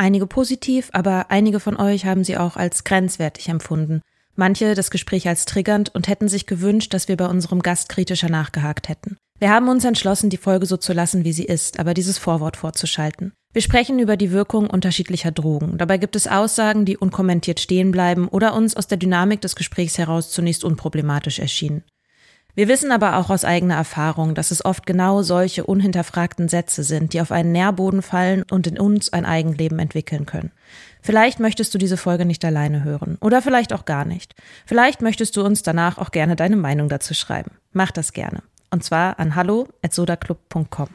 [0.00, 4.00] Einige positiv, aber einige von euch haben sie auch als grenzwertig empfunden.
[4.34, 8.30] Manche das Gespräch als triggernd und hätten sich gewünscht, dass wir bei unserem Gast kritischer
[8.30, 9.18] nachgehakt hätten.
[9.38, 12.56] Wir haben uns entschlossen, die Folge so zu lassen, wie sie ist, aber dieses Vorwort
[12.56, 13.34] vorzuschalten.
[13.52, 15.76] Wir sprechen über die Wirkung unterschiedlicher Drogen.
[15.76, 19.98] Dabei gibt es Aussagen, die unkommentiert stehen bleiben oder uns aus der Dynamik des Gesprächs
[19.98, 21.84] heraus zunächst unproblematisch erschienen.
[22.54, 27.12] Wir wissen aber auch aus eigener Erfahrung, dass es oft genau solche unhinterfragten Sätze sind,
[27.12, 30.52] die auf einen Nährboden fallen und in uns ein Eigenleben entwickeln können.
[31.02, 34.34] Vielleicht möchtest du diese Folge nicht alleine hören oder vielleicht auch gar nicht.
[34.66, 37.52] Vielleicht möchtest du uns danach auch gerne deine Meinung dazu schreiben.
[37.72, 38.42] Mach das gerne.
[38.70, 40.88] Und zwar an hallo@sodaclub.com.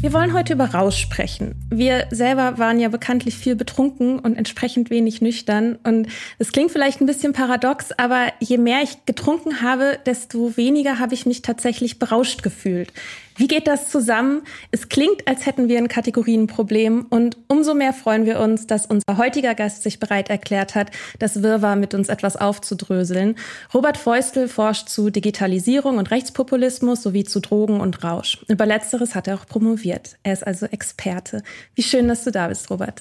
[0.00, 1.56] Wir wollen heute über Rausch sprechen.
[1.68, 5.78] Wir selber waren ja bekanntlich viel betrunken und entsprechend wenig nüchtern.
[5.84, 10.98] Und es klingt vielleicht ein bisschen paradox, aber je mehr ich getrunken habe, desto weniger
[11.00, 12.94] habe ich mich tatsächlich berauscht gefühlt.
[13.40, 14.42] Wie geht das zusammen?
[14.70, 19.16] Es klingt, als hätten wir ein Kategorienproblem und umso mehr freuen wir uns, dass unser
[19.16, 23.36] heutiger Gast sich bereit erklärt hat, das Wirrwarr mit uns etwas aufzudröseln.
[23.72, 28.44] Robert Feustel forscht zu Digitalisierung und Rechtspopulismus sowie zu Drogen und Rausch.
[28.46, 30.18] Über letzteres hat er auch promoviert.
[30.22, 31.42] Er ist also Experte.
[31.74, 33.00] Wie schön, dass du da bist, Robert.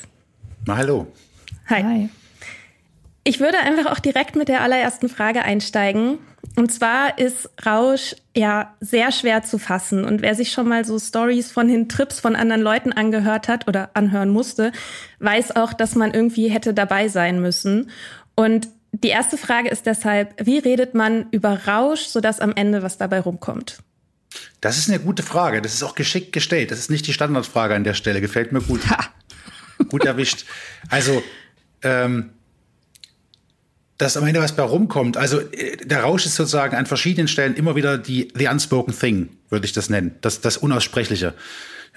[0.65, 1.07] Na, hallo.
[1.67, 1.83] Hi.
[1.83, 2.09] Hi.
[3.23, 6.19] Ich würde einfach auch direkt mit der allerersten Frage einsteigen.
[6.55, 10.05] Und zwar ist Rausch ja sehr schwer zu fassen.
[10.05, 13.67] Und wer sich schon mal so Stories von den Trips von anderen Leuten angehört hat
[13.67, 14.71] oder anhören musste,
[15.19, 17.91] weiß auch, dass man irgendwie hätte dabei sein müssen.
[18.35, 22.97] Und die erste Frage ist deshalb, wie redet man über Rausch, sodass am Ende was
[22.97, 23.79] dabei rumkommt?
[24.61, 25.61] Das ist eine gute Frage.
[25.61, 26.71] Das ist auch geschickt gestellt.
[26.71, 28.21] Das ist nicht die Standardfrage an der Stelle.
[28.21, 28.89] Gefällt mir gut.
[28.89, 29.05] Ha.
[29.89, 30.45] Gut erwischt.
[30.89, 31.23] Also,
[31.83, 32.31] ähm,
[33.99, 35.17] dass am Ende was bei rumkommt.
[35.17, 39.29] Also äh, der Rausch ist sozusagen an verschiedenen Stellen immer wieder die the unspoken thing,
[39.49, 41.35] würde ich das nennen, das das Unaussprechliche.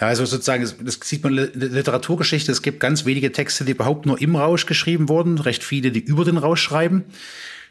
[0.01, 3.73] Ja, also sozusagen, das sieht man in der Literaturgeschichte, es gibt ganz wenige Texte, die
[3.73, 7.05] überhaupt nur im Rausch geschrieben wurden, recht viele, die über den Rausch schreiben.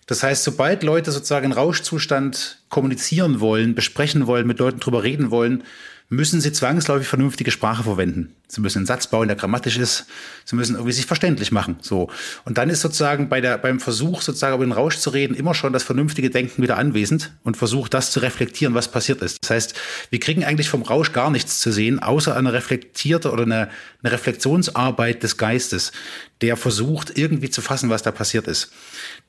[0.08, 5.30] Das heißt, sobald Leute sozusagen in Rauschzustand kommunizieren wollen, besprechen wollen, mit Leuten drüber reden
[5.30, 5.64] wollen,
[6.10, 8.34] müssen sie zwangsläufig vernünftige Sprache verwenden.
[8.52, 10.08] Sie müssen einen Satz bauen, der grammatisch ist.
[10.44, 11.78] Sie müssen irgendwie sich verständlich machen.
[11.82, 12.10] So.
[12.44, 15.54] Und dann ist sozusagen bei der, beim Versuch, sozusagen über den Rausch zu reden, immer
[15.54, 19.38] schon das vernünftige Denken wieder anwesend und versucht, das zu reflektieren, was passiert ist.
[19.42, 19.74] Das heißt,
[20.10, 23.70] wir kriegen eigentlich vom Rausch gar nichts zu sehen, außer eine reflektierte oder eine,
[24.04, 25.94] eine Reflexionsarbeit des Geistes,
[26.42, 28.72] der versucht, irgendwie zu fassen, was da passiert ist.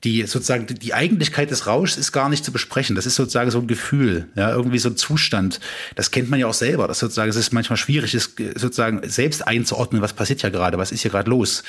[0.02, 2.96] Die sozusagen die Eigentlichkeit des Rauschs ist gar nicht zu besprechen.
[2.96, 5.60] Das ist sozusagen so ein Gefühl, ja, irgendwie so ein Zustand.
[5.94, 6.88] Das kennt man ja auch selber.
[6.88, 10.92] Das sozusagen, es ist manchmal schwierig, ist sozusagen selbst einzuordnen, was passiert ja gerade, was
[10.92, 11.62] ist hier gerade los.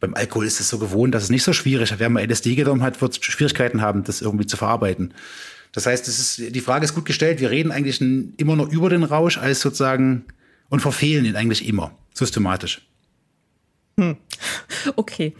[0.00, 1.98] Beim Alkohol ist es so gewohnt, dass es nicht so schwierig ist.
[1.98, 5.14] Wer mal LSD genommen hat, wird Schwierigkeiten haben, das irgendwie zu verarbeiten.
[5.72, 7.40] Das heißt, es ist, die Frage ist gut gestellt.
[7.40, 10.24] Wir reden eigentlich immer nur über den Rausch als sozusagen
[10.68, 12.82] und verfehlen ihn eigentlich immer systematisch.
[13.98, 14.16] Hm.
[14.96, 15.34] Okay.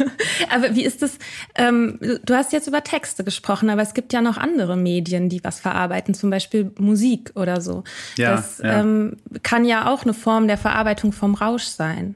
[0.50, 1.18] aber wie ist das?
[1.54, 5.42] Ähm, du hast jetzt über Texte gesprochen, aber es gibt ja noch andere Medien, die
[5.42, 7.84] was verarbeiten, zum Beispiel Musik oder so.
[8.16, 8.80] Ja, das ja.
[8.80, 12.14] Ähm, kann ja auch eine Form der Verarbeitung vom Rausch sein.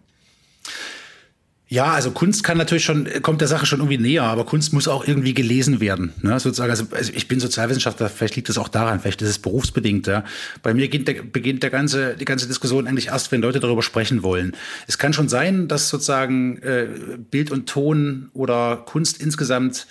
[1.69, 4.87] Ja, also Kunst kann natürlich schon, kommt der Sache schon irgendwie näher, aber Kunst muss
[4.87, 6.13] auch irgendwie gelesen werden.
[6.23, 6.39] Ne?
[6.39, 10.07] Sozusagen, also, also ich bin Sozialwissenschaftler, vielleicht liegt das auch daran, vielleicht ist es berufsbedingt.
[10.07, 10.23] Ja?
[10.63, 13.83] Bei mir beginnt, der, beginnt der ganze, die ganze Diskussion eigentlich erst, wenn Leute darüber
[13.83, 14.57] sprechen wollen.
[14.87, 16.87] Es kann schon sein, dass sozusagen äh,
[17.33, 19.89] Bild und Ton oder Kunst insgesamt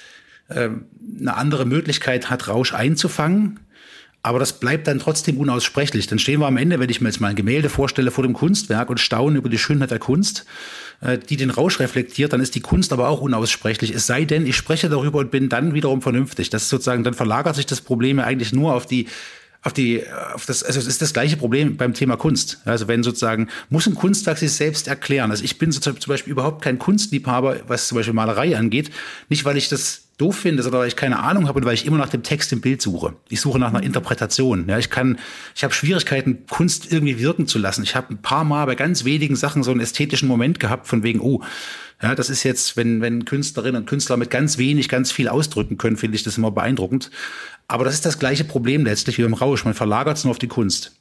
[0.48, 0.69] äh,
[1.19, 3.60] eine andere Möglichkeit hat, Rausch einzufangen.
[4.25, 6.07] Aber das bleibt dann trotzdem unaussprechlich.
[6.07, 8.33] Dann stehen wir am Ende, wenn ich mir jetzt mal ein Gemälde vorstelle vor dem
[8.33, 10.48] Kunstwerk und staunen über die Schönheit der Kunst,
[11.01, 13.94] äh, die den Rausch reflektiert, dann ist die Kunst aber auch unaussprechlich.
[13.94, 16.50] Es sei denn, ich spreche darüber und bin dann wiederum vernünftig.
[16.50, 19.06] Das ist sozusagen, dann verlagert sich das Problem ja eigentlich nur auf die
[19.62, 22.62] auf die, auf das, also es ist das gleiche Problem beim Thema Kunst.
[22.66, 25.31] Also wenn sozusagen, muss ein Kunstwerk sich selbst erklären.
[25.31, 28.92] Also ich bin zum Beispiel überhaupt kein Kunstliebhaber, was zum Beispiel Malerei angeht.
[29.28, 31.85] Nicht, weil ich das doof finde, sondern weil ich keine Ahnung habe und weil ich
[31.85, 33.15] immer nach dem Text im Bild suche.
[33.29, 33.83] Ich suche nach einer.
[33.85, 34.67] Interpretation.
[34.67, 35.19] Ja, ich kann,
[35.56, 37.83] ich habe Schwierigkeiten, Kunst irgendwie wirken zu lassen.
[37.83, 41.03] Ich habe ein paar Mal bei ganz wenigen Sachen so einen ästhetischen Moment gehabt, von
[41.03, 41.41] wegen, oh,
[42.01, 45.77] ja, das ist jetzt, wenn, wenn Künstlerinnen und Künstler mit ganz wenig ganz viel ausdrücken
[45.77, 47.09] können, finde ich das immer beeindruckend.
[47.68, 49.63] Aber das ist das gleiche Problem letztlich wie beim Rausch.
[49.63, 50.91] Man verlagert es nur auf die Kunst.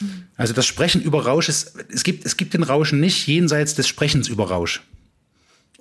[0.00, 0.24] Mhm.
[0.36, 3.86] Also das Sprechen über Rausch ist, es gibt, es gibt den Rauschen nicht jenseits des
[3.86, 4.82] Sprechens über Rausch.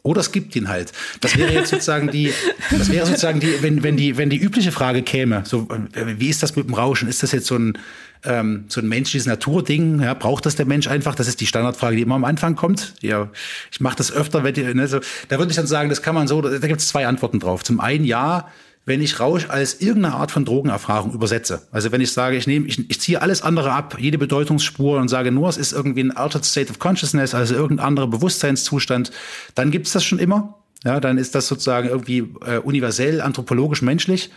[0.03, 0.91] Oder es gibt ihn halt.
[1.19, 2.33] Das wäre jetzt sozusagen die,
[2.71, 6.41] das wäre sozusagen die, wenn, wenn die, wenn die übliche Frage käme, so, wie ist
[6.41, 7.07] das mit dem Rauschen?
[7.07, 7.77] Ist das jetzt so ein,
[8.23, 10.01] ähm, so ein menschliches Naturding?
[10.01, 11.13] Ja, braucht das der Mensch einfach?
[11.13, 12.95] Das ist die Standardfrage, die immer am Anfang kommt.
[13.01, 13.29] Ja,
[13.71, 16.15] ich mache das öfter, wenn die, ne, so, da würde ich dann sagen, das kann
[16.15, 17.63] man so, da gibt es zwei Antworten drauf.
[17.63, 18.47] Zum einen ja,
[18.85, 21.67] wenn ich Rausch als irgendeine Art von Drogenerfahrung übersetze.
[21.71, 25.07] Also wenn ich sage, ich nehme, ich, ich ziehe alles andere ab, jede Bedeutungsspur und
[25.07, 29.11] sage nur, es ist irgendwie ein altered state of consciousness, also irgendein anderer Bewusstseinszustand,
[29.55, 30.57] dann gibt's das schon immer.
[30.83, 34.31] Ja, dann ist das sozusagen irgendwie äh, universell, anthropologisch, menschlich.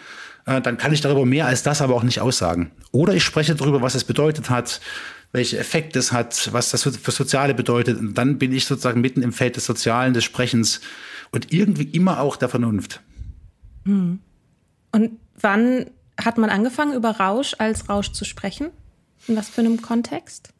[0.44, 2.70] Äh, dann kann ich darüber mehr als das aber auch nicht aussagen.
[2.92, 4.82] Oder ich spreche darüber, was es bedeutet hat,
[5.32, 7.98] welche Effekte es hat, was das für, Soziale bedeutet.
[7.98, 10.80] Und dann bin ich sozusagen mitten im Feld des Sozialen, des Sprechens
[11.32, 13.00] und irgendwie immer auch der Vernunft.
[13.86, 14.20] Hm.
[14.94, 15.86] Und wann
[16.22, 18.70] hat man angefangen, über Rausch als Rausch zu sprechen?
[19.26, 20.50] In was für einem Kontext?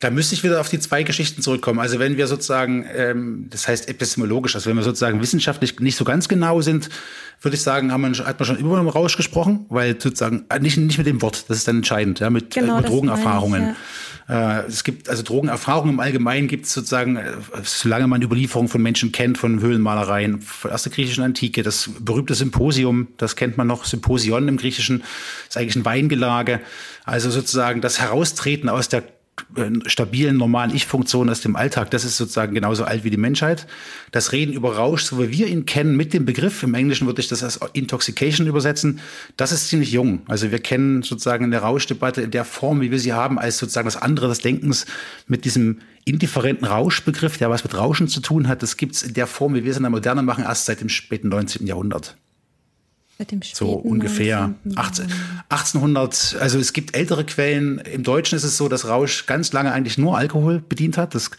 [0.00, 1.78] Da müsste ich wieder auf die zwei Geschichten zurückkommen.
[1.78, 6.04] Also wenn wir sozusagen, ähm, das heißt epistemologisch, also wenn wir sozusagen wissenschaftlich nicht so
[6.04, 6.90] ganz genau sind,
[7.40, 10.58] würde ich sagen, haben wir, hat man schon über einen Rausch gesprochen, weil sozusagen äh,
[10.58, 13.62] nicht, nicht mit dem Wort, das ist dann entscheidend, ja, mit, genau, äh, mit Drogenerfahrungen.
[13.62, 13.76] Ich, ja.
[14.28, 17.32] Äh, es gibt also Drogenerfahrungen im Allgemeinen gibt es sozusagen, äh,
[17.62, 22.34] solange man Überlieferungen von Menschen kennt, von Höhlenmalereien, von aus der griechischen Antike, das berühmte
[22.34, 25.04] Symposium, das kennt man noch, Symposion im Griechischen,
[25.48, 26.60] ist eigentlich ein Weingelage.
[27.04, 29.04] Also sozusagen das Heraustreten aus der
[29.86, 33.66] stabilen, normalen Ich-Funktion aus dem Alltag, das ist sozusagen genauso alt wie die Menschheit.
[34.10, 37.20] Das Reden über Rausch, so wie wir ihn kennen, mit dem Begriff, im Englischen würde
[37.20, 39.00] ich das als Intoxication übersetzen,
[39.36, 40.22] das ist ziemlich jung.
[40.26, 43.58] Also wir kennen sozusagen in der Rauschdebatte in der Form, wie wir sie haben, als
[43.58, 44.86] sozusagen das andere des Denkens
[45.26, 49.26] mit diesem indifferenten Rauschbegriff, der was mit Rauschen zu tun hat, das gibt's in der
[49.26, 51.66] Form, wie wir es in der Moderne machen, erst seit dem späten 19.
[51.66, 52.16] Jahrhundert.
[53.54, 55.06] So ungefähr 18,
[55.48, 56.36] 1800.
[56.38, 57.78] Also es gibt ältere Quellen.
[57.78, 61.14] Im Deutschen ist es so, dass Rausch ganz lange eigentlich nur Alkohol bedient hat.
[61.14, 61.30] Das,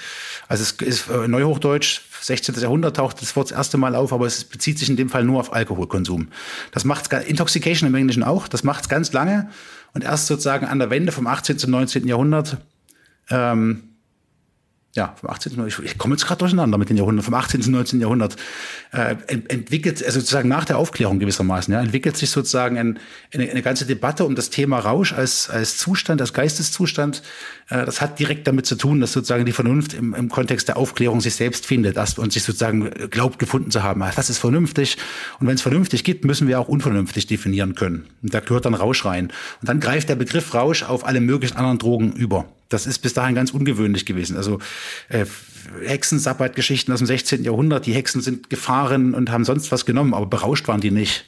[0.47, 2.55] also es ist äh, Neuhochdeutsch, 16.
[2.55, 5.23] Jahrhundert taucht das Wort das erste Mal auf, aber es bezieht sich in dem Fall
[5.23, 6.29] nur auf Alkoholkonsum.
[6.71, 8.47] Das macht Intoxication im Englischen auch.
[8.47, 9.49] Das macht es ganz lange
[9.93, 11.59] und erst sozusagen an der Wende vom 18.
[11.59, 12.07] zum 19.
[12.07, 12.57] Jahrhundert
[13.29, 13.83] ähm,
[14.97, 15.67] ja, vom 18.
[15.67, 17.61] Ich, ich komme jetzt gerade durcheinander mit den Jahrhunderten, vom 18.
[17.61, 18.01] und 19.
[18.01, 18.35] Jahrhundert,
[18.91, 22.99] äh, entwickelt, also sozusagen nach der Aufklärung gewissermaßen, ja, entwickelt sich sozusagen ein,
[23.31, 27.21] eine, eine ganze Debatte um das Thema Rausch als, als Zustand, als Geisteszustand.
[27.69, 30.77] Äh, das hat direkt damit zu tun, dass sozusagen die Vernunft im, im Kontext der
[30.77, 34.03] Aufklärung sich selbst findet erst und sich sozusagen glaubt, gefunden zu haben.
[34.15, 34.97] Das ist vernünftig.
[35.39, 38.07] Und wenn es vernünftig gibt, müssen wir auch unvernünftig definieren können.
[38.23, 39.27] Und da gehört dann Rausch rein.
[39.61, 42.47] Und dann greift der Begriff Rausch auf alle möglichen anderen Drogen über.
[42.69, 44.37] Das ist bis dahin ganz ungewöhnlich gewesen.
[44.37, 44.59] Also
[45.09, 45.25] äh,
[45.85, 47.43] Hexensabbat-Geschichten aus dem 16.
[47.43, 51.25] Jahrhundert, die Hexen sind gefahren und haben sonst was genommen, aber berauscht waren die nicht.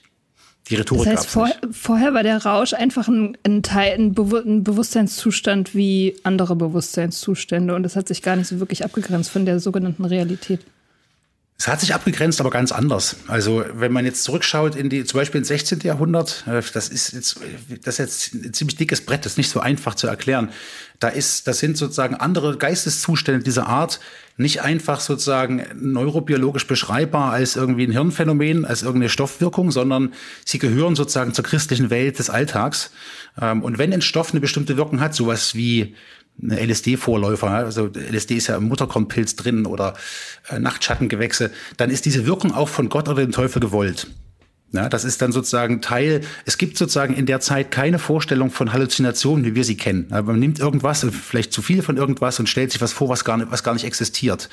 [0.70, 4.44] Die Rhetorik das heißt, vor, vorher war der Rausch einfach ein, ein Teil, ein, Be
[4.46, 9.46] ein, Bewusstseinszustand wie andere Bewusstseinszustände und das hat sich gar nicht so wirklich abgegrenzt von
[9.46, 10.60] der sogenannten Realität.
[11.62, 13.18] Es hat sich abgegrenzt, aber ganz anders.
[13.28, 15.82] Also wenn man jetzt zurückschaut in die, zum Beispiel ins 16.
[15.82, 17.42] Jahrhundert, äh, das ist jetzt,
[17.84, 20.52] das ist jetzt ein ziemlich dickes Brett, das ist nicht so einfach zu erklären.
[21.00, 24.00] Da ist, das sind sozusagen andere Geisteszustände dieser Art,
[24.38, 30.14] nicht einfach sozusagen neurobiologisch beschreibbar als irgendwie ein Hirnphänomen, als irgendeine Stoffwirkung, sondern
[30.46, 32.92] sie gehören sozusagen zur christlichen Welt des Alltags.
[33.40, 35.94] Ähm, und wenn ein Stoff eine bestimmte Wirkung hat, sowas wie
[36.42, 39.94] LSD-Vorläufer, also LSD ist ja im Mutterkornpilz drin oder
[40.50, 44.08] äh, Nachtschattengewächse, dann ist diese Wirkung auch von Gott oder dem Teufel gewollt.
[44.72, 48.72] Ja, das ist dann sozusagen Teil, es gibt sozusagen in der Zeit keine Vorstellung von
[48.72, 50.08] Halluzinationen, wie wir sie kennen.
[50.10, 53.38] Man nimmt irgendwas, vielleicht zu viel von irgendwas und stellt sich was vor, was gar
[53.38, 54.48] nicht, was gar nicht existiert.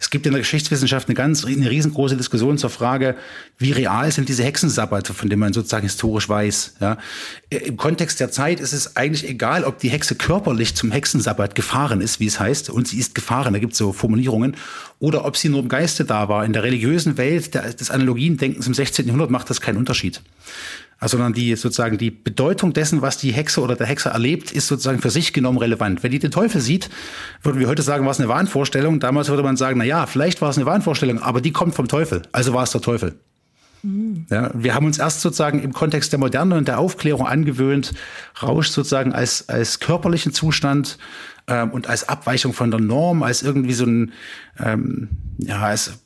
[0.00, 3.14] Es gibt in der Geschichtswissenschaft eine ganz, eine riesengroße Diskussion zur Frage,
[3.58, 6.74] wie real sind diese Hexensabbate, von denen man sozusagen historisch weiß.
[6.80, 6.98] Ja.
[7.50, 12.00] Im Kontext der Zeit ist es eigentlich egal, ob die Hexe körperlich zum Hexensabbat gefahren
[12.00, 14.56] ist, wie es heißt, und sie ist gefahren, da gibt es so Formulierungen,
[14.98, 16.44] oder ob sie nur im Geiste da war.
[16.44, 19.06] In der religiösen Welt des Analogiendenkens im 16.
[19.06, 20.20] Jahrhundert macht das keinen Unterschied.
[20.98, 24.68] Also, sondern die sozusagen die Bedeutung dessen, was die Hexe oder der Hexer erlebt, ist
[24.68, 26.04] sozusagen für sich genommen relevant.
[26.04, 26.90] Wenn die den Teufel sieht,
[27.42, 29.00] würden wir heute sagen, war es eine Wahnvorstellung.
[29.00, 31.88] Damals würde man sagen, na ja, vielleicht war es eine Wahnvorstellung, aber die kommt vom
[31.88, 32.22] Teufel.
[32.30, 33.16] Also war es der Teufel.
[34.30, 37.94] Ja, wir haben uns erst sozusagen im Kontext der Moderne und der Aufklärung angewöhnt,
[38.40, 40.98] Rausch sozusagen als, als körperlichen Zustand
[41.48, 44.12] ähm, und als Abweichung von der Norm, als irgendwie so ein,
[44.60, 45.98] ähm, ja, als,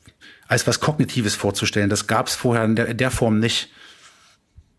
[0.47, 1.89] als was Kognitives vorzustellen.
[1.89, 3.69] Das gab es vorher in der, in der Form nicht.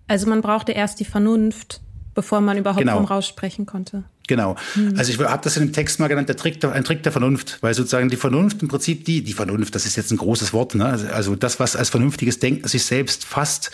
[0.06, 1.80] Also man brauchte erst die Vernunft,
[2.14, 2.96] bevor man überhaupt genau.
[2.96, 4.04] vom Rausch sprechen konnte.
[4.26, 4.56] Genau.
[4.74, 4.94] Hm.
[4.96, 7.58] Also ich habe das in dem Text mal genannt, der Trick, ein Trick der Vernunft,
[7.60, 10.74] weil sozusagen die Vernunft im Prinzip die, die Vernunft, das ist jetzt ein großes Wort,
[10.74, 10.86] ne?
[10.86, 13.70] Also, also das, was als vernünftiges Denken sich selbst fasst,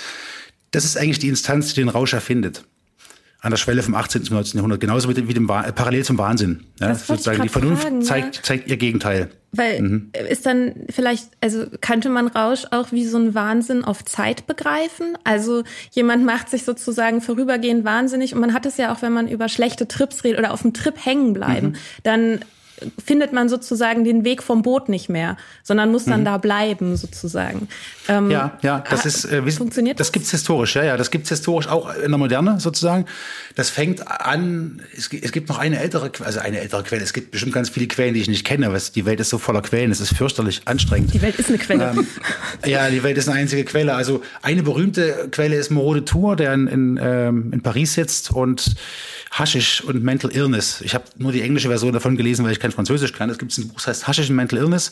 [0.70, 2.64] das ist eigentlich die Instanz, die den Rausch erfindet
[3.44, 4.22] an der Schwelle vom 18.
[4.22, 4.56] bis 19.
[4.56, 6.64] Jahrhundert, genauso wie dem, wie dem parallel zum Wahnsinn.
[6.80, 8.42] Ja, sozusagen die Vernunft fragen, zeigt, ja?
[8.42, 9.28] zeigt ihr Gegenteil.
[9.52, 10.10] Weil mhm.
[10.30, 15.18] ist dann vielleicht, also könnte man Rausch auch wie so ein Wahnsinn auf Zeit begreifen?
[15.24, 19.28] Also jemand macht sich sozusagen vorübergehend wahnsinnig und man hat es ja auch, wenn man
[19.28, 21.76] über schlechte Trips redet oder auf dem Trip hängen bleiben, mhm.
[22.02, 22.40] dann
[23.04, 26.24] findet man sozusagen den Weg vom Boot nicht mehr, sondern muss dann mhm.
[26.24, 27.68] da bleiben sozusagen.
[28.08, 30.00] Ähm, ja, ja, das ist äh, funktioniert.
[30.00, 33.06] Das, das gibt's historisch, ja, ja, das gibt's historisch auch in der Moderne sozusagen.
[33.54, 34.82] Das fängt an.
[34.96, 37.02] Es, es gibt noch eine ältere, also eine ältere Quelle.
[37.02, 38.72] Es gibt bestimmt ganz viele Quellen, die ich nicht kenne.
[38.72, 39.90] Was die Welt ist so voller Quellen.
[39.90, 41.14] Es ist fürchterlich anstrengend.
[41.14, 41.92] Die Welt ist eine Quelle.
[41.96, 42.06] Ähm,
[42.66, 43.94] ja, die Welt ist eine einzige Quelle.
[43.94, 48.30] Also eine berühmte Quelle ist Moreau de Tour, der in, in, ähm, in Paris sitzt
[48.30, 48.74] und
[49.30, 50.80] Haschisch und Mental Illness.
[50.80, 53.30] Ich habe nur die englische Version davon gelesen, weil ich kein Französisch kann.
[53.30, 54.90] Es gibt ein Buch, das heißt Haschisch und Mental Illness,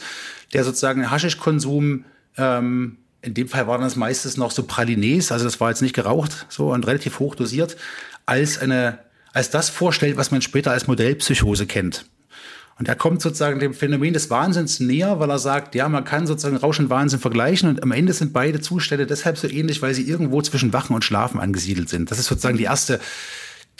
[0.52, 2.04] der sozusagen Haschischkonsum,
[2.36, 5.94] ähm, in dem Fall waren das meistens noch so Pralines, also das war jetzt nicht
[5.94, 7.76] geraucht, so und relativ hoch dosiert,
[8.26, 8.98] als eine,
[9.32, 12.06] als das vorstellt, was man später als Modellpsychose kennt.
[12.78, 16.26] Und er kommt sozusagen dem Phänomen des Wahnsinns näher, weil er sagt, ja, man kann
[16.26, 19.94] sozusagen Rausch und Wahnsinn vergleichen und am Ende sind beide Zustände deshalb so ähnlich, weil
[19.94, 22.10] sie irgendwo zwischen Wachen und Schlafen angesiedelt sind.
[22.10, 22.98] Das ist sozusagen die erste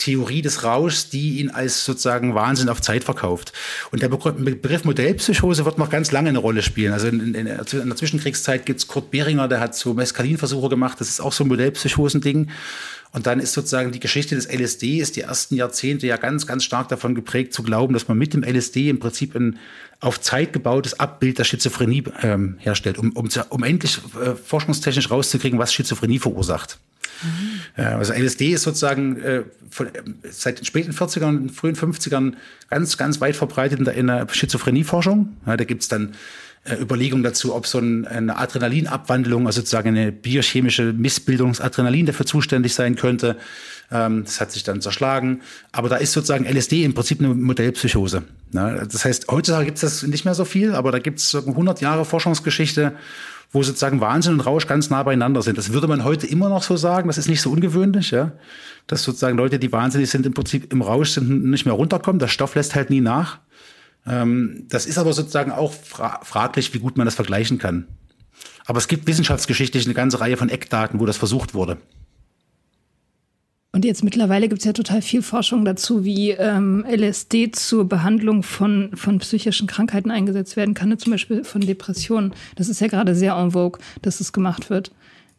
[0.02, 3.52] Theorie des Rauschs, die ihn als sozusagen Wahnsinn auf Zeit verkauft.
[3.92, 6.92] Und der Begriff Modellpsychose wird noch ganz lange eine Rolle spielen.
[6.92, 11.00] Also in, in, in der Zwischenkriegszeit gibt's Kurt Behringer, der hat so Meskalinversuche gemacht.
[11.00, 12.50] Das ist auch so ein Modellpsychosending.
[13.12, 16.64] Und dann ist sozusagen die Geschichte des LSD, ist die ersten Jahrzehnte ja ganz, ganz
[16.64, 19.58] stark davon geprägt, zu glauben, dass man mit dem LSD im Prinzip ein
[20.00, 25.58] auf Zeit gebautes Abbild der Schizophrenie ähm, herstellt, um, um, um endlich äh, forschungstechnisch rauszukriegen,
[25.58, 26.78] was Schizophrenie verursacht.
[27.22, 27.84] Mhm.
[27.84, 29.88] Also LSD ist sozusagen äh, von,
[30.30, 32.34] seit den späten 40ern, frühen 50ern
[32.70, 35.36] ganz, ganz weit verbreitet in der, in der Schizophrenieforschung.
[35.46, 36.14] Ja, da gibt's dann
[36.64, 42.06] äh, Überlegungen dazu, ob so ein, eine Adrenalinabwandlung, also sozusagen eine biochemische Missbildung des Adrenalin
[42.06, 43.36] dafür zuständig sein könnte.
[43.90, 45.42] Ähm, das hat sich dann zerschlagen.
[45.72, 48.22] Aber da ist sozusagen LSD im Prinzip eine Modellpsychose.
[48.52, 52.04] Ja, das heißt, heutzutage gibt's das nicht mehr so viel, aber da gibt's 100 Jahre
[52.04, 52.92] Forschungsgeschichte
[53.52, 55.58] wo sozusagen Wahnsinn und Rausch ganz nah beieinander sind.
[55.58, 57.08] Das würde man heute immer noch so sagen.
[57.08, 58.32] Das ist nicht so ungewöhnlich, ja.
[58.86, 62.18] Dass sozusagen Leute, die wahnsinnig sind, im Prinzip im Rausch sind, nicht mehr runterkommen.
[62.18, 63.38] Der Stoff lässt halt nie nach.
[64.06, 67.86] Ähm, das ist aber sozusagen auch fra fraglich, wie gut man das vergleichen kann.
[68.64, 71.76] Aber es gibt wissenschaftsgeschichtlich eine ganze Reihe von Eckdaten, wo das versucht wurde.
[73.74, 78.42] Und jetzt mittlerweile gibt es ja total viel Forschung dazu, wie ähm, LSD zur Behandlung
[78.42, 82.34] von, von psychischen Krankheiten eingesetzt werden kann, zum Beispiel von Depressionen.
[82.56, 84.92] Das ist ja gerade sehr en vogue, dass es gemacht wird.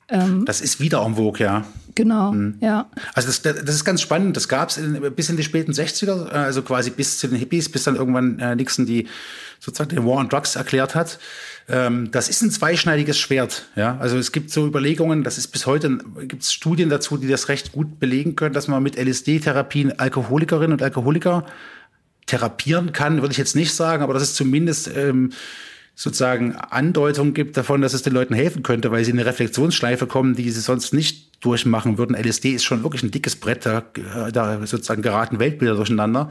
[0.09, 1.63] Ähm, das ist wieder en vogue, ja.
[1.93, 2.55] Genau, mhm.
[2.59, 2.89] ja.
[3.13, 4.35] Also das, das ist ganz spannend.
[4.35, 4.79] Das gab es
[5.15, 8.39] bis in die späten 60er, äh, also quasi bis zu den Hippies, bis dann irgendwann
[8.39, 9.07] äh, Nixon die
[9.59, 11.19] sozusagen den War on Drugs erklärt hat.
[11.69, 13.65] Ähm, das ist ein zweischneidiges Schwert.
[13.75, 15.23] Ja, also es gibt so Überlegungen.
[15.23, 18.67] Das ist bis heute gibt es Studien dazu, die das recht gut belegen können, dass
[18.67, 21.45] man mit LSD-Therapien Alkoholikerinnen und Alkoholiker
[22.25, 23.21] therapieren kann.
[23.21, 25.31] Würde ich jetzt nicht sagen, aber das ist zumindest ähm,
[25.95, 30.07] sozusagen Andeutung gibt davon, dass es den Leuten helfen könnte, weil sie in eine Reflexionsschleife
[30.07, 32.15] kommen, die sie sonst nicht durchmachen würden.
[32.15, 33.83] LSD ist schon wirklich ein dickes Brett, da,
[34.31, 36.29] da sozusagen geraten Weltbilder durcheinander.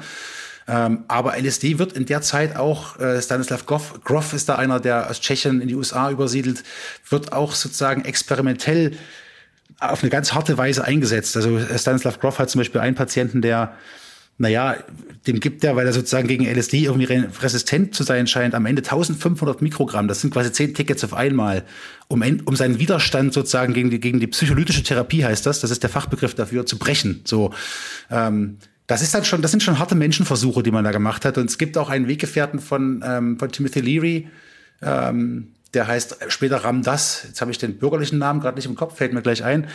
[0.68, 4.80] Ähm, aber LSD wird in der Zeit auch, äh, Stanislav Grof, Grof ist da einer,
[4.80, 6.62] der aus Tschechien in die USA übersiedelt,
[7.08, 8.92] wird auch sozusagen experimentell
[9.80, 11.36] auf eine ganz harte Weise eingesetzt.
[11.36, 13.74] Also Stanislav Grof hat zum Beispiel einen Patienten, der
[14.38, 14.76] naja,
[15.26, 17.04] dem gibt er, weil er sozusagen gegen LSD irgendwie
[17.40, 20.08] resistent zu sein scheint, am Ende 1500 Mikrogramm.
[20.08, 21.64] Das sind quasi zehn Tickets auf einmal,
[22.08, 25.60] um, um seinen Widerstand sozusagen gegen die, gegen die psycholytische Therapie heißt das.
[25.60, 27.20] Das ist der Fachbegriff dafür, zu brechen.
[27.24, 27.52] So,
[28.10, 31.38] ähm, das ist dann schon, das sind schon harte Menschenversuche, die man da gemacht hat.
[31.38, 34.28] Und es gibt auch einen Weggefährten von, ähm, von Timothy Leary,
[34.82, 38.98] ähm, der heißt später Ramdas, jetzt habe ich den bürgerlichen Namen gerade nicht im Kopf,
[38.98, 39.68] fällt mir gleich ein.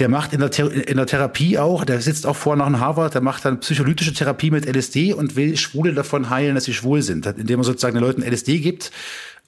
[0.00, 3.20] Der macht in der, in der Therapie auch, der sitzt auch vor nach Harvard, der
[3.20, 7.26] macht dann psycholytische Therapie mit LSD und will Schwule davon heilen, dass sie schwul sind,
[7.26, 8.90] indem er sozusagen den Leuten LSD gibt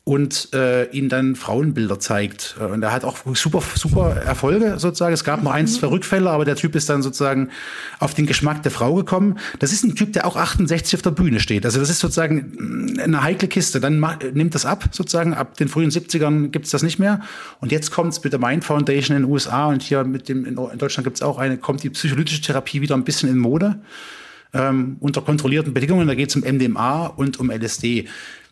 [0.08, 2.56] und äh, ihnen dann Frauenbilder zeigt.
[2.58, 5.12] Äh, und er hat auch super, super Erfolge sozusagen.
[5.12, 7.50] Es gab noch eins, zwei Rückfälle, aber der Typ ist dann sozusagen
[7.98, 9.38] auf den Geschmack der Frau gekommen.
[9.58, 11.66] Das ist ein Typ, der auch 68 auf der Bühne steht.
[11.66, 13.80] Also das ist sozusagen eine heikle Kiste.
[13.80, 15.34] Dann nimmt das ab, sozusagen.
[15.34, 17.20] Ab den frühen 70ern gibt's das nicht mehr.
[17.60, 20.54] Und jetzt kommt's mit der Mind Foundation in den USA und hier mit dem in
[20.54, 23.78] Deutschland gibt's auch eine, kommt die psycholytische Therapie wieder ein bisschen in Mode.
[24.54, 26.08] Ähm, unter kontrollierten Bedingungen.
[26.08, 28.08] Da geht's um MDMA und um LSD.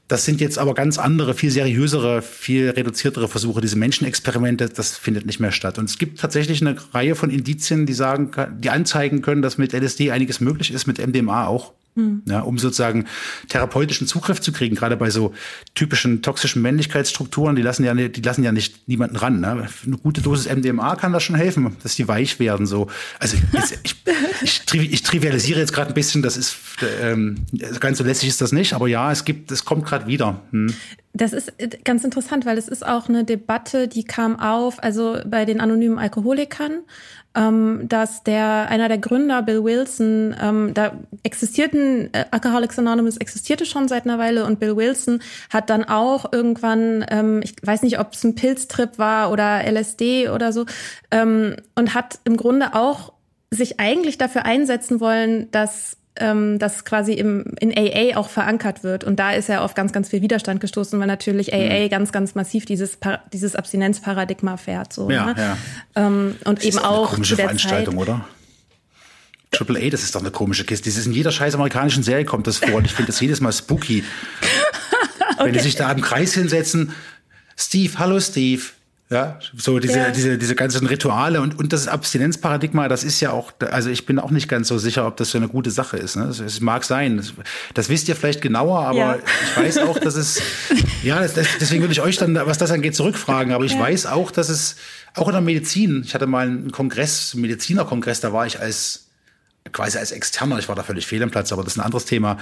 [0.08, 3.60] Das sind jetzt aber ganz andere, viel seriösere, viel reduziertere Versuche.
[3.60, 5.78] Diese Menschenexperimente, das findet nicht mehr statt.
[5.78, 9.72] Und es gibt tatsächlich eine Reihe von Indizien, die sagen, die anzeigen können, dass mit
[9.72, 11.72] LSD einiges möglich ist, mit MDMA auch.
[11.96, 12.22] Mhm.
[12.26, 13.06] Ja, um sozusagen
[13.48, 15.32] therapeutischen Zugriff zu kriegen, gerade bei so
[15.74, 19.40] typischen toxischen Männlichkeitsstrukturen, die lassen ja, die lassen ja nicht niemanden ran.
[19.40, 19.66] Ne?
[19.86, 22.66] Eine gute Dosis MDMA kann da schon helfen, dass die weich werden.
[22.66, 22.88] So,
[23.18, 23.78] also ich,
[24.42, 26.56] ich, ich, ich trivialisiere jetzt gerade ein bisschen, das ist
[27.00, 27.46] ähm,
[27.80, 30.42] ganz so lässig ist das nicht, aber ja, es gibt, es kommt gerade wieder.
[30.50, 30.74] Hm.
[31.16, 35.18] Das ist äh, ganz interessant, weil es ist auch eine Debatte, die kam auf, also
[35.26, 36.80] bei den anonymen Alkoholikern
[37.36, 43.66] ähm, dass der einer der Gründer, Bill Wilson, ähm, da existierten äh, Alcoholics Anonymous existierte
[43.66, 45.20] schon seit einer Weile und Bill Wilson
[45.50, 50.30] hat dann auch irgendwann, ähm, ich weiß nicht, ob es ein Pilztrip war oder LSD
[50.30, 50.64] oder so,
[51.10, 53.12] ähm, und hat im Grunde auch
[53.50, 59.04] sich eigentlich dafür einsetzen wollen, dass ähm, das quasi im, in AA auch verankert wird.
[59.04, 61.88] Und da ist er auf ganz, ganz viel Widerstand gestoßen, weil natürlich AA mhm.
[61.90, 62.98] ganz, ganz massiv dieses,
[63.32, 64.92] dieses Abstinenzparadigma fährt.
[64.92, 65.34] So, ja, ne?
[65.36, 65.56] ja.
[66.06, 67.08] Ähm, und das eben ist auch.
[67.08, 68.28] Eine komische Veranstaltung, Zeit, oder?
[69.52, 70.88] Triple A, das ist doch eine komische Kiste.
[70.88, 72.74] Das ist in jeder scheiß amerikanischen Serie kommt das vor.
[72.74, 74.04] Und ich finde das jedes Mal spooky.
[75.38, 75.38] okay.
[75.44, 76.92] Wenn die sich da im Kreis hinsetzen.
[77.56, 78.62] Steve, hallo Steve.
[79.08, 80.10] Ja, so diese, ja.
[80.10, 84.18] diese, diese ganzen Rituale und, und das Abstinenzparadigma, das ist ja auch, also ich bin
[84.18, 86.16] auch nicht ganz so sicher, ob das so eine gute Sache ist.
[86.16, 86.24] Ne?
[86.24, 87.16] Es mag sein.
[87.18, 87.32] Das,
[87.74, 89.18] das, wisst ihr vielleicht genauer, aber ja.
[89.44, 90.42] ich weiß auch, dass es,
[91.04, 93.52] ja, das, deswegen würde ich euch dann, was das angeht, zurückfragen.
[93.52, 93.80] Aber ich ja.
[93.80, 94.74] weiß auch, dass es
[95.14, 99.06] auch in der Medizin, ich hatte mal einen Kongress, einen Medizinerkongress, da war ich als
[99.72, 102.04] quasi als Externer, ich war da völlig fehl am Platz, aber das ist ein anderes
[102.06, 102.38] Thema.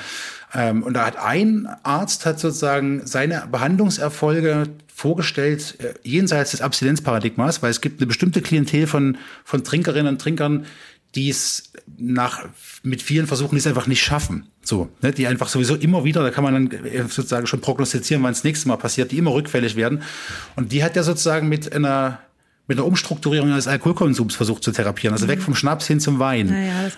[0.55, 7.63] Ähm, und da hat ein Arzt hat sozusagen seine Behandlungserfolge vorgestellt, äh, jenseits des Abstinenzparadigmas,
[7.63, 10.67] weil es gibt eine bestimmte Klientel von, von Trinkerinnen und Trinkern,
[11.17, 12.45] die es nach,
[12.85, 14.47] mit vielen Versuchen die es einfach nicht schaffen.
[14.63, 18.23] So, ne, die einfach sowieso immer wieder, da kann man dann äh, sozusagen schon prognostizieren,
[18.23, 20.03] wann es nächste Mal passiert, die immer rückfällig werden.
[20.55, 22.21] Und die hat er sozusagen mit einer
[22.67, 25.13] mit einer Umstrukturierung des Alkoholkonsums versucht zu therapieren.
[25.13, 25.33] Also mhm.
[25.33, 26.47] weg vom Schnaps hin zum Wein,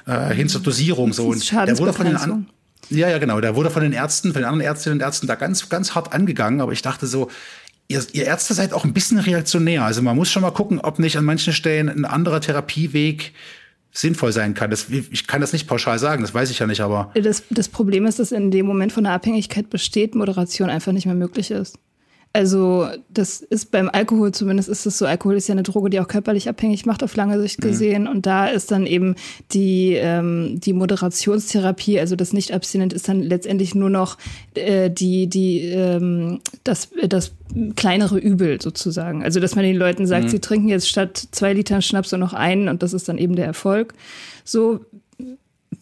[0.06, 1.12] naja, äh, hin zur Dosierung.
[1.12, 1.26] So.
[1.26, 2.46] Und der wurde von den an
[2.88, 3.40] ja, ja, genau.
[3.40, 6.12] Der wurde von den Ärzten, von den anderen Ärztinnen und Ärzten da ganz, ganz hart
[6.12, 6.60] angegangen.
[6.60, 7.30] Aber ich dachte so,
[7.88, 9.84] ihr, ihr Ärzte seid auch ein bisschen reaktionär.
[9.84, 13.32] Also man muss schon mal gucken, ob nicht an manchen Stellen ein anderer Therapieweg
[13.92, 14.70] sinnvoll sein kann.
[14.70, 17.10] Das, ich kann das nicht pauschal sagen, das weiß ich ja nicht, aber.
[17.14, 21.06] Das, das Problem ist, dass in dem Moment von der Abhängigkeit besteht, Moderation einfach nicht
[21.06, 21.78] mehr möglich ist.
[22.36, 26.00] Also das ist beim Alkohol zumindest ist es so, Alkohol ist ja eine Droge, die
[26.00, 27.68] auch körperlich abhängig macht auf lange Sicht mhm.
[27.68, 28.02] gesehen.
[28.02, 28.08] Mhm.
[28.10, 29.14] Und da ist dann eben
[29.52, 34.18] die, ähm, die Moderationstherapie, also das Nicht-Abstinent ist dann letztendlich nur noch
[34.52, 37.32] äh, die, die, ähm, das, das
[37.74, 39.22] kleinere Übel sozusagen.
[39.24, 40.28] Also dass man den Leuten sagt, mhm.
[40.28, 43.34] sie trinken jetzt statt zwei Litern Schnaps nur noch einen und das ist dann eben
[43.34, 43.94] der Erfolg.
[44.44, 44.80] So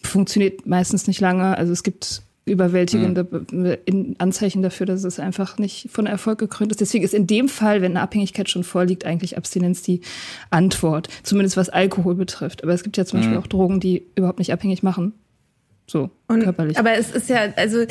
[0.04, 1.58] funktioniert meistens nicht lange.
[1.58, 4.16] Also es gibt überwältigende mhm.
[4.18, 6.80] Anzeichen dafür, dass es einfach nicht von Erfolg gekrönt ist.
[6.80, 10.02] Deswegen ist in dem Fall, wenn eine Abhängigkeit schon vorliegt, eigentlich Abstinenz die
[10.50, 11.09] Antwort.
[11.22, 12.62] Zumindest was Alkohol betrifft.
[12.62, 13.22] Aber es gibt ja zum mhm.
[13.22, 15.14] Beispiel auch Drogen, die überhaupt nicht abhängig machen.
[15.87, 16.78] So und, körperlich.
[16.78, 17.85] Aber es ist ja, also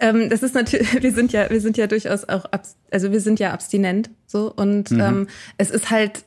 [0.00, 2.44] ähm, das ist natürlich, wir sind ja, wir sind ja durchaus auch,
[2.90, 5.00] also wir sind ja abstinent so und mhm.
[5.00, 5.26] ähm,
[5.58, 6.24] es ist halt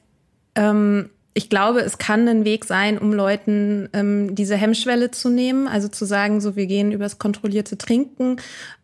[0.55, 5.67] ähm, ich glaube, es kann ein Weg sein, um Leuten ähm, diese Hemmschwelle zu nehmen,
[5.67, 8.37] also zu sagen, so wir gehen übers kontrollierte Trinken,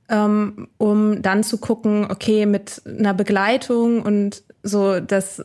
[0.09, 5.43] ähm, um dann zu gucken, okay, mit einer Begleitung und so, dass,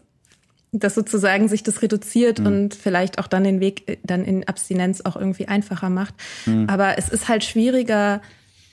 [0.72, 2.46] dass sozusagen sich das reduziert mhm.
[2.46, 6.14] und vielleicht auch dann den Weg äh, dann in Abstinenz auch irgendwie einfacher macht.
[6.44, 6.68] Mhm.
[6.68, 8.20] Aber es ist halt schwieriger,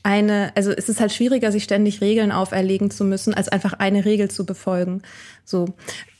[0.03, 4.05] eine, also es ist halt schwieriger, sich ständig Regeln auferlegen zu müssen, als einfach eine
[4.05, 5.01] Regel zu befolgen.
[5.47, 5.73] So.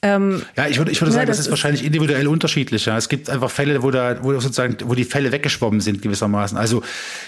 [0.04, 2.86] Ähm, ja, ich würde, ich würde sagen, ja, das, das, ist wahrscheinlich individuell unterschiedlich.
[2.86, 2.98] Ja.
[2.98, 6.58] Es gibt einfach Fälle, wo da, wo sozusagen, wo die Fälle weggeschwommen sind gewissermaßen.
[6.58, 6.82] Also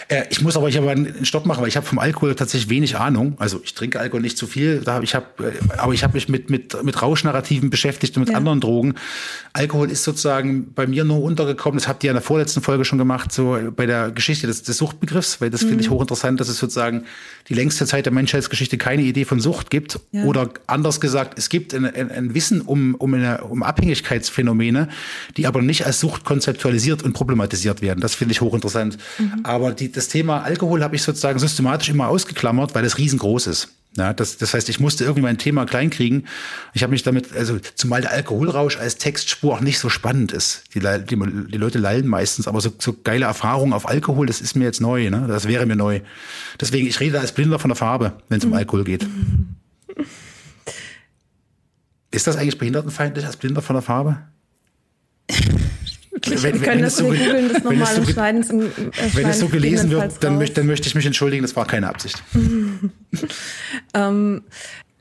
[0.07, 2.69] äh, ich muss aber, ich aber einen Stopp machen, weil ich habe vom Alkohol tatsächlich
[2.69, 3.35] wenig Ahnung.
[3.37, 6.13] Also ich trinke Alkohol nicht zu viel, da hab, ich habe, äh, aber ich habe
[6.13, 8.37] mich mit mit mit Rauschnarrativen beschäftigt und mit ja.
[8.37, 8.93] anderen Drogen.
[9.51, 11.79] Alkohol ist sozusagen bei mir nur untergekommen.
[11.79, 14.77] Das habt ihr in der vorletzten Folge schon gemacht, so bei der Geschichte des, des
[14.77, 15.69] Suchtbegriffs, weil das mhm.
[15.69, 15.95] finde ich mhm.
[15.95, 17.05] hochinteressant, dass es sozusagen
[17.49, 19.99] die längste Zeit der Menschheitsgeschichte keine Idee von Sucht gibt.
[20.11, 20.23] Ja.
[20.25, 24.89] Oder anders gesagt, es gibt ein, ein, ein Wissen um, um, eine, um Abhängigkeitsphänomene,
[25.37, 27.99] die aber nicht als Sucht konzeptualisiert und problematisiert werden.
[28.01, 28.97] Das finde ich hochinteressant.
[29.17, 29.41] Mhm.
[29.43, 33.69] Aber die, das Thema Alkohol habe ich sozusagen systematisch immer ausgeklammert, weil es riesengroß ist.
[33.97, 36.27] Ja, das, das heißt, ich musste irgendwie mein Thema kleinkriegen.
[36.73, 40.63] Ich habe mich damit, also zumal der Alkoholrausch als Textspur auch nicht so spannend ist.
[40.75, 44.55] Die, die, die Leute lallen meistens, aber so, so geile Erfahrungen auf Alkohol, das ist
[44.55, 45.09] mir jetzt neu.
[45.09, 45.25] Ne?
[45.27, 46.01] Das wäre mir neu.
[46.61, 48.57] Deswegen, ich rede als Blinder von der Farbe, wenn es um mhm.
[48.57, 49.07] Alkohol geht.
[52.11, 54.17] Ist das eigentlich behindertenfeindlich als Blinder von der Farbe?
[56.27, 57.69] wenn, wenn, wenn, es so, wenn, es so,
[59.15, 61.87] wenn es so gelesen wird, dann, möcht, dann möchte ich mich entschuldigen, das war keine
[61.87, 62.21] Absicht.
[63.93, 64.43] ähm,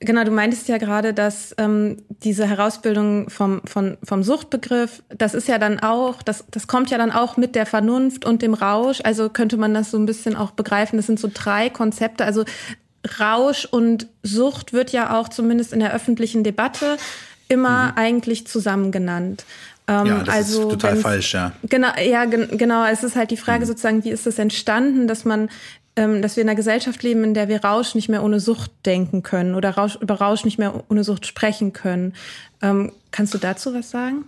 [0.00, 5.48] genau, du meintest ja gerade, dass ähm, diese Herausbildung vom, vom, vom Suchtbegriff, das ist
[5.48, 9.00] ja dann auch, das, das kommt ja dann auch mit der Vernunft und dem Rausch.
[9.02, 10.96] Also könnte man das so ein bisschen auch begreifen.
[10.96, 12.24] Das sind so drei Konzepte.
[12.24, 12.44] Also
[13.18, 16.96] Rausch und Sucht wird ja auch zumindest in der öffentlichen Debatte
[17.48, 17.92] immer mhm.
[17.96, 19.44] eigentlich zusammen genannt.
[19.86, 21.52] Ähm, ja, das also, ist total falsch, ja.
[21.62, 22.84] Genau, ja, genau.
[22.84, 23.68] Es ist halt die Frage mhm.
[23.68, 25.48] sozusagen, wie ist das entstanden, dass man,
[25.96, 28.70] ähm, dass wir in einer Gesellschaft leben, in der wir Rausch nicht mehr ohne Sucht
[28.84, 32.14] denken können oder Rausch, über Rausch nicht mehr ohne Sucht sprechen können.
[32.60, 34.24] Ähm, kannst du dazu was sagen?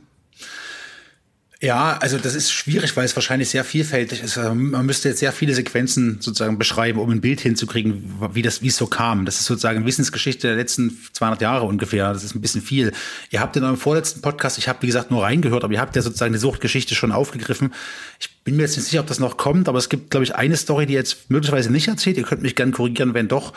[1.63, 4.39] Ja, also das ist schwierig, weil es wahrscheinlich sehr vielfältig ist.
[4.39, 8.63] Also man müsste jetzt sehr viele Sequenzen sozusagen beschreiben, um ein Bild hinzukriegen, wie das,
[8.63, 9.27] wie es so kam.
[9.27, 12.15] Das ist sozusagen Wissensgeschichte der letzten 200 Jahre ungefähr.
[12.15, 12.93] Das ist ein bisschen viel.
[13.29, 15.95] Ihr habt in eurem vorletzten Podcast, ich habe wie gesagt nur reingehört, aber ihr habt
[15.97, 17.75] ja sozusagen die Suchtgeschichte schon aufgegriffen.
[18.19, 20.35] Ich bin mir jetzt nicht sicher, ob das noch kommt, aber es gibt, glaube ich,
[20.35, 22.17] eine Story, die jetzt möglicherweise nicht erzählt.
[22.17, 23.53] Ihr könnt mich gerne korrigieren, wenn doch.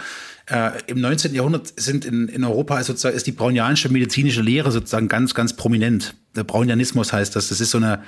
[0.48, 1.34] Äh, Im 19.
[1.34, 6.16] Jahrhundert sind in, in Europa sozusagen ist die brownianische medizinische Lehre sozusagen ganz, ganz prominent.
[6.36, 7.50] Der Brownianismus heißt das.
[7.50, 8.04] Das ist so eine,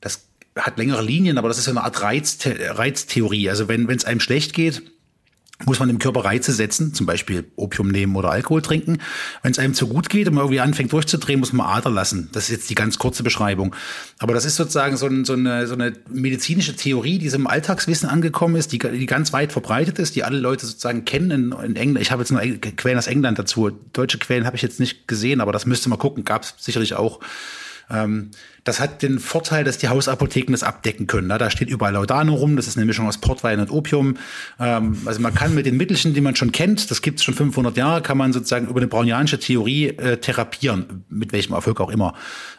[0.00, 3.48] das hat längere Linien, aber das ist so eine Art Reiz, Reiztheorie.
[3.48, 4.82] Also wenn es einem schlecht geht,
[5.64, 8.98] muss man dem Körper Reize setzen, zum Beispiel Opium nehmen oder Alkohol trinken.
[9.42, 12.28] Wenn es einem zu gut geht und man irgendwie anfängt durchzudrehen, muss man Ader lassen.
[12.32, 13.74] Das ist jetzt die ganz kurze Beschreibung.
[14.18, 17.46] Aber das ist sozusagen so, ein, so, eine, so eine medizinische Theorie, die so im
[17.46, 21.52] Alltagswissen angekommen ist, die, die ganz weit verbreitet ist, die alle Leute sozusagen kennen in,
[21.52, 22.02] in England.
[22.02, 23.70] Ich habe jetzt nur Quellen aus England dazu.
[23.92, 26.24] Deutsche Quellen habe ich jetzt nicht gesehen, aber das müsste man gucken.
[26.24, 27.20] Gab es sicherlich auch.
[27.92, 28.30] Ähm,
[28.64, 31.28] das hat den Vorteil, dass die Hausapotheken das abdecken können.
[31.28, 34.16] Da steht überall Laudano rum, das ist eine Mischung aus Portwein und Opium.
[34.60, 37.34] Ähm, also man kann mit den Mittelchen, die man schon kennt, das gibt es schon
[37.34, 41.90] 500 Jahre, kann man sozusagen über eine brownianische Theorie äh, therapieren, mit welchem Erfolg auch
[41.90, 42.14] immer.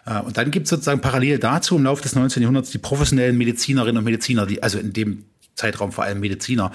[0.05, 2.43] Äh, und dann gibt es sozusagen parallel dazu im Laufe des 19.
[2.43, 6.71] Jahrhunderts die professionellen Medizinerinnen und Mediziner, die also in dem Zeitraum vor allem Mediziner,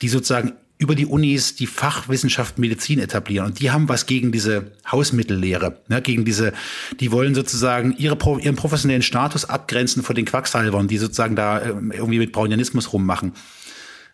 [0.00, 3.46] die sozusagen über die Unis die Fachwissenschaft Medizin etablieren.
[3.46, 6.52] Und die haben was gegen diese Hausmittellehre, ne, gegen diese,
[6.98, 11.92] die wollen sozusagen ihre, ihren professionellen Status abgrenzen von den Quacksalbern, die sozusagen da ähm,
[11.92, 13.32] irgendwie mit Brownianismus rummachen.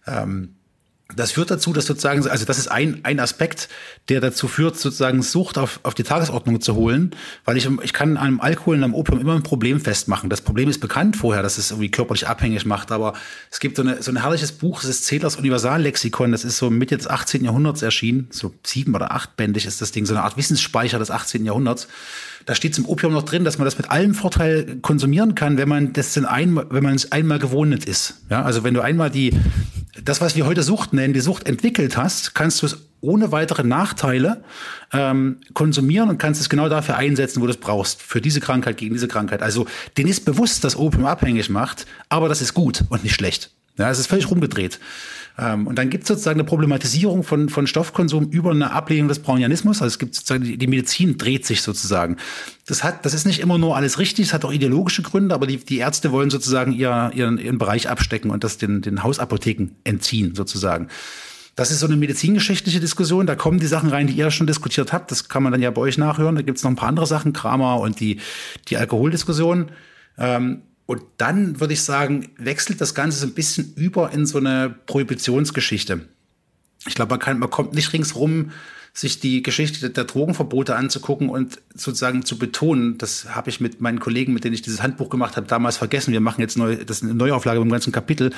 [0.07, 0.58] Ähm,
[1.17, 3.71] das führt dazu, dass sozusagen, also das ist ein, ein Aspekt,
[4.11, 7.17] der dazu führt, sozusagen Sucht auf, auf die Tagesordnung zu holen,
[7.47, 10.29] weil ich, ich kann einem Alkohol und einem Opium immer ein Problem festmachen.
[10.29, 13.15] Das Problem ist bekannt vorher, dass es irgendwie körperlich abhängig macht, aber
[13.51, 16.69] es gibt so, eine, so ein herrliches Buch, das ist Zählers Universallexikon, das ist so
[16.69, 17.43] Mitte des 18.
[17.43, 21.47] Jahrhunderts erschienen, so sieben- oder achtbändig ist das Ding, so eine Art Wissensspeicher des 18.
[21.47, 21.89] Jahrhunderts.
[22.45, 25.69] Da steht zum Opium noch drin, dass man das mit allem Vorteil konsumieren kann, wenn
[25.69, 28.23] man das einmal, wenn man es einmal gewohnt ist.
[28.31, 29.35] Ja, also wenn du einmal die,
[30.05, 33.63] das, was wir heute Sucht nennen, die Sucht entwickelt hast, kannst du es ohne weitere
[33.63, 34.43] Nachteile
[34.93, 38.03] ähm, konsumieren und kannst es genau dafür einsetzen, wo du es brauchst.
[38.03, 39.43] Für diese Krankheit, gegen diese Krankheit.
[39.43, 43.51] Also denen ist bewusst, dass Opium abhängig macht, aber das ist gut und nicht schlecht.
[43.77, 44.81] Ja, es ist völlig rumgedreht.
[45.39, 49.21] Ähm, und dann gibt es sozusagen eine Problematisierung von, von Stoffkonsum über eine Ablehnung des
[49.21, 49.81] Brownianismus.
[49.81, 52.17] Also es gibt sozusagen, die, die Medizin dreht sich sozusagen.
[52.67, 55.47] Das hat, das ist nicht immer nur alles richtig, es hat auch ideologische Gründe, aber
[55.47, 59.69] die, die Ärzte wollen sozusagen ihr, ihren, ihren Bereich abstecken und das den, den Hausapotheken
[59.85, 60.89] entziehen sozusagen.
[61.55, 63.27] Das ist so eine medizingeschichtliche Diskussion.
[63.27, 65.11] Da kommen die Sachen rein, die ihr schon diskutiert habt.
[65.11, 66.37] Das kann man dann ja bei euch nachhören.
[66.37, 68.21] Da gibt es noch ein paar andere Sachen, Kramer und die,
[68.69, 69.71] die Alkoholdiskussion.
[70.19, 74.39] Ähm, und dann würde ich sagen, wechselt das Ganze so ein bisschen über in so
[74.39, 76.09] eine Prohibitionsgeschichte.
[76.87, 78.53] Ich glaube, man, kann, man kommt nicht ringsrum
[78.99, 84.01] sich die Geschichte der Drogenverbote anzugucken und sozusagen zu betonen, das habe ich mit meinen
[84.01, 86.11] Kollegen, mit denen ich dieses Handbuch gemacht habe, damals vergessen.
[86.11, 88.33] Wir machen jetzt neu, das ist eine Neuauflage im ganzen Kapitel.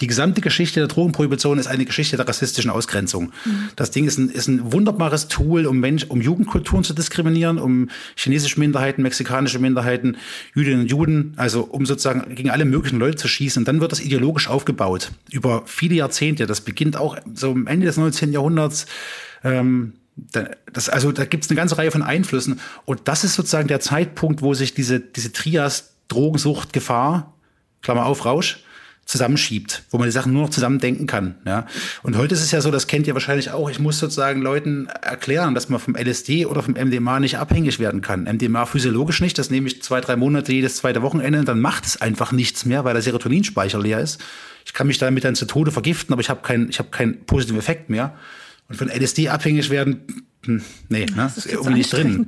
[0.00, 3.26] Die gesamte Geschichte der Drogenprohibition ist eine Geschichte der rassistischen Ausgrenzung.
[3.44, 3.68] Mhm.
[3.76, 7.88] Das Ding ist ein, ist ein wunderbares Tool, um Mensch, um Jugendkulturen zu diskriminieren, um
[8.16, 10.16] chinesische Minderheiten, mexikanische Minderheiten,
[10.56, 13.60] Jüdinnen und Juden, also um sozusagen gegen alle möglichen Leute zu schießen.
[13.60, 16.48] Und dann wird das ideologisch aufgebaut über viele Jahrzehnte.
[16.48, 18.32] Das beginnt auch so am Ende des 19.
[18.32, 18.86] Jahrhunderts.
[19.44, 22.60] Ähm, das, also da gibt es eine ganze Reihe von Einflüssen.
[22.84, 27.34] Und das ist sozusagen der Zeitpunkt, wo sich diese, diese Trias Drogensucht, Gefahr,
[27.82, 28.64] Klammer auf, Rausch,
[29.06, 31.34] zusammenschiebt, wo man die Sachen nur noch zusammen denken kann.
[31.44, 31.66] Ja.
[32.02, 34.86] Und heute ist es ja so, das kennt ihr wahrscheinlich auch, ich muss sozusagen Leuten
[35.02, 38.24] erklären, dass man vom LSD oder vom MDMA nicht abhängig werden kann.
[38.24, 42.00] MDMA physiologisch nicht, das nehme ich zwei, drei Monate jedes zweite Wochenende, dann macht es
[42.00, 44.20] einfach nichts mehr, weil der Serotoninspeicher leer ist.
[44.64, 47.24] Ich kann mich damit dann zu Tode vergiften, aber ich habe keinen, ich habe keinen
[47.24, 48.14] positiven Effekt mehr.
[48.70, 52.24] Und von LSD abhängig werden, hm, nee, ne, das ist irgendwie nicht drin.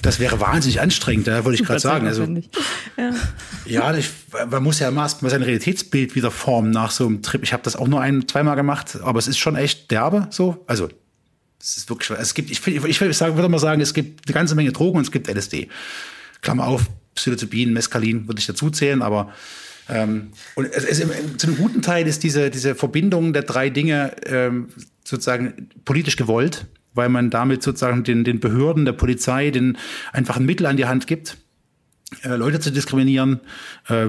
[0.00, 2.06] Das wäre wahnsinnig anstrengend, da wollte ich gerade sagen.
[2.06, 2.26] Also,
[2.96, 3.14] ja,
[3.66, 4.10] ja ich,
[4.50, 7.42] man muss ja mal sein Realitätsbild wieder formen nach so einem Trip.
[7.42, 10.64] Ich habe das auch nur ein, zweimal gemacht, aber es ist schon echt derbe so.
[10.66, 10.88] Also
[11.60, 14.72] es ist wirklich, es gibt, ich, ich, würde mal sagen, es gibt eine ganze Menge
[14.72, 15.68] Drogen und es gibt LSD.
[16.40, 19.32] Klammer auf, Psilocybin, Mescalin würde ich dazu zählen, aber
[19.88, 24.12] ähm, und es, es, zu einem guten Teil ist diese, diese Verbindung der drei Dinge
[24.26, 24.68] ähm,
[25.04, 29.76] sozusagen politisch gewollt, weil man damit sozusagen den, den Behörden, der Polizei, den
[30.12, 31.36] einfach ein Mittel an die Hand gibt,
[32.22, 33.40] äh, Leute zu diskriminieren,
[33.88, 34.08] äh,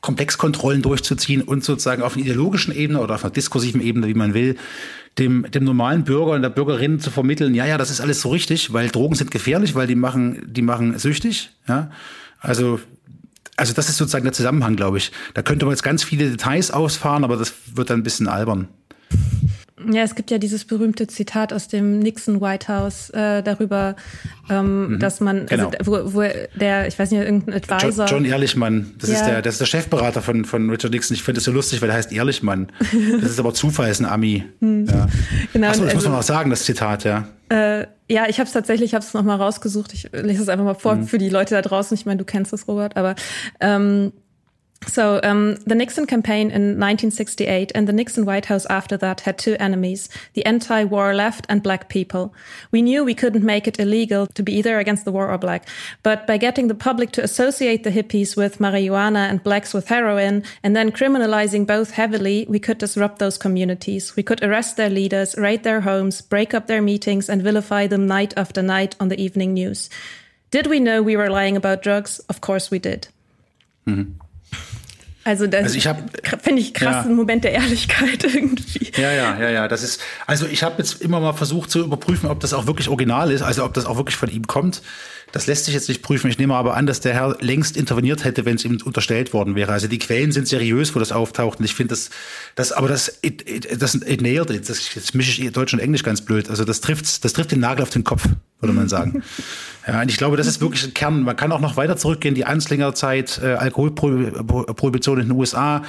[0.00, 4.34] Komplexkontrollen durchzuziehen und sozusagen auf einer ideologischen Ebene oder auf einer diskursiven Ebene, wie man
[4.34, 4.56] will,
[5.18, 8.28] dem, dem normalen Bürger und der Bürgerin zu vermitteln, ja, ja, das ist alles so
[8.28, 11.90] richtig, weil Drogen sind gefährlich, weil die machen, die machen süchtig, ja.
[12.38, 12.78] Also
[13.56, 15.12] also das ist sozusagen der Zusammenhang, glaube ich.
[15.34, 18.68] Da könnte man jetzt ganz viele Details ausfahren, aber das wird dann ein bisschen albern.
[19.92, 23.94] Ja, es gibt ja dieses berühmte Zitat aus dem Nixon White House äh, darüber,
[24.48, 24.98] ähm, mhm.
[24.98, 25.70] dass man, also, genau.
[25.84, 26.22] wo, wo
[26.58, 28.06] der, ich weiß nicht, irgendein Advisor.
[28.06, 29.16] John, John Ehrlichmann, das ja.
[29.16, 31.14] ist der, das ist der Chefberater von, von Richard Nixon.
[31.14, 32.72] Ich finde das so lustig, weil der heißt Ehrlichmann.
[33.20, 34.44] Das ist aber Zufall, ist ein Ami.
[34.60, 34.86] Hm.
[34.86, 35.08] Ja.
[35.52, 37.28] Genau, Achso, das also, muss man auch sagen, das Zitat, ja.
[37.48, 39.92] Äh, ja, ich habe es tatsächlich, ich habe es nochmal rausgesucht.
[39.92, 41.06] Ich lese es einfach mal vor mhm.
[41.06, 41.94] für die Leute da draußen.
[41.94, 43.14] Ich meine, du kennst das, Robert, aber
[43.60, 44.12] ähm,
[44.84, 49.38] So, um, the Nixon campaign in 1968 and the Nixon White House after that had
[49.38, 52.34] two enemies the anti war left and black people.
[52.70, 55.66] We knew we couldn't make it illegal to be either against the war or black,
[56.02, 60.44] but by getting the public to associate the hippies with marijuana and blacks with heroin,
[60.62, 64.14] and then criminalizing both heavily, we could disrupt those communities.
[64.14, 68.06] We could arrest their leaders, raid their homes, break up their meetings, and vilify them
[68.06, 69.88] night after night on the evening news.
[70.50, 72.18] Did we know we were lying about drugs?
[72.28, 73.08] Of course we did.
[73.86, 74.25] Mm-hmm.
[75.26, 75.88] Also das also ich
[76.40, 77.10] finde ich krass, ja.
[77.10, 78.92] Moment der Ehrlichkeit irgendwie.
[78.96, 79.66] Ja, ja, ja, ja.
[79.66, 82.88] Das ist, also ich habe jetzt immer mal versucht zu überprüfen, ob das auch wirklich
[82.88, 84.82] original ist, also ob das auch wirklich von ihm kommt.
[85.32, 86.30] Das lässt sich jetzt nicht prüfen.
[86.30, 89.54] Ich nehme aber an, dass der Herr längst interveniert hätte, wenn es ihm unterstellt worden
[89.54, 89.72] wäre.
[89.72, 91.58] Also die Quellen sind seriös, wo das auftaucht.
[91.58, 92.10] Und ich finde das,
[92.54, 94.68] das, aber das, it, it, das, it nailed it.
[94.68, 96.48] Das, jetzt mische ich Deutsch und Englisch ganz blöd.
[96.48, 98.28] Also das trifft, das trifft den Nagel auf den Kopf,
[98.60, 99.22] würde man sagen.
[99.86, 101.22] ja, und ich glaube, das ist wirklich ein Kern.
[101.22, 102.34] Man kann auch noch weiter zurückgehen.
[102.34, 105.82] Die Anslingerzeit, äh, Alkoholprohibition in den USA,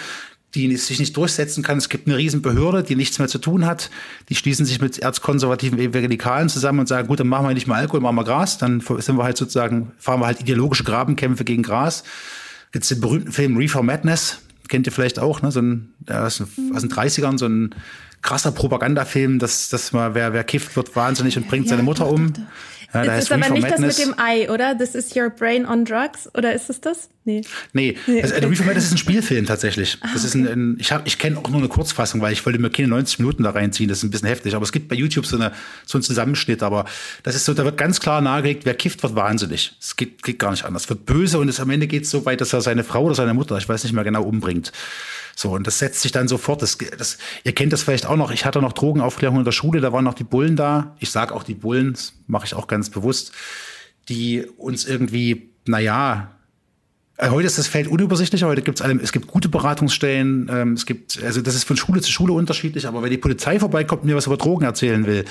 [0.55, 1.77] die sich nicht durchsetzen kann.
[1.77, 3.89] Es gibt eine Riesenbehörde, die nichts mehr zu tun hat.
[4.29, 7.75] Die schließen sich mit erzkonservativen Evangelikalen zusammen und sagen, gut, dann machen wir nicht mehr
[7.75, 8.57] Alkohol, machen wir Gras.
[8.57, 12.03] Dann sind wir halt sozusagen, fahren wir halt ideologische Grabenkämpfe gegen Gras.
[12.73, 15.51] Jetzt den berühmten Film Reefer Madness, kennt ihr vielleicht auch, ne?
[15.51, 17.75] so ein, aus den 30ern, so ein
[18.21, 22.07] krasser Propagandafilm, dass, dass mal, wer, wer kifft, wird wahnsinnig und bringt ja, seine Mutter
[22.07, 22.33] um.
[22.93, 24.78] Ja, das ist aber nicht das mit dem Ei, oder?
[24.78, 26.30] This is your brain on drugs?
[26.36, 27.10] Oder ist es das?
[27.26, 27.41] Nee.
[27.73, 28.45] Nee, nee also, okay.
[28.45, 29.97] Reefer Madness ist ein Spielfilm tatsächlich.
[30.02, 32.45] Ah, das ist ein, ein ich, hab, ich kenne auch nur eine Kurzfassung, weil ich
[32.45, 33.89] wollte mir keine 90 Minuten da reinziehen.
[33.89, 34.56] Das ist ein bisschen heftig.
[34.56, 35.52] Aber es gibt bei YouTube so, eine,
[35.86, 36.63] so einen Zusammenschnitt.
[36.63, 36.86] Aber
[37.23, 39.76] das ist so, da wird ganz klar nahegelegt, wer kifft, wird wahnsinnig.
[39.82, 40.88] Es geht, geht gar nicht anders.
[40.89, 43.15] Wird böse und es, am Ende geht es so weit, dass er seine Frau oder
[43.15, 44.71] seine Mutter, ich weiß nicht mehr genau, umbringt.
[45.39, 46.63] So, und das setzt sich dann sofort.
[46.63, 48.32] Das, das, ihr kennt das vielleicht auch noch.
[48.32, 50.95] Ich hatte noch Drogenaufklärung in der Schule, da waren noch die Bullen da.
[50.97, 53.34] Ich sage auch die Bullen, das mache ich auch ganz bewusst,
[54.10, 56.32] die uns irgendwie, naja,
[57.17, 58.47] Äh, heute ist das Feld unübersichtlicher.
[58.47, 60.50] Heute gibt es es gibt gute Beratungsstellen.
[60.52, 62.88] Ähm, es gibt, also das ist von Schule zu Schule unterschiedlich.
[62.88, 65.26] Aber wenn die Polizei vorbeikommt und mir was über Drogen erzählen will,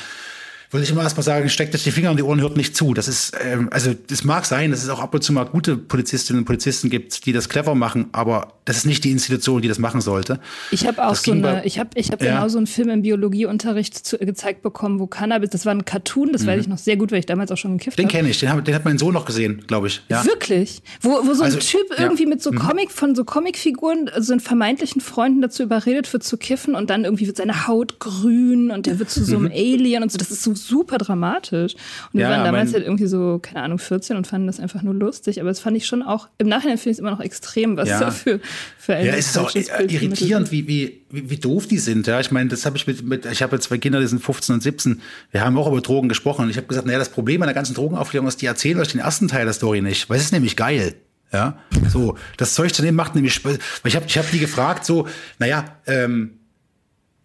[0.71, 2.95] würde ich immer erstmal sagen, steckt euch die Finger in die Ohren, hört nicht zu.
[2.95, 5.77] Das ist, ähm, also das mag sein, dass es auch ab und zu mal gute
[5.77, 9.69] Polizistinnen und Polizisten gibt, die das clever machen, aber das ist nicht die Institution, die
[9.69, 10.41] das machen sollte.
[10.73, 12.35] Ich habe auch das so eine, ich habe ich hab ja.
[12.35, 16.33] genau so einen Film im Biologieunterricht zu, gezeigt bekommen, wo Cannabis, das war ein Cartoon,
[16.33, 16.47] das mhm.
[16.49, 18.03] weiß ich noch sehr gut, weil ich damals auch schon gekifft habe.
[18.03, 20.03] Den kenne ich, den, hab, den hat mein Sohn noch gesehen, glaube ich.
[20.09, 20.25] Ja.
[20.25, 20.83] Wirklich?
[21.01, 22.29] Wo, wo so ein also, Typ irgendwie ja.
[22.29, 22.59] mit so mhm.
[22.59, 27.05] Comic, von so Comicfiguren, so einen vermeintlichen Freunden dazu überredet wird zu kiffen und dann
[27.05, 29.53] irgendwie wird seine Haut grün und der wird zu so einem mhm.
[29.53, 30.19] Alien und so.
[30.19, 31.75] Das ist so super dramatisch.
[32.13, 34.95] Und wir waren damals halt irgendwie so, keine Ahnung, 14 und fanden das einfach nur
[34.95, 35.41] lustig.
[35.41, 37.89] Aber das fand ich schon auch, im Nachhinein finde ich es immer noch extrem, was
[37.89, 38.01] ja.
[38.01, 38.41] da für,
[38.79, 42.07] für Ja, es ist auch irritierend, wie, wie, wie, wie doof die sind.
[42.07, 44.55] Ja, ich meine, das habe ich mit, mit ich habe zwei Kinder, die sind 15
[44.55, 45.01] und 17.
[45.31, 46.45] Wir haben auch über Drogen gesprochen.
[46.45, 48.89] Und ich habe gesagt, naja, das Problem an der ganzen Drogenaufklärung ist, die erzählen euch
[48.89, 50.09] den ersten Teil der Story nicht.
[50.11, 50.95] Weil es ist nämlich geil.
[51.33, 54.87] Ja, so, das Zeug zu nehmen macht nämlich, weil ich habe ich hab die gefragt,
[54.87, 56.39] so, naja, ähm,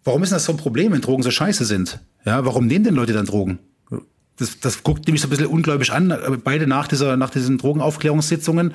[0.04, 2.00] warum ist das so ein Problem, wenn Drogen so scheiße sind?
[2.24, 3.58] Ja, warum nehmen denn Leute dann Drogen?
[4.42, 8.74] das, das guckt nämlich so ein bisschen ungläubig an, beide nach dieser, nach diesen Drogenaufklärungssitzungen.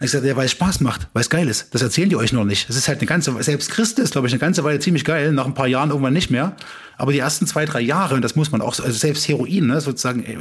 [0.00, 1.74] Ich sagte, ja, weil es Spaß macht, weil es geil ist.
[1.74, 2.68] Das erzählen die euch noch nicht.
[2.68, 5.32] Das ist halt eine ganze, selbst Christen ist, glaube ich, eine ganze Weile ziemlich geil,
[5.32, 6.54] nach ein paar Jahren irgendwann nicht mehr.
[6.96, 9.80] Aber die ersten zwei, drei Jahre, und das muss man auch, also selbst Heroin, ne,
[9.80, 10.36] sozusagen, äh,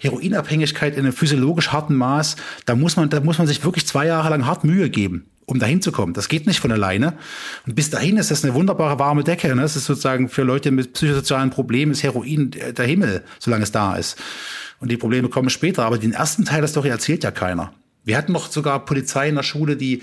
[0.00, 4.06] Heroinabhängigkeit in einem physiologisch harten Maß, da muss man, da muss man sich wirklich zwei
[4.06, 6.14] Jahre lang hart Mühe geben um dahin zu kommen.
[6.14, 7.18] Das geht nicht von alleine.
[7.66, 9.54] Und bis dahin ist das eine wunderbare warme Decke.
[9.54, 9.60] Ne?
[9.60, 13.96] Das ist sozusagen für Leute mit psychosozialen Problemen ist Heroin der Himmel, solange es da
[13.96, 14.18] ist.
[14.80, 15.84] Und die Probleme kommen später.
[15.84, 17.74] Aber den ersten Teil der Story erzählt ja keiner.
[18.04, 20.02] Wir hatten noch sogar Polizei in der Schule, die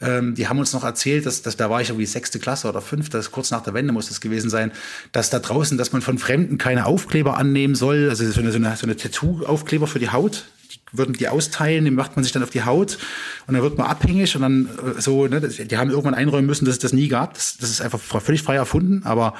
[0.00, 2.82] ähm, die haben uns noch erzählt, dass, dass da war ich irgendwie sechste Klasse oder
[2.82, 4.72] fünfte, kurz nach der Wende muss das gewesen sein,
[5.12, 8.58] dass da draußen, dass man von Fremden keine Aufkleber annehmen soll, also so eine, so
[8.58, 10.44] eine, so eine Tattoo-Aufkleber für die Haut,
[10.92, 12.98] würden die austeilen, die macht man sich dann auf die Haut
[13.46, 16.64] und dann wird man abhängig und dann äh, so, ne, die haben irgendwann einräumen müssen,
[16.66, 17.34] dass es das nie gab.
[17.34, 19.34] Das, das ist einfach völlig frei erfunden, aber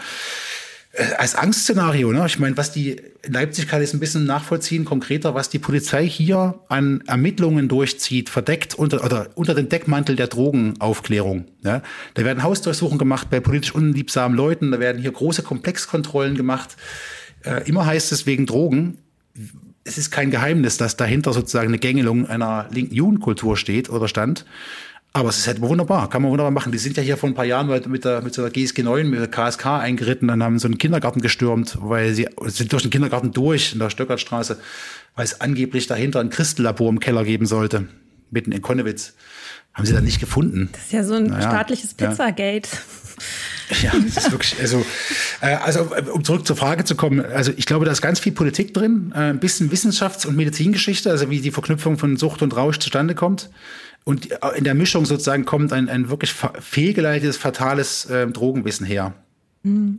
[1.18, 2.24] als Angstszenario, ne?
[2.26, 6.60] Ich meine, was die Leipzig kann es ein bisschen nachvollziehen, konkreter, was die Polizei hier
[6.68, 11.46] an Ermittlungen durchzieht, verdeckt unter oder unter dem Deckmantel der Drogenaufklärung.
[11.62, 11.82] Ne?
[12.14, 16.76] Da werden Hausdurchsuchungen gemacht bei politisch unliebsamen Leuten, da werden hier große Komplexkontrollen gemacht.
[17.42, 18.98] Äh, immer heißt es wegen Drogen
[19.86, 24.44] es ist kein Geheimnis, dass dahinter sozusagen eine Gängelung einer linken Jugendkultur steht oder stand.
[25.16, 26.72] Aber es ist halt wunderbar, kann man wunderbar machen.
[26.72, 29.18] Die sind ja hier vor ein paar Jahren mit der, mit der GSG 9, mit
[29.18, 33.32] der KSK eingeritten und haben so einen Kindergarten gestürmt, weil sie sind durch den Kindergarten
[33.32, 34.58] durch in der Stöckertstraße,
[35.14, 37.88] weil es angeblich dahinter ein Christellabor im Keller geben sollte,
[38.30, 39.14] mitten in Konnewitz.
[39.72, 40.68] Haben sie dann nicht gefunden.
[40.72, 42.68] Das ist ja so ein naja, staatliches Pizzagate.
[42.70, 42.78] Ja.
[43.82, 44.86] Ja, das ist wirklich, also,
[45.40, 48.30] äh, also um zurück zur Frage zu kommen, also ich glaube, da ist ganz viel
[48.30, 52.54] Politik drin, äh, ein bisschen Wissenschafts- und Medizingeschichte, also wie die Verknüpfung von Sucht und
[52.56, 53.50] Rausch zustande kommt.
[54.06, 59.14] Und in der Mischung sozusagen kommt ein, ein wirklich fehlgeleitetes, fatales äh, Drogenwissen her.
[59.64, 59.98] Mhm.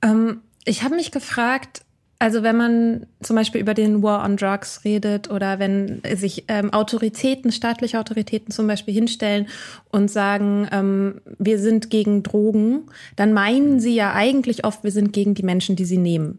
[0.00, 1.82] Ähm, ich habe mich gefragt,
[2.18, 6.72] also wenn man zum Beispiel über den War on Drugs redet oder wenn sich ähm,
[6.72, 9.48] Autoritäten, staatliche Autoritäten zum Beispiel hinstellen
[9.90, 12.84] und sagen, ähm, wir sind gegen Drogen,
[13.16, 16.38] dann meinen sie ja eigentlich oft, wir sind gegen die Menschen, die sie nehmen.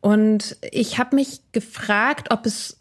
[0.00, 2.78] Und ich habe mich gefragt, ob es,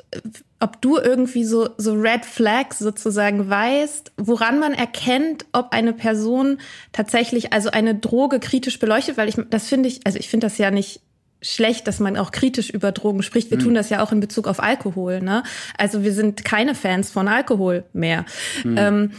[0.62, 6.60] ob du irgendwie so, so Red Flags sozusagen weißt, woran man erkennt, ob eine Person
[6.94, 10.58] tatsächlich also eine Droge kritisch beleuchtet, weil ich das finde ich, also ich finde das
[10.60, 11.02] ja nicht
[11.42, 13.52] schlecht, dass man auch kritisch über Drogen spricht.
[13.52, 13.64] Wir mhm.
[13.64, 15.22] tun das ja auch in Bezug auf Alkohol.
[15.22, 15.44] Ne?
[15.78, 18.26] Also wir sind keine Fans von Alkohol mehr.
[18.64, 18.76] Mhm.
[18.78, 19.12] Ähm,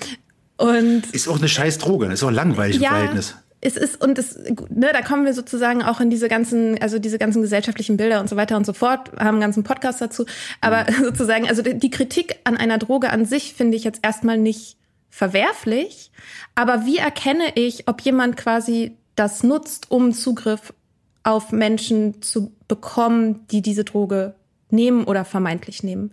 [0.56, 3.36] und ist auch eine scheiß Droge, ist auch langweilig im ja, Verhältnis.
[3.60, 7.18] Es ist, und es, ne, da kommen wir sozusagen auch in diese ganzen, also diese
[7.18, 10.26] ganzen gesellschaftlichen Bilder und so weiter und so fort, haben einen ganzen Podcast dazu.
[10.60, 11.04] Aber mhm.
[11.04, 14.76] sozusagen, also die Kritik an einer Droge an sich finde ich jetzt erstmal nicht
[15.10, 16.10] verwerflich.
[16.54, 20.72] Aber wie erkenne ich, ob jemand quasi das nutzt, um Zugriff
[21.28, 24.34] auf Menschen zu bekommen, die diese Droge
[24.70, 26.12] nehmen oder vermeintlich nehmen?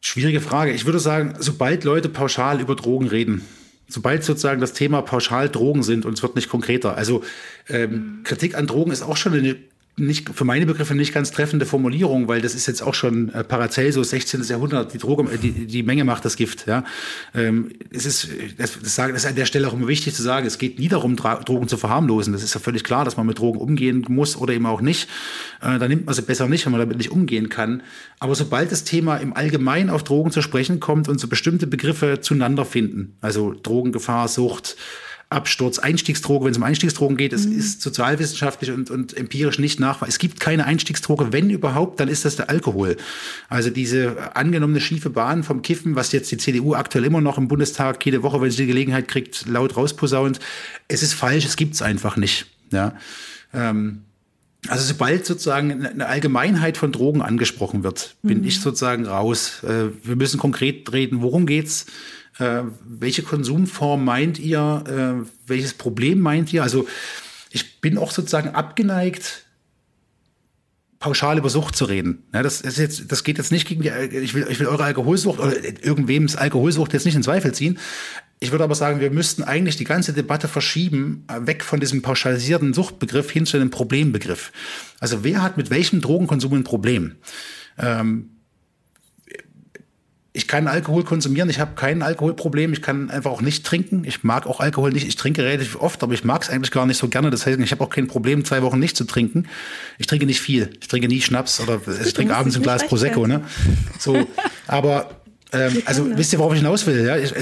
[0.00, 0.72] Schwierige Frage.
[0.72, 3.42] Ich würde sagen, sobald Leute pauschal über Drogen reden,
[3.88, 6.96] sobald sozusagen das Thema pauschal Drogen sind und es wird nicht konkreter.
[6.96, 7.22] Also
[7.68, 9.56] ähm, Kritik an Drogen ist auch schon eine
[9.98, 13.44] nicht, für meine Begriffe nicht ganz treffende Formulierung, weil das ist jetzt auch schon äh,
[13.44, 14.42] Paracelsus, 16.
[14.44, 16.84] Jahrhundert, die Droge, die, die Menge macht das Gift, ja.
[17.34, 20.22] Ähm, es ist, das, das, sagen, das ist an der Stelle auch immer wichtig zu
[20.22, 22.32] sagen, es geht nie darum, Drogen zu verharmlosen.
[22.32, 25.08] Das ist ja völlig klar, dass man mit Drogen umgehen muss oder eben auch nicht.
[25.60, 27.82] Äh, da nimmt man sie besser nicht, wenn man damit nicht umgehen kann.
[28.18, 32.20] Aber sobald das Thema im Allgemeinen auf Drogen zu sprechen kommt und so bestimmte Begriffe
[32.20, 34.76] zueinander finden, also Drogengefahr, Sucht,
[35.30, 37.58] Absturz, Einstiegsdroge, wenn es um Einstiegsdrogen geht, es mhm.
[37.58, 40.08] ist sozialwissenschaftlich und, und empirisch nicht nachweisbar.
[40.08, 42.96] Es gibt keine Einstiegsdroge, wenn überhaupt, dann ist das der Alkohol.
[43.50, 47.46] Also diese angenommene schiefe Bahn vom Kiffen, was jetzt die CDU aktuell immer noch im
[47.46, 50.40] Bundestag jede Woche, wenn sie die Gelegenheit kriegt, laut rausposaunt,
[50.88, 52.46] es ist falsch, es gibt's einfach nicht.
[52.72, 52.94] Ja.
[53.52, 54.04] Ähm,
[54.66, 58.44] also sobald sozusagen eine Allgemeinheit von Drogen angesprochen wird, bin mhm.
[58.44, 59.62] ich sozusagen raus.
[59.62, 61.86] Äh, wir müssen konkret reden, worum geht's?
[62.38, 65.24] Äh, welche Konsumform meint ihr?
[65.26, 66.62] Äh, welches Problem meint ihr?
[66.62, 66.86] Also
[67.50, 69.44] ich bin auch sozusagen abgeneigt,
[70.98, 72.24] pauschal über Sucht zu reden.
[72.34, 74.84] Ja, das, ist jetzt, das geht jetzt nicht gegen die, ich will, ich will eure
[74.84, 75.52] Alkoholsucht oder
[75.84, 77.78] irgendwem's Alkoholsucht jetzt nicht in Zweifel ziehen.
[78.40, 82.02] Ich würde aber sagen, wir müssten eigentlich die ganze Debatte verschieben, äh, weg von diesem
[82.02, 84.52] pauschalisierten Suchtbegriff hin zu einem Problembegriff.
[85.00, 87.16] Also wer hat mit welchem Drogenkonsum ein Problem?
[87.78, 88.30] Ähm,
[90.38, 94.04] ich kann Alkohol konsumieren, ich habe kein Alkoholproblem, ich kann einfach auch nicht trinken.
[94.04, 96.86] Ich mag auch Alkohol nicht, ich trinke relativ oft, aber ich mag es eigentlich gar
[96.86, 97.30] nicht so gerne.
[97.30, 99.48] Das heißt, ich habe auch kein Problem, zwei Wochen nicht zu trinken.
[99.98, 100.70] Ich trinke nicht viel.
[100.80, 103.26] Ich trinke nie Schnaps oder ich trinke abends ein Glas Prosecco.
[103.26, 103.42] Ne?
[103.98, 104.28] So,
[104.68, 105.10] aber
[105.52, 107.04] ähm, also wisst ihr, worauf ich hinaus will?
[107.04, 107.16] Ja?
[107.16, 107.34] Ich,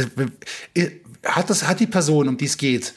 [0.73, 0.93] ich,
[1.23, 2.95] hat, das, hat die Person, um die es geht,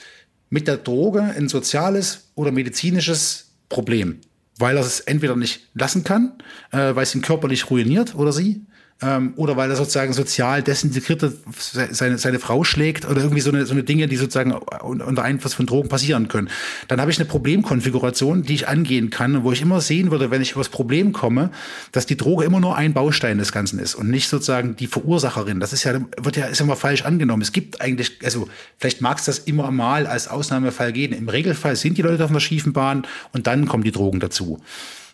[0.50, 4.22] mit der Droge ein soziales oder medizinisches Problem?
[4.58, 6.36] Weil er es entweder nicht lassen kann,
[6.72, 8.66] äh, weil es ihn körperlich ruiniert oder sie,
[9.02, 11.24] ähm, oder weil er sozusagen sozial desintegriert
[11.58, 15.54] seine, seine Frau schlägt oder irgendwie so eine, so eine Dinge, die sozusagen unter Einfluss
[15.54, 16.50] von Drogen passieren können.
[16.88, 20.42] Dann habe ich eine Problemkonfiguration, die ich angehen kann, wo ich immer sehen würde, wenn
[20.42, 21.52] ich über das Problem komme,
[21.92, 25.60] dass die Droge immer nur ein Baustein des Ganzen ist und nicht sozusagen die Verursacherin.
[25.60, 27.42] Das ist ja, wird ja, ist immer falsch angenommen.
[27.42, 31.14] Es gibt eigentlich, also vielleicht mag es das immer mal als Ausnahmefall gehen.
[31.14, 34.60] Im Regelfall sind die Leute auf einer schiefen Bahn und dann kommen die Drogen dazu.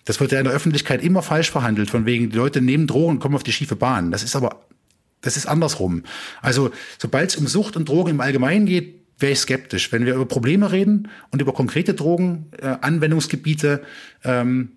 [0.06, 3.16] Das wird ja in der Öffentlichkeit immer falsch verhandelt, von wegen, die Leute nehmen Drogen
[3.16, 4.12] und kommen auf die schiefe Bahn.
[4.12, 4.66] Das ist aber,
[5.22, 6.04] das ist andersrum.
[6.42, 9.92] Also, sobald es um Sucht und Drogen im Allgemeinen geht, wäre ich skeptisch.
[9.92, 13.82] Wenn wir über Probleme reden und über konkrete Drogen, äh, Anwendungsgebiete,
[14.24, 14.74] ähm,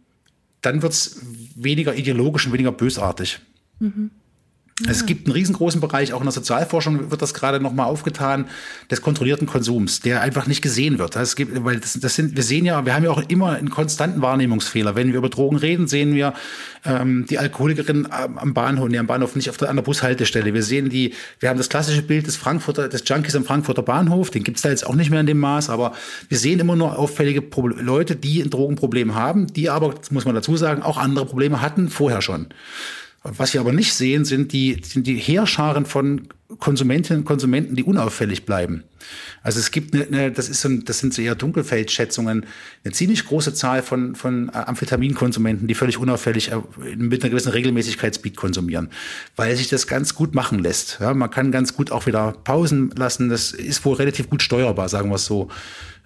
[0.63, 1.21] dann wird es
[1.55, 3.41] weniger ideologisch und weniger bösartig.
[3.79, 4.11] Mhm.
[4.85, 4.93] Ja.
[4.93, 8.47] Es gibt einen riesengroßen Bereich, auch in der Sozialforschung wird das gerade nochmal aufgetan,
[8.91, 11.17] des kontrollierten Konsums, der einfach nicht gesehen wird.
[11.17, 13.71] Es gibt, weil das, das sind, wir sehen ja, wir haben ja auch immer einen
[13.71, 14.95] konstanten Wahrnehmungsfehler.
[14.95, 16.33] Wenn wir über Drogen reden, sehen wir
[16.85, 20.55] ähm, die Alkoholikerin am Bahnhof, nee, am Bahnhof nicht auf der, an der Bushaltestelle.
[20.55, 24.31] Wir sehen die, wir haben das klassische Bild des Frankfurter, des Junkies am Frankfurter Bahnhof,
[24.31, 25.93] den gibt's da jetzt auch nicht mehr in dem Maß, aber
[26.29, 30.37] wir sehen immer nur auffällige Pro Leute, die ein Drogenproblem haben, die aber, muss man
[30.37, 32.47] dazu sagen, auch andere Probleme hatten vorher schon.
[33.23, 36.29] Was wir aber nicht sehen, sind die, sind die Heerscharen von
[36.61, 38.85] Konsumentinnen und Konsumenten, die unauffällig bleiben.
[39.43, 42.47] Also es gibt eine, eine das ist so ein, das sind so eher Dunkelfeldschätzungen,
[42.85, 46.57] eine ziemlich große Zahl von, von Amphetaminkonsumenten, die völlig unauffällig äh,
[46.97, 48.89] mit einer gewissen Regelmäßigkeit konsumieren,
[49.37, 50.99] weil sich das ganz gut machen lässt.
[51.01, 53.29] Ja, man kann ganz gut auch wieder Pausen lassen.
[53.29, 55.49] Das ist wohl relativ gut steuerbar, sagen wir es so.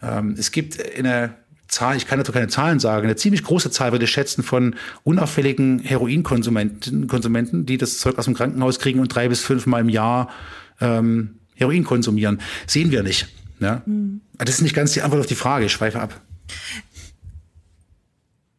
[0.02, 1.34] Ähm, es gibt eine
[1.72, 4.76] Zahl, ich kann dazu keine Zahlen sagen, eine ziemlich große Zahl würde ich schätzen von
[5.04, 9.88] unauffälligen Heroinkonsumenten, Konsumenten, die das Zeug aus dem Krankenhaus kriegen und drei bis fünfmal im
[9.88, 10.28] Jahr
[10.80, 12.40] ähm, Heroin konsumieren.
[12.66, 13.28] Sehen wir nicht.
[13.58, 13.82] Ja?
[13.86, 14.20] Mhm.
[14.36, 16.20] Das ist nicht ganz die Antwort auf die Frage, ich schweife ab.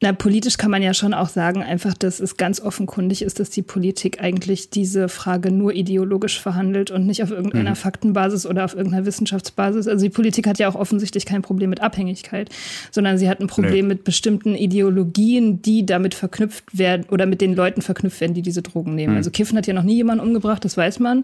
[0.03, 3.49] Na, politisch kann man ja schon auch sagen, einfach, dass es ganz offenkundig ist, dass
[3.49, 7.75] die Politik eigentlich diese Frage nur ideologisch verhandelt und nicht auf irgendeiner mhm.
[7.77, 9.87] Faktenbasis oder auf irgendeiner Wissenschaftsbasis.
[9.87, 12.49] Also die Politik hat ja auch offensichtlich kein Problem mit Abhängigkeit,
[12.91, 13.93] sondern sie hat ein Problem nee.
[13.93, 18.61] mit bestimmten Ideologien, die damit verknüpft werden oder mit den Leuten verknüpft werden, die diese
[18.61, 19.13] Drogen nehmen.
[19.13, 19.17] Mhm.
[19.19, 21.23] Also Kiffen hat ja noch nie jemanden umgebracht, das weiß man.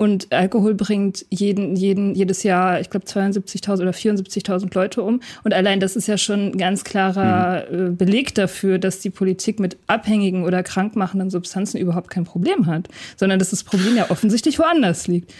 [0.00, 5.20] Und Alkohol bringt jeden, jeden, jedes Jahr, ich glaube, 72.000 oder 74.000 Leute um.
[5.44, 7.98] Und allein das ist ja schon ein ganz klarer mhm.
[7.98, 12.88] Beleg dafür, dass die Politik mit abhängigen oder krankmachenden Substanzen überhaupt kein Problem hat,
[13.18, 15.34] sondern dass das Problem ja offensichtlich woanders liegt.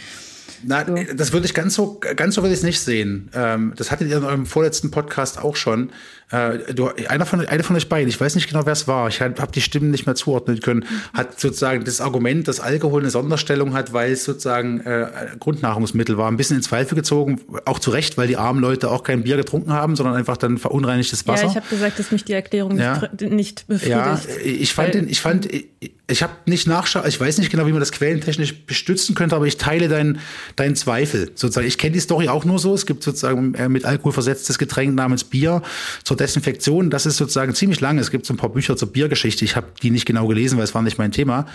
[0.62, 1.14] Nein, so.
[1.14, 3.30] das würde ich ganz so, ganz so würde ich es nicht sehen.
[3.32, 5.90] Ähm, das hattet ihr in eurem vorletzten Podcast auch schon.
[6.30, 9.08] Äh, du, einer von, einer von euch beiden, ich weiß nicht genau, wer es war,
[9.08, 13.10] ich habe die Stimmen nicht mehr zuordnen können, hat sozusagen das Argument, dass Alkohol eine
[13.10, 15.08] Sonderstellung hat, weil es sozusagen äh,
[15.40, 19.02] Grundnahrungsmittel war, ein bisschen ins Zweifel gezogen, auch zu Recht, weil die armen Leute auch
[19.02, 21.44] kein Bier getrunken haben, sondern einfach dann verunreinigtes Wasser.
[21.44, 23.02] Ja, ich habe gesagt, dass mich die Erklärung ja.
[23.20, 23.90] nicht befriedigt.
[23.90, 25.66] Ja, ich fand, den, ich fand, ich,
[26.06, 29.46] ich habe nicht nachschauen, ich weiß nicht genau, wie man das quellentechnisch bestützen könnte, aber
[29.46, 30.20] ich teile deinen
[30.56, 31.30] deinen Zweifel.
[31.34, 32.74] Sozusagen, ich kenne die Story auch nur so.
[32.74, 35.62] Es gibt sozusagen äh, mit Alkohol versetztes Getränk namens Bier
[36.04, 36.90] zur Desinfektion.
[36.90, 37.98] Das ist sozusagen ziemlich lang.
[37.98, 39.44] Es gibt so ein paar Bücher zur Biergeschichte.
[39.44, 41.46] Ich habe die nicht genau gelesen, weil es war nicht mein Thema.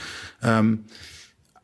[0.43, 0.80] Ähm,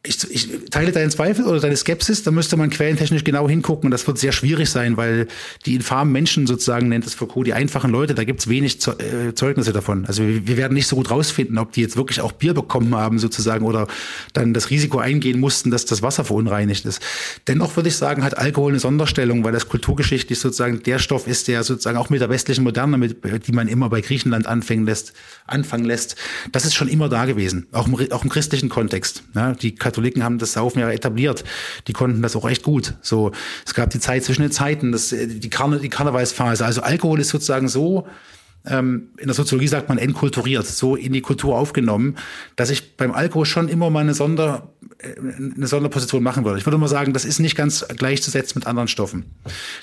[0.04, 3.86] ich, ich teile deinen Zweifel oder deine Skepsis, da müsste man quellentechnisch genau hingucken.
[3.86, 5.28] Und das wird sehr schwierig sein, weil
[5.68, 9.74] die infamen Menschen sozusagen, nennt es Foucault, die einfachen Leute, da gibt's wenig äh, Zeugnisse
[9.74, 10.06] davon.
[10.08, 12.96] Also wir, wir, werden nicht so gut rausfinden, ob die jetzt wirklich auch Bier bekommen
[12.96, 13.88] haben sozusagen oder
[14.34, 17.00] dann das Risiko eingehen mussten, dass das Wasser verunreinigt ist.
[17.48, 21.48] Dennoch würde ich sagen, hat Alkohol eine Sonderstellung, weil das kulturgeschichtlich sozusagen der Stoff ist,
[21.48, 25.14] der sozusagen auch mit der westlichen Moderne, mit, die man immer bei Griechenland anfangen lässt,
[25.46, 26.16] anfangen lässt,
[26.52, 29.24] das ist schon immer da gewesen, auch im, auch im christlichen Kontext.
[29.36, 31.44] Ja, die Katholiken haben das Saufen ja etabliert.
[31.88, 32.96] Die konnten das auch echt gut.
[33.02, 33.32] So,
[33.66, 36.66] es gab die Zeit zwischen den Zeiten, das, äh, die, Karne, die Karnevalsphase.
[36.66, 38.08] Also Alkohol ist sozusagen so,
[38.66, 42.16] ähm, in der Soziologie sagt man entkulturiert, so in die Kultur aufgenommen,
[42.56, 44.70] dass ich beim Alkohol schon immer mal eine, Sonder,
[45.00, 46.60] äh, eine Sonderposition machen würde.
[46.60, 49.26] Ich würde mal sagen, das ist nicht ganz gleichzusetzen mit anderen Stoffen.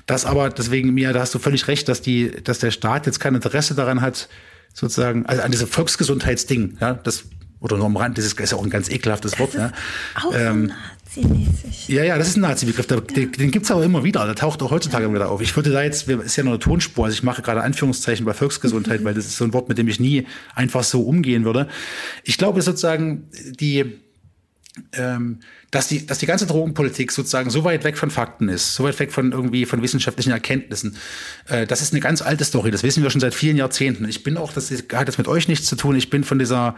[0.06, 3.18] Das aber, deswegen, Mia, da hast du völlig recht, dass die, dass der Staat jetzt
[3.18, 4.28] kein Interesse daran hat,
[4.74, 7.24] sozusagen, also an diesem Volksgesundheitsding, ja, das
[7.60, 9.50] oder nur am Rand, das ist, ist ja auch ein ganz ekelhaftes das Wort.
[9.50, 9.72] Ist ne?
[10.14, 10.72] Auch ähm,
[11.08, 11.88] Nazi-mäßig.
[11.88, 12.86] Ja, ja, das ist ein Nazi-Begriff.
[12.86, 14.24] Den, den gibt es aber immer wieder.
[14.26, 15.40] Der taucht auch heutzutage wieder auf.
[15.40, 18.34] Ich würde da jetzt, ist ja nur eine Tonspur, also ich mache gerade Anführungszeichen bei
[18.34, 21.68] Volksgesundheit, weil das ist so ein Wort, mit dem ich nie einfach so umgehen würde.
[22.24, 23.28] Ich glaube sozusagen,
[23.58, 24.00] die,
[24.92, 25.40] ähm,
[25.70, 28.98] dass die, dass die ganze Drogenpolitik sozusagen so weit weg von Fakten ist, so weit
[28.98, 30.96] weg von irgendwie von wissenschaftlichen Erkenntnissen.
[31.46, 32.70] Äh, das ist eine ganz alte Story.
[32.70, 34.08] Das wissen wir schon seit vielen Jahrzehnten.
[34.08, 35.96] Ich bin auch, das hat jetzt mit euch nichts zu tun.
[35.96, 36.76] Ich bin von dieser,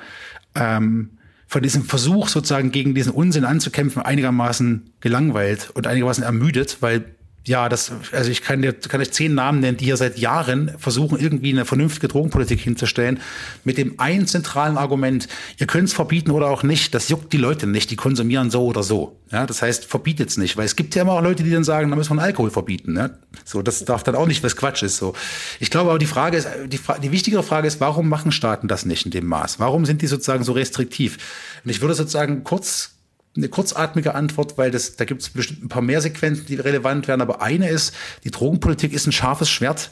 [0.54, 1.10] ähm,
[1.46, 7.16] von diesem Versuch sozusagen gegen diesen Unsinn anzukämpfen einigermaßen gelangweilt und einigermaßen ermüdet, weil
[7.46, 10.72] ja, das, also ich kann dir, kann euch zehn Namen nennen, die hier seit Jahren
[10.78, 13.20] versuchen, irgendwie eine vernünftige Drogenpolitik hinzustellen,
[13.64, 15.26] mit dem einen zentralen Argument,
[15.56, 18.66] ihr könnt es verbieten oder auch nicht, das juckt die Leute nicht, die konsumieren so
[18.66, 19.16] oder so.
[19.32, 21.64] Ja, das heißt, verbietet es nicht, weil es gibt ja immer auch Leute, die dann
[21.64, 22.92] sagen, da müssen wir Alkohol verbieten.
[22.92, 23.18] Ne?
[23.44, 24.98] So, das darf dann auch nicht, was Quatsch ist.
[24.98, 25.14] So,
[25.60, 28.84] ich glaube aber die Frage ist, die, die wichtigere Frage ist, warum machen Staaten das
[28.84, 29.60] nicht in dem Maß?
[29.60, 31.16] Warum sind die sozusagen so restriktiv?
[31.64, 32.99] Und ich würde sozusagen kurz
[33.36, 37.08] eine kurzatmige Antwort, weil das, da gibt es bestimmt ein paar mehr Sequenzen, die relevant
[37.08, 37.20] werden.
[37.20, 39.90] Aber eine ist, die Drogenpolitik ist ein scharfes Schwert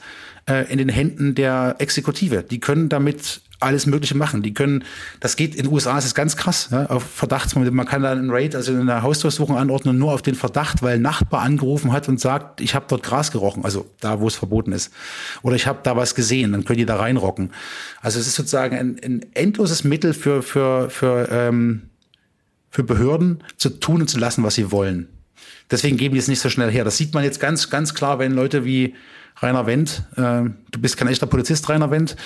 [0.48, 2.42] äh, in den Händen der Exekutive.
[2.42, 4.42] Die können damit alles Mögliche machen.
[4.42, 4.84] Die können,
[5.20, 7.74] das geht in den USA, ist es ganz krass, ja, auf Verdachtsmomente.
[7.74, 11.02] Man kann da einen Raid, also eine Hausdurchsuchung anordnen, nur auf den Verdacht, weil ein
[11.02, 14.72] Nachbar angerufen hat und sagt, ich habe dort Gras gerochen, also da, wo es verboten
[14.72, 14.92] ist.
[15.42, 17.52] Oder ich habe da was gesehen, dann können die da reinrocken.
[18.00, 21.87] Also es ist sozusagen ein, ein endloses Mittel für, für, für ähm,
[22.70, 25.08] für Behörden zu tun und zu lassen, was sie wollen.
[25.70, 26.84] Deswegen geben die es nicht so schnell her.
[26.84, 28.94] Das sieht man jetzt ganz, ganz klar, wenn Leute wie
[29.36, 32.16] Rainer Wendt, äh, du bist kein echter Polizist, Rainer Wendt,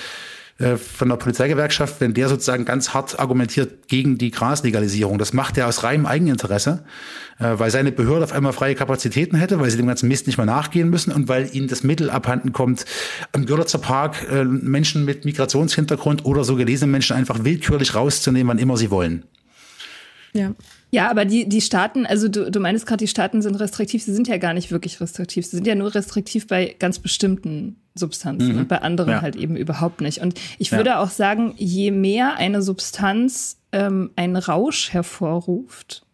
[0.59, 5.17] äh, von der Polizeigewerkschaft, wenn der sozusagen ganz hart argumentiert gegen die Graslegalisierung.
[5.17, 6.83] Das macht er aus reinem Eigeninteresse,
[7.39, 10.37] äh, weil seine Behörde auf einmal freie Kapazitäten hätte, weil sie dem ganzen Mist nicht
[10.37, 12.85] mehr nachgehen müssen und weil ihnen das Mittel abhanden kommt,
[13.31, 18.59] am Görlitzer Park äh, Menschen mit Migrationshintergrund oder so gelesene Menschen einfach willkürlich rauszunehmen, wann
[18.59, 19.25] immer sie wollen.
[20.33, 20.53] Ja.
[20.91, 24.13] Ja, aber die, die Staaten, also du, du meinst gerade, die Staaten sind restriktiv, sie
[24.13, 25.45] sind ja gar nicht wirklich restriktiv.
[25.45, 28.59] Sie sind ja nur restriktiv bei ganz bestimmten Substanzen mhm.
[28.59, 29.21] und bei anderen ja.
[29.21, 30.19] halt eben überhaupt nicht.
[30.19, 31.01] Und ich würde ja.
[31.01, 36.05] auch sagen, je mehr eine Substanz ähm, einen Rausch hervorruft,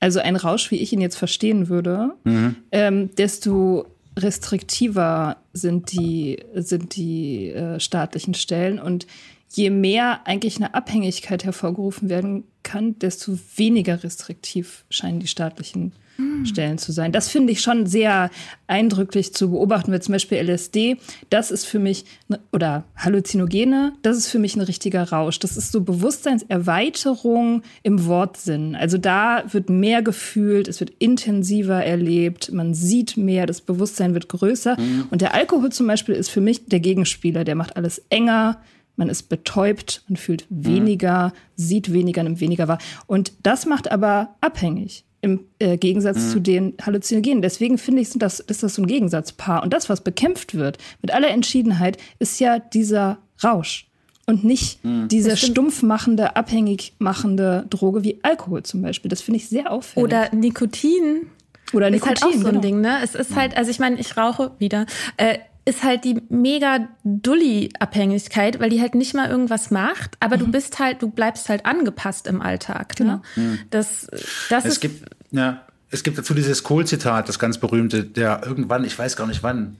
[0.00, 2.56] also ein Rausch, wie ich ihn jetzt verstehen würde, mhm.
[2.72, 9.06] ähm, desto restriktiver sind die, sind die äh, staatlichen Stellen und
[9.52, 16.44] je mehr eigentlich eine Abhängigkeit hervorgerufen werden kann, desto weniger restriktiv scheinen die staatlichen hm.
[16.46, 17.10] Stellen zu sein.
[17.12, 18.30] Das finde ich schon sehr
[18.66, 20.98] eindrücklich zu beobachten, weil zum Beispiel LSD,
[21.30, 25.38] das ist für mich, ne, oder Halluzinogene, das ist für mich ein richtiger Rausch.
[25.38, 28.76] Das ist so Bewusstseinserweiterung im Wortsinn.
[28.76, 34.28] Also da wird mehr gefühlt, es wird intensiver erlebt, man sieht mehr, das Bewusstsein wird
[34.28, 34.78] größer.
[34.78, 35.06] Mhm.
[35.10, 38.60] Und der Alkohol zum Beispiel ist für mich der Gegenspieler, der macht alles enger,
[39.00, 41.32] man ist betäubt, man fühlt weniger, mhm.
[41.56, 42.78] sieht weniger, nimmt weniger wahr.
[43.06, 46.30] Und das macht aber abhängig im äh, Gegensatz mhm.
[46.30, 47.42] zu den Halluzinogenen.
[47.42, 49.62] Deswegen finde ich, sind das, ist das so ein Gegensatzpaar.
[49.62, 53.88] Und das, was bekämpft wird, mit aller Entschiedenheit, ist ja dieser Rausch
[54.26, 55.08] und nicht mhm.
[55.08, 59.08] diese stumpf machende, abhängig machende Droge wie Alkohol zum Beispiel.
[59.08, 60.04] Das finde ich sehr auffällig.
[60.04, 61.26] Oder Nikotin.
[61.72, 62.60] Oder Nikotin, ist halt auch so ein genau.
[62.60, 62.98] Ding, ne?
[63.02, 64.84] Es ist halt, also ich meine, ich rauche wieder.
[65.16, 65.38] Äh,
[65.70, 70.40] ist halt die mega Dulli-Abhängigkeit, weil die halt nicht mal irgendwas macht, aber mhm.
[70.40, 72.98] du bist halt, du bleibst halt angepasst im Alltag.
[72.98, 73.22] Ne?
[73.36, 73.48] Genau.
[73.50, 73.58] Ne?
[73.70, 74.08] Das,
[74.50, 74.80] das es ist.
[74.80, 79.26] Gibt, ja, es gibt dazu dieses Kohl-Zitat, das ganz berühmte, der irgendwann, ich weiß gar
[79.26, 79.76] nicht wann,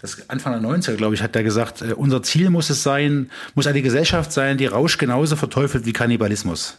[0.00, 3.30] das Anfang der 90er, glaube ich, hat der gesagt, äh, unser Ziel muss es sein,
[3.54, 6.78] muss eine Gesellschaft sein, die Rausch genauso verteufelt wie Kannibalismus.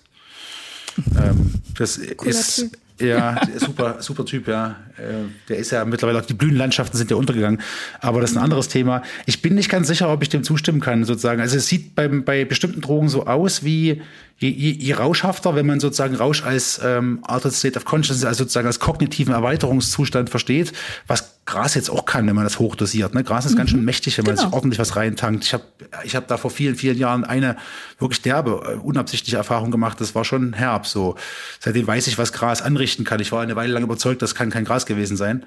[1.17, 2.77] ähm, das Cooler ist, typ.
[2.99, 4.75] Ja, super, super Typ, ja.
[4.97, 7.61] Äh, der ist ja mittlerweile auch, die Blühenlandschaften sind ja untergegangen.
[7.99, 9.01] Aber das ist ein anderes Thema.
[9.25, 11.41] Ich bin nicht ganz sicher, ob ich dem zustimmen kann, sozusagen.
[11.41, 14.01] Also es sieht bei, bei bestimmten Drogen so aus wie,
[14.39, 18.43] je, je, je rauschhafter, wenn man sozusagen Rausch als ähm, Altered State of Consciousness, also
[18.43, 20.71] sozusagen als kognitiven Erweiterungszustand versteht,
[21.07, 23.13] was Gras jetzt auch kann, wenn man das hochdosiert.
[23.13, 23.23] Ne?
[23.23, 23.57] Gras ist mhm.
[23.57, 24.47] ganz schön mächtig, wenn man genau.
[24.47, 25.43] sich ordentlich was reintankt.
[25.43, 25.63] Ich habe
[26.03, 27.57] ich hab da vor vielen, vielen Jahren eine
[27.97, 29.99] wirklich derbe, äh, unabsichtliche Erfahrung gemacht.
[29.99, 31.15] Das war schon herb so.
[31.59, 33.19] Seitdem weiß ich, was Gras anrichten kann.
[33.19, 35.45] Ich war eine Weile lang überzeugt, das kann kein Gras gewesen sein.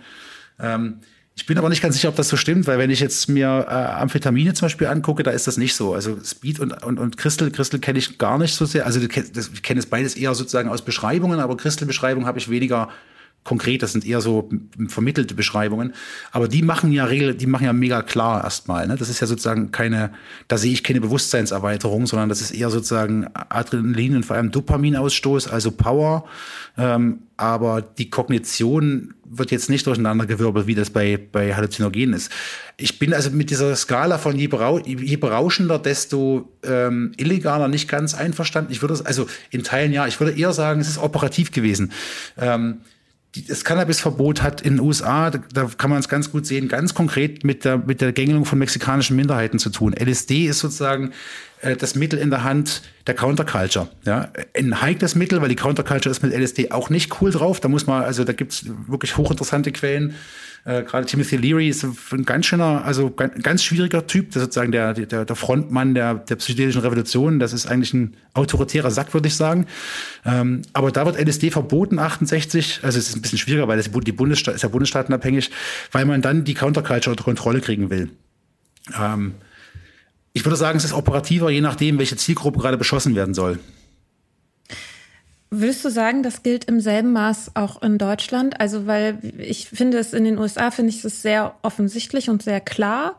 [0.61, 1.01] Ähm,
[1.35, 3.67] ich bin aber nicht ganz sicher, ob das so stimmt, weil wenn ich jetzt mir
[3.69, 5.95] äh, Amphetamine zum Beispiel angucke, da ist das nicht so.
[5.95, 8.85] Also Speed und, und, und Crystal, Crystal kenne ich gar nicht so sehr.
[8.85, 12.91] Also das, ich kenne es beides eher sozusagen aus Beschreibungen, aber Crystal-Beschreibung habe ich weniger
[13.45, 14.49] konkret, das sind eher so
[14.89, 15.95] vermittelte Beschreibungen.
[16.31, 18.87] Aber die machen ja regel, die machen ja mega klar erstmal.
[18.87, 18.97] Ne?
[18.97, 20.13] Das ist ja sozusagen keine,
[20.49, 25.49] da sehe ich keine Bewusstseinserweiterung, sondern das ist eher sozusagen Adrenalin und vor allem Dopaminausstoß,
[25.49, 26.25] also Power.
[26.79, 32.31] Ähm, aber die Kognition wird jetzt nicht durcheinandergewirbelt, wie das bei, bei Halluzinogenen ist.
[32.77, 37.89] Ich bin also mit dieser Skala von je, berau je berauschender, desto ähm, illegaler nicht
[37.89, 38.71] ganz einverstanden.
[38.71, 41.93] Ich würde also in Teilen ja, ich würde eher sagen, es ist operativ gewesen.
[42.39, 42.83] Ähm,
[43.49, 47.45] das Cannabisverbot hat in den USA, da, kann man es ganz gut sehen, ganz konkret
[47.45, 49.95] mit der, mit der Gängelung von mexikanischen Minderheiten zu tun.
[49.95, 51.13] LSD ist sozusagen
[51.63, 53.89] äh, das Mittel in der Hand der Counterculture.
[54.05, 54.29] Ja?
[54.55, 57.59] Ein heikles Mittel, weil die Counterculture ist mit LSD auch nicht cool drauf.
[57.61, 60.15] Da muss man, also da gibt's wirklich hochinteressante Quellen.
[60.65, 64.71] Äh, Gerade Timothy Leary ist ein ganz schöner, also ganz, ganz schwieriger Typ, der sozusagen
[64.71, 67.39] der, der, der Frontmann der, der psychedelischen Revolution.
[67.41, 69.67] Das ist eigentlich ein autoritärer Sack, würde ich sagen.
[70.25, 72.81] Ähm, aber da wird LSD verboten, 68.
[72.83, 75.51] Also es ist ein bisschen schwieriger, weil das die Bundesstaat ist ja bundesstaatenabhängig,
[75.91, 78.11] weil man dann die Counterculture unter Kontrolle kriegen will.
[78.99, 79.35] Ähm,
[80.33, 83.59] ich würde sagen, es ist operativer, je nachdem, welche Zielgruppe gerade beschossen werden soll.
[85.55, 88.59] Würdest du sagen, das gilt im selben Maß auch in Deutschland?
[88.59, 92.59] Also, weil ich finde es in den USA, finde ich es sehr offensichtlich und sehr
[92.59, 93.19] klar.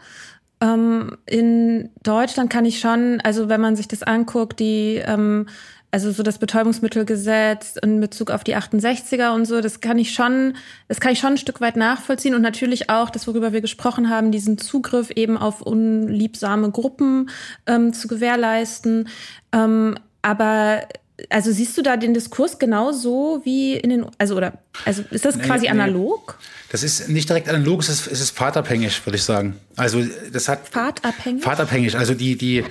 [0.60, 5.46] Ähm, in Deutschland kann ich schon, also wenn man sich das anguckt, die, ähm,
[5.92, 10.56] also so das Betäubungsmittelgesetz in Bezug auf die 68er und so, das kann ich schon,
[10.88, 14.10] das kann ich schon ein Stück weit nachvollziehen und natürlich auch das, worüber wir gesprochen
[14.10, 17.30] haben, diesen Zugriff eben auf unliebsame Gruppen
[17.68, 19.08] ähm, zu gewährleisten.
[19.52, 20.82] Ähm, aber
[21.30, 25.40] also siehst du da den Diskurs genauso wie in den, also oder, also ist das
[25.40, 26.38] quasi nee, analog?
[26.72, 29.56] Das ist nicht direkt analog, es ist, es ist fahrtabhängig, würde ich sagen.
[29.76, 31.44] Also das hat fahrtabhängig.
[31.44, 31.98] Fahrtabhängig.
[31.98, 32.64] Also die die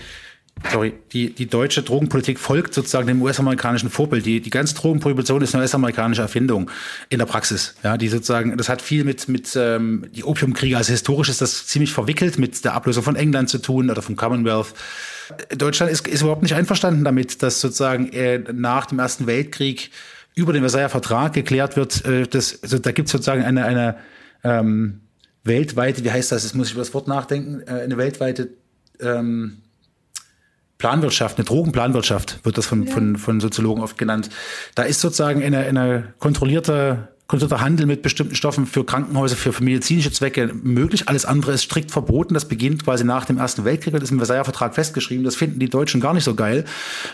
[0.70, 4.26] sorry, die die deutsche Drogenpolitik folgt sozusagen dem US-amerikanischen Vorbild.
[4.26, 6.70] Die die ganze Drogenprohibition ist eine US-amerikanische Erfindung
[7.08, 7.74] in der Praxis.
[7.82, 10.76] Ja, die sozusagen, das hat viel mit mit ähm, die Opiumkriege.
[10.76, 14.16] Also historisch ist das ziemlich verwickelt mit der Ablösung von England zu tun oder vom
[14.16, 14.74] Commonwealth.
[15.56, 19.90] Deutschland ist, ist überhaupt nicht einverstanden damit, dass sozusagen äh, nach dem Ersten Weltkrieg
[20.34, 23.96] über den Versailler Vertrag geklärt wird, äh, dass, also da gibt es sozusagen eine, eine
[24.44, 25.00] ähm,
[25.44, 28.50] weltweite, wie heißt das, jetzt muss ich über das Wort nachdenken, äh, eine weltweite
[29.00, 29.58] ähm,
[30.78, 32.92] Planwirtschaft, eine Drogenplanwirtschaft wird das von, ja.
[32.92, 34.30] von, von Soziologen oft genannt.
[34.74, 39.64] Da ist sozusagen eine, eine kontrollierte kontrollierter Handel mit bestimmten Stoffen für Krankenhäuser, für, für
[39.64, 41.08] medizinische Zwecke möglich.
[41.08, 42.34] Alles andere ist strikt verboten.
[42.34, 43.94] Das beginnt quasi nach dem Ersten Weltkrieg.
[43.94, 45.24] Das ist im Versailler Vertrag festgeschrieben.
[45.24, 46.66] Das finden die Deutschen gar nicht so geil,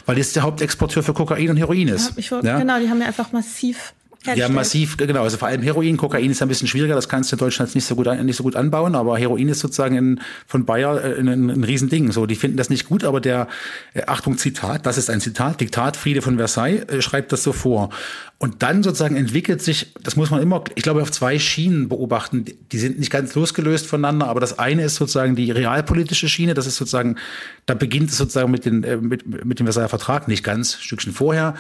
[0.06, 2.10] weil jetzt der Hauptexporteur für Kokain und Heroin ist.
[2.10, 2.58] Ja, ich, ja?
[2.58, 3.94] Genau, die haben ja einfach massiv
[4.24, 5.22] ja, massiv, genau.
[5.22, 6.94] Also vor allem Heroin, Kokain ist ein bisschen schwieriger.
[6.94, 8.94] Das kannst du in Deutschland nicht so gut, nicht so gut anbauen.
[8.94, 12.10] Aber Heroin ist sozusagen in, von Bayer äh, ein, ein, ein Riesending.
[12.10, 13.04] So, die finden das nicht gut.
[13.04, 13.48] Aber der,
[13.94, 17.52] äh, Achtung, Zitat, das ist ein Zitat, Diktat Friede von Versailles, äh, schreibt das so
[17.52, 17.90] vor.
[18.38, 22.44] Und dann sozusagen entwickelt sich, das muss man immer, ich glaube, auf zwei Schienen beobachten.
[22.70, 26.54] Die sind nicht ganz losgelöst voneinander, aber das eine ist sozusagen die realpolitische Schiene.
[26.54, 27.16] Das ist sozusagen,
[27.66, 31.12] da beginnt es sozusagen mit, den, mit, mit dem Versailler Vertrag, nicht ganz, ein Stückchen
[31.12, 31.54] vorher.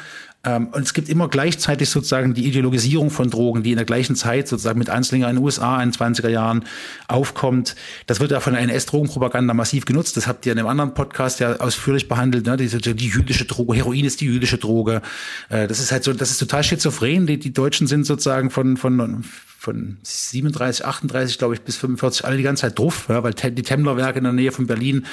[0.44, 4.14] Ähm, und es gibt immer gleichzeitig sozusagen die Ideologisierung von Drogen, die in der gleichen
[4.14, 6.64] Zeit sozusagen mit Anslinger in den USA in den 20er Jahren
[7.08, 7.74] aufkommt.
[8.06, 10.16] Das wird ja von der NS-Drogenpropaganda massiv genutzt.
[10.16, 12.46] Das habt ihr in einem anderen Podcast ja ausführlich behandelt.
[12.46, 12.56] Ne?
[12.56, 15.02] Die, die jüdische Droge, Heroin ist die jüdische Droge.
[15.48, 17.26] Äh, das ist halt so, das ist total schizophren.
[17.26, 19.24] Die, die Deutschen sind sozusagen von, von
[19.60, 23.62] von 37, 38, glaube ich, bis 45 alle die ganze Zeit drauf, ja, weil die
[23.62, 25.04] Temmler-Werke in der Nähe von Berlin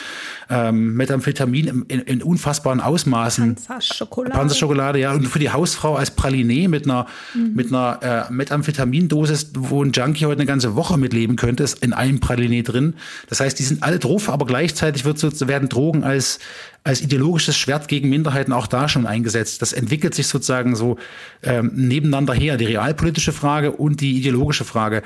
[0.51, 3.55] ähm, Methamphetamin in, in, in unfassbaren Ausmaßen.
[3.55, 4.36] Panzerschokolade.
[4.36, 5.13] Panzerschokolade, ja.
[5.13, 7.53] Und für die Hausfrau als Praline mit einer, mhm.
[7.53, 11.93] mit einer äh, Methamphetamindosis, wo ein Junkie heute eine ganze Woche mitleben könnte, ist in
[11.93, 12.95] einem Praline drin.
[13.30, 16.39] Das heißt, die sind alle drauf, aber gleichzeitig wird so, werden Drogen als
[16.86, 19.61] als ideologisches Schwert gegen Minderheiten auch da schon eingesetzt.
[19.63, 20.97] Das entwickelt sich sozusagen so
[21.41, 25.01] ähm, nebeneinander her, die realpolitische Frage und die ideologische Frage.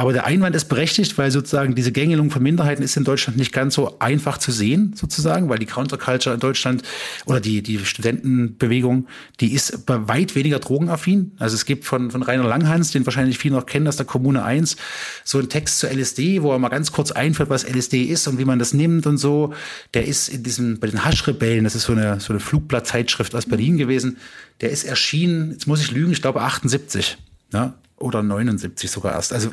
[0.00, 3.52] Aber der Einwand ist berechtigt, weil sozusagen diese Gängelung von Minderheiten ist in Deutschland nicht
[3.52, 6.82] ganz so einfach zu sehen, sozusagen, weil die Counterculture in Deutschland
[7.26, 9.08] oder die, die Studentenbewegung,
[9.40, 11.32] die ist bei weit weniger drogenaffin.
[11.38, 14.42] Also es gibt von, von Rainer Langhans, den wahrscheinlich viele noch kennen aus der Kommune
[14.42, 14.78] 1,
[15.22, 18.38] so einen Text zu LSD, wo er mal ganz kurz einführt, was LSD ist und
[18.38, 19.52] wie man das nimmt und so.
[19.92, 23.44] Der ist in diesem, bei den Haschrebellen, das ist so eine, so eine Flugblattzeitschrift aus
[23.44, 24.16] Berlin gewesen,
[24.62, 27.18] der ist erschienen, jetzt muss ich lügen, ich glaube 78.
[27.52, 29.32] Ja, oder 79 sogar erst.
[29.32, 29.50] Also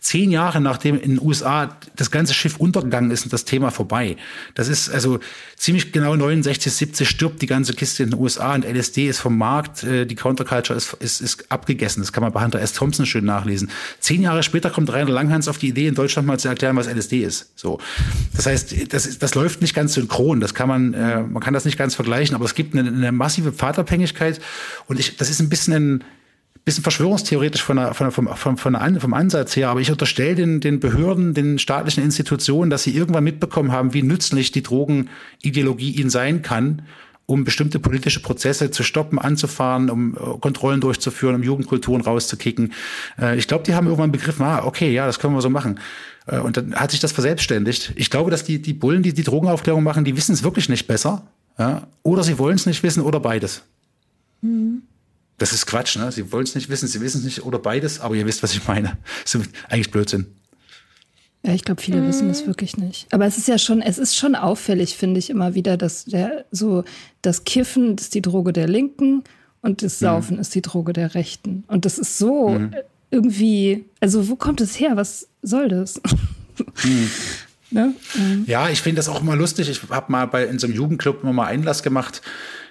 [0.00, 4.16] zehn Jahre nachdem in den USA das ganze Schiff untergegangen ist und das Thema vorbei.
[4.54, 5.18] Das ist also
[5.56, 9.36] ziemlich genau 69, 70 stirbt die ganze Kiste in den USA und LSD ist vom
[9.36, 12.02] Markt, äh, die Counterculture ist, ist, ist abgegessen.
[12.02, 12.72] Das kann man bei Hunter S.
[12.72, 13.68] Thompson schön nachlesen.
[13.98, 16.86] Zehn Jahre später kommt Rainer Langhans auf die Idee, in Deutschland mal zu erklären, was
[16.86, 17.50] LSD ist.
[17.56, 17.80] So,
[18.36, 20.38] Das heißt, das, das läuft nicht ganz synchron.
[20.38, 23.10] Das kann man, äh, man kann das nicht ganz vergleichen, aber es gibt eine, eine
[23.10, 24.40] massive Pfadabhängigkeit
[24.86, 26.04] und ich, das ist ein bisschen ein
[26.64, 30.34] bisschen verschwörungstheoretisch von der, von, der, vom, vom, von vom Ansatz her, aber ich unterstelle
[30.34, 35.90] den, den Behörden, den staatlichen Institutionen, dass sie irgendwann mitbekommen haben, wie nützlich die Drogenideologie
[35.90, 36.82] ihnen sein kann,
[37.26, 42.72] um bestimmte politische Prozesse zu stoppen, anzufahren, um äh, Kontrollen durchzuführen, um Jugendkulturen rauszukicken.
[43.18, 45.80] Äh, ich glaube, die haben irgendwann begriffen, ah, okay, ja, das können wir so machen.
[46.26, 47.92] Äh, und dann hat sich das verselbstständigt.
[47.96, 50.86] Ich glaube, dass die, die Bullen, die die Drogenaufklärung machen, die wissen es wirklich nicht
[50.86, 51.26] besser.
[51.58, 51.86] Ja?
[52.02, 53.62] Oder sie wollen es nicht wissen oder beides.
[54.42, 54.82] Mhm.
[55.42, 56.12] Das ist Quatsch, ne?
[56.12, 58.54] Sie wollen es nicht wissen, sie wissen es nicht oder beides, aber ihr wisst, was
[58.54, 58.96] ich meine.
[59.24, 60.26] Das ist eigentlich Blödsinn.
[61.44, 62.06] Ja, ich glaube, viele mhm.
[62.06, 63.12] wissen es wirklich nicht.
[63.12, 66.44] Aber es ist ja schon, es ist schon auffällig, finde ich immer wieder, dass der
[66.52, 66.84] so
[67.22, 69.24] das Kiffen ist die Droge der Linken
[69.62, 70.04] und das mhm.
[70.04, 70.42] Saufen mhm.
[70.42, 71.64] ist die Droge der Rechten.
[71.66, 72.76] Und das ist so mhm.
[73.10, 74.92] irgendwie, also wo kommt es her?
[74.94, 76.00] Was soll das?
[76.84, 77.10] Mhm.
[77.72, 77.94] ne?
[78.14, 78.44] Mhm.
[78.46, 79.68] Ja, ich finde das auch immer lustig.
[79.68, 82.22] Ich habe mal bei in so einem Jugendclub immer mal Einlass gemacht.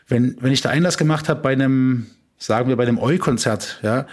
[0.07, 2.07] Wenn, wenn ich da Einlass gemacht habe bei einem
[2.41, 4.07] sagen wir bei dem Eu-Konzert, ja,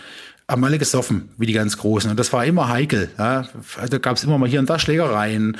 [0.49, 2.11] haben alle gesoffen, wie die ganz Großen.
[2.11, 3.11] Und das war immer heikel.
[3.19, 3.49] Ja.
[3.89, 5.57] Da gab es immer mal hier und da Schlägereien,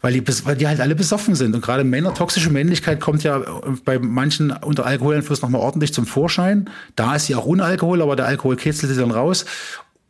[0.00, 1.54] weil die, weil die halt alle besoffen sind.
[1.54, 3.42] Und gerade Männer, toxische Männlichkeit kommt ja
[3.84, 6.70] bei manchen unter Alkoholeinfluss nochmal ordentlich zum Vorschein.
[6.94, 9.44] Da ist sie auch ohne Alkohol, aber der Alkohol kitzelt sie dann raus.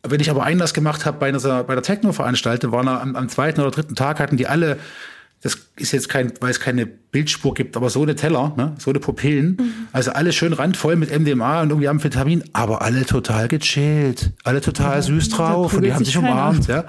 [0.07, 3.61] Wenn ich aber Einlass gemacht habe bei, einer, bei der Techno-Veranstaltung, waren am, am zweiten
[3.61, 4.77] oder dritten Tag hatten die alle
[5.41, 8.75] das ist jetzt kein, weil es keine Bildspur gibt, aber so eine Teller, ne?
[8.77, 9.71] so eine Pupillen, mhm.
[9.93, 14.95] also alle schön randvoll mit MDMA und irgendwie Amphetamin, aber alle total gechillt, alle total
[14.95, 16.83] ja, süß drauf und die haben sich umarmt, ja.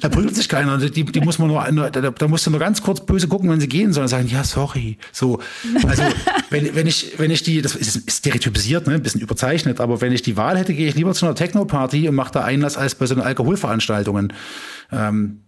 [0.00, 2.82] Da prügelt sich keiner, die, die muss man nur, da, da musst du nur ganz
[2.82, 5.38] kurz böse gucken, wenn sie gehen, sondern sagen, ja, sorry, so.
[5.86, 6.02] Also,
[6.50, 10.12] wenn, wenn ich, wenn ich die, das ist stereotypisiert, ne, ein bisschen überzeichnet, aber wenn
[10.12, 12.96] ich die Wahl hätte, gehe ich lieber zu einer Techno-Party und mache da Einlass als
[12.96, 14.32] bei so einer Alkoholveranstaltungen.
[14.90, 15.38] Ähm,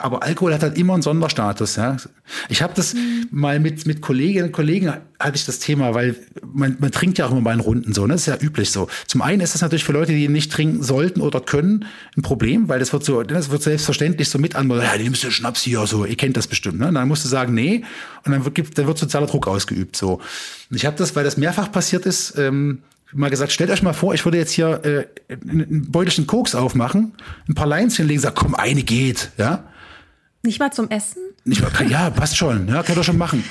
[0.00, 1.74] aber Alkohol hat halt immer einen Sonderstatus.
[1.74, 1.96] Ja.
[2.48, 3.26] Ich habe das mhm.
[3.32, 6.14] mal mit, mit Kolleginnen und Kollegen, hatte ich das Thema, weil
[6.52, 8.12] man, man trinkt ja auch immer bei den Runden so, ne?
[8.14, 8.88] das ist ja üblich so.
[9.08, 11.86] Zum einen ist das natürlich für Leute, die nicht trinken sollten oder können,
[12.16, 15.32] ein Problem, weil das wird so, das wird selbstverständlich so mit anmoderiert, ja, nimmst du
[15.32, 16.78] Schnaps hier, so, ihr kennt das bestimmt.
[16.78, 16.88] Ne?
[16.88, 17.84] Und dann musst du sagen, nee,
[18.24, 19.96] und dann wird, dann wird sozialer Druck ausgeübt.
[19.96, 20.20] So.
[20.70, 22.82] Und ich habe das, weil das mehrfach passiert ist, ähm,
[23.12, 27.14] mal gesagt, stellt euch mal vor, ich würde jetzt hier äh, ein Beutelchen Koks aufmachen,
[27.48, 29.64] ein paar Lines hinlegen, sag, komm, eine geht, ja.
[30.44, 31.22] Nicht mal zum Essen?
[31.44, 33.42] Nicht mal, ja, passt schon, ja, kann doch schon machen.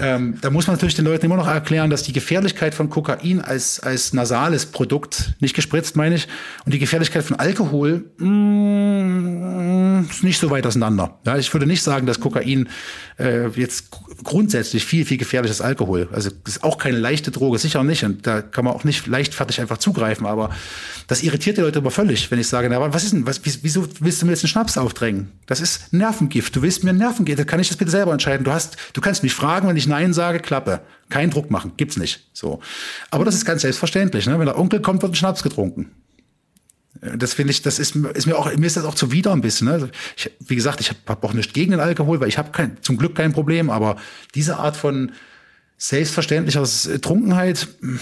[0.00, 3.40] ähm, da muss man natürlich den Leuten immer noch erklären, dass die Gefährlichkeit von Kokain
[3.40, 6.28] als, als nasales Produkt, nicht gespritzt meine ich,
[6.66, 11.18] und die Gefährlichkeit von Alkohol mm, ist nicht so weit auseinander.
[11.24, 12.68] Ja, ich würde nicht sagen, dass Kokain
[13.20, 13.90] äh, jetzt
[14.24, 16.08] grundsätzlich viel, viel als Alkohol.
[16.12, 18.04] Also ist auch keine leichte Droge, sicher nicht.
[18.04, 20.26] Und da kann man auch nicht leichtfertig einfach zugreifen.
[20.26, 20.50] Aber
[21.06, 23.86] das irritiert die Leute aber völlig, wenn ich sage, na, was ist denn, was, wieso
[24.00, 25.28] willst du mir jetzt einen Schnaps aufdrängen?
[25.46, 26.54] Das ist Nervengift.
[26.56, 27.38] Du willst mir Nervengift.
[27.38, 28.44] Da kann ich das bitte selber entscheiden.
[28.44, 30.80] Du hast, du kannst mich fragen, wenn ich Nein sage, Klappe.
[31.08, 31.72] Kein Druck machen.
[31.76, 32.28] Gibt's nicht.
[32.32, 32.60] So.
[33.10, 34.26] Aber das ist ganz selbstverständlich.
[34.26, 34.38] Ne?
[34.38, 35.90] Wenn der Onkel kommt, wird ein Schnaps getrunken.
[37.00, 39.68] Das finde ich, das ist, ist mir auch, mir ist das auch zuwider ein bisschen.
[39.68, 39.90] Ne?
[40.16, 42.76] Ich, wie gesagt, ich habe hab auch nicht gegen den Alkohol, weil ich habe kein,
[42.82, 43.96] zum Glück kein Problem, aber
[44.34, 45.12] diese Art von
[45.78, 46.64] selbstverständlicher
[47.00, 47.98] Trunkenheit, hm,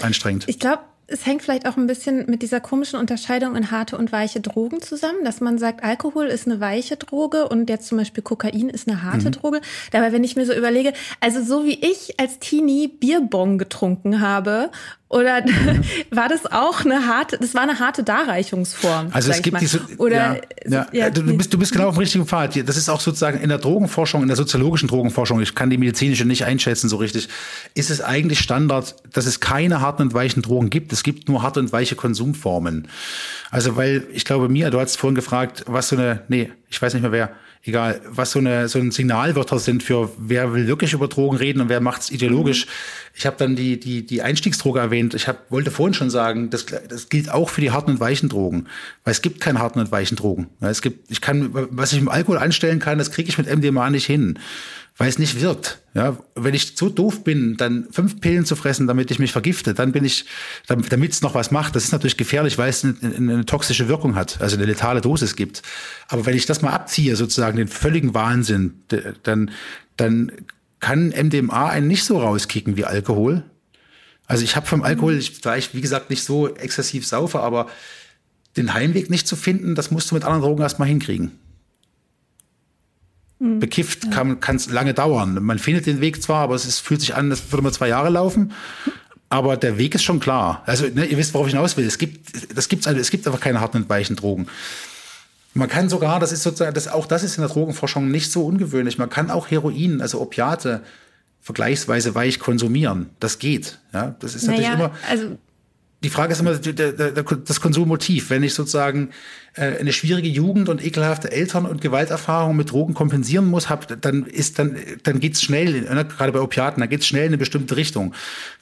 [0.00, 0.44] anstrengend.
[0.48, 4.12] Ich glaube, es hängt vielleicht auch ein bisschen mit dieser komischen Unterscheidung in harte und
[4.12, 8.22] weiche Drogen zusammen, dass man sagt, Alkohol ist eine weiche Droge und jetzt zum Beispiel
[8.22, 9.32] Kokain ist eine harte mhm.
[9.32, 9.60] Droge.
[9.90, 14.70] Dabei, wenn ich mir so überlege, also so wie ich als Teenie Bierbong getrunken habe
[15.10, 15.82] oder mhm.
[16.12, 19.08] war das auch eine harte, das war eine harte Darreichungsform?
[19.10, 22.00] Also es gibt diese, oder, ja, ja, ja, du, bist, du bist genau auf dem
[22.00, 22.56] richtigen Pfad.
[22.68, 26.24] Das ist auch sozusagen in der Drogenforschung, in der soziologischen Drogenforschung, ich kann die medizinische
[26.24, 27.28] nicht einschätzen so richtig,
[27.74, 30.92] ist es eigentlich Standard, dass es keine harten und weichen Drogen gibt.
[30.92, 32.86] Es gibt nur harte und weiche Konsumformen.
[33.50, 36.94] Also weil, ich glaube, Mia, du hast vorhin gefragt, was so eine, nee, ich weiß
[36.94, 37.30] nicht mehr wer,
[37.64, 41.60] egal, was so, eine, so ein Signalwörter sind für wer will wirklich über Drogen reden
[41.60, 42.66] und wer macht es ideologisch.
[42.66, 42.70] Mhm.
[43.14, 45.14] Ich habe dann die, die, die Einstiegsdroge erwähnt.
[45.14, 48.28] Ich hab, wollte vorhin schon sagen, das, das gilt auch für die harten und weichen
[48.28, 48.66] Drogen,
[49.04, 50.48] weil es gibt keine harten und weichen Drogen.
[50.60, 53.90] Es gibt, ich kann, was ich mit Alkohol anstellen kann, das kriege ich mit MDMA
[53.90, 54.38] nicht hin
[55.00, 55.80] weil es nicht wirkt.
[55.94, 59.72] Ja, wenn ich so doof bin, dann fünf Pillen zu fressen, damit ich mich vergifte,
[59.72, 60.26] dann bin ich,
[60.66, 64.14] damit es noch was macht, das ist natürlich gefährlich, weil es eine, eine, toxische Wirkung
[64.14, 65.62] hat, also eine letale Dosis gibt.
[66.08, 68.82] Aber wenn ich das mal abziehe, sozusagen den völligen Wahnsinn,
[69.22, 69.52] dann,
[69.96, 70.32] dann
[70.80, 73.44] kann MDMA einen nicht so rauskicken wie Alkohol.
[74.26, 77.68] Also ich habe vom Alkohol, ich, ich wie gesagt nicht so exzessiv saufe, aber
[78.58, 81.39] den Heimweg nicht zu finden, das musst du mit anderen Drogen erstmal hinkriegen.
[83.40, 83.58] Mhm.
[83.58, 85.42] Bekifft kann es lange dauern.
[85.42, 87.88] Man findet den Weg zwar, aber es ist, fühlt sich an, das würde man zwei
[87.88, 88.52] Jahre laufen.
[89.30, 90.62] Aber der Weg ist schon klar.
[90.66, 91.86] Also ne, ihr wisst, worauf ich hinaus will.
[91.86, 94.46] Es gibt, das gibt's, also, es gibt einfach keine harten und weichen Drogen.
[95.54, 98.44] Man kann sogar, das ist sozusagen, das, auch das ist in der Drogenforschung nicht so
[98.44, 98.98] ungewöhnlich.
[98.98, 100.82] Man kann auch Heroin, also Opiate,
[101.40, 103.10] vergleichsweise weich konsumieren.
[103.20, 103.78] Das geht.
[103.92, 104.90] Ja, das ist naja, natürlich immer.
[105.08, 105.38] Also
[106.02, 108.30] die Frage ist immer das Konsummotiv.
[108.30, 109.10] Wenn ich sozusagen
[109.54, 114.24] äh, eine schwierige Jugend und ekelhafte Eltern und Gewalterfahrung mit Drogen kompensieren muss, hab, dann
[114.24, 117.76] ist dann dann geht's schnell, ne, gerade bei Opiaten, dann geht's schnell in eine bestimmte
[117.76, 118.14] Richtung.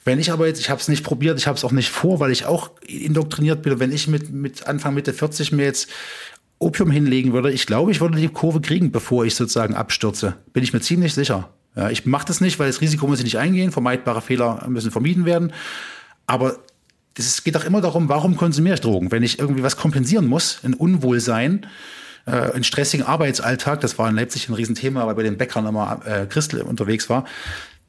[0.03, 2.19] Wenn ich aber jetzt, ich habe es nicht probiert, ich habe es auch nicht vor,
[2.19, 3.79] weil ich auch indoktriniert bin.
[3.79, 5.89] Wenn ich mit mit Anfang Mitte 40 mir jetzt
[6.57, 10.35] Opium hinlegen würde, ich glaube, ich würde die Kurve kriegen, bevor ich sozusagen abstürze.
[10.51, 11.49] Bin ich mir ziemlich sicher.
[11.75, 13.71] Ja, ich mache das nicht, weil das Risiko muss ich nicht eingehen.
[13.71, 15.53] Vermeidbare Fehler müssen vermieden werden.
[16.27, 16.57] Aber
[17.27, 19.11] es geht doch immer darum, warum konsumiere ich Drogen?
[19.11, 21.65] Wenn ich irgendwie was kompensieren muss, ein Unwohlsein,
[22.25, 26.01] äh, einen stressigen Arbeitsalltag, das war in Leipzig ein Riesenthema, weil bei den Bäckern immer
[26.05, 27.25] äh, Christel unterwegs war,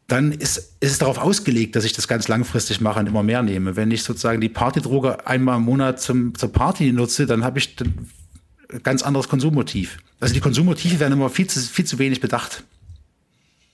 [0.08, 3.42] dann ist, ist es darauf ausgelegt, dass ich das ganz langfristig mache und immer mehr
[3.42, 3.76] nehme.
[3.76, 7.76] Wenn ich sozusagen die Partydroge einmal im Monat zum, zur Party nutze, dann habe ich
[7.80, 9.98] ein ganz anderes Konsummotiv.
[10.18, 12.64] Also die Konsummotive werden immer viel zu, viel zu wenig bedacht.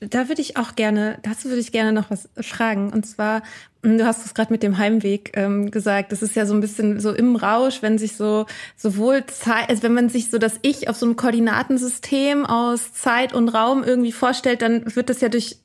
[0.00, 2.92] Da würde ich auch gerne, dazu würde ich gerne noch was fragen.
[2.92, 3.42] Und zwar,
[3.82, 6.60] hm, du hast es gerade mit dem Heimweg ähm, gesagt, das ist ja so ein
[6.60, 8.44] bisschen so im Rausch, wenn sich so
[8.76, 13.32] sowohl Zeit, also wenn man sich so das Ich auf so einem Koordinatensystem aus Zeit
[13.32, 15.56] und Raum irgendwie vorstellt, dann wird das ja durch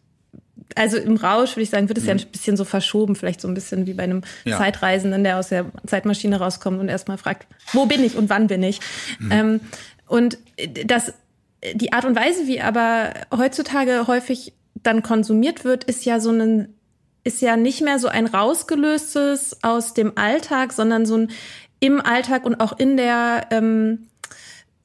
[0.76, 2.10] also im Rausch würde ich sagen, wird es mhm.
[2.10, 4.58] ja ein bisschen so verschoben, vielleicht so ein bisschen wie bei einem ja.
[4.58, 8.64] Zeitreisenden, der aus der Zeitmaschine rauskommt und erstmal fragt, wo bin ich und wann bin
[8.64, 8.80] ich?
[9.20, 9.32] Mhm.
[9.32, 9.60] Ähm,
[10.08, 10.38] und
[10.86, 11.14] das
[11.74, 16.74] die Art und Weise, wie aber heutzutage häufig dann konsumiert wird, ist ja so ein,
[17.24, 21.32] ist ja nicht mehr so ein rausgelöstes aus dem Alltag, sondern so ein
[21.80, 24.08] im Alltag und auch in der, ähm,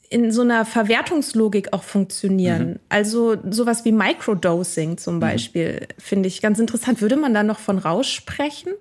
[0.09, 2.69] in so einer Verwertungslogik auch funktionieren.
[2.69, 2.79] Mhm.
[2.89, 5.21] Also sowas wie Microdosing zum mhm.
[5.21, 6.01] Beispiel mhm.
[6.01, 7.01] finde ich ganz interessant.
[7.01, 8.73] Würde man da noch von Rausch sprechen?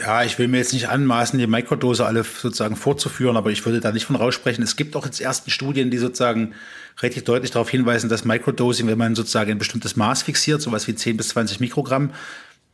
[0.00, 3.80] Ja, ich will mir jetzt nicht anmaßen, die Mikrodose alle sozusagen vorzuführen, aber ich würde
[3.80, 4.62] da nicht von raussprechen.
[4.64, 6.54] Es gibt auch jetzt ersten Studien, die sozusagen
[7.00, 10.94] relativ deutlich darauf hinweisen, dass Microdosing, wenn man sozusagen ein bestimmtes Maß fixiert, sowas wie
[10.94, 12.12] 10 bis 20 Mikrogramm,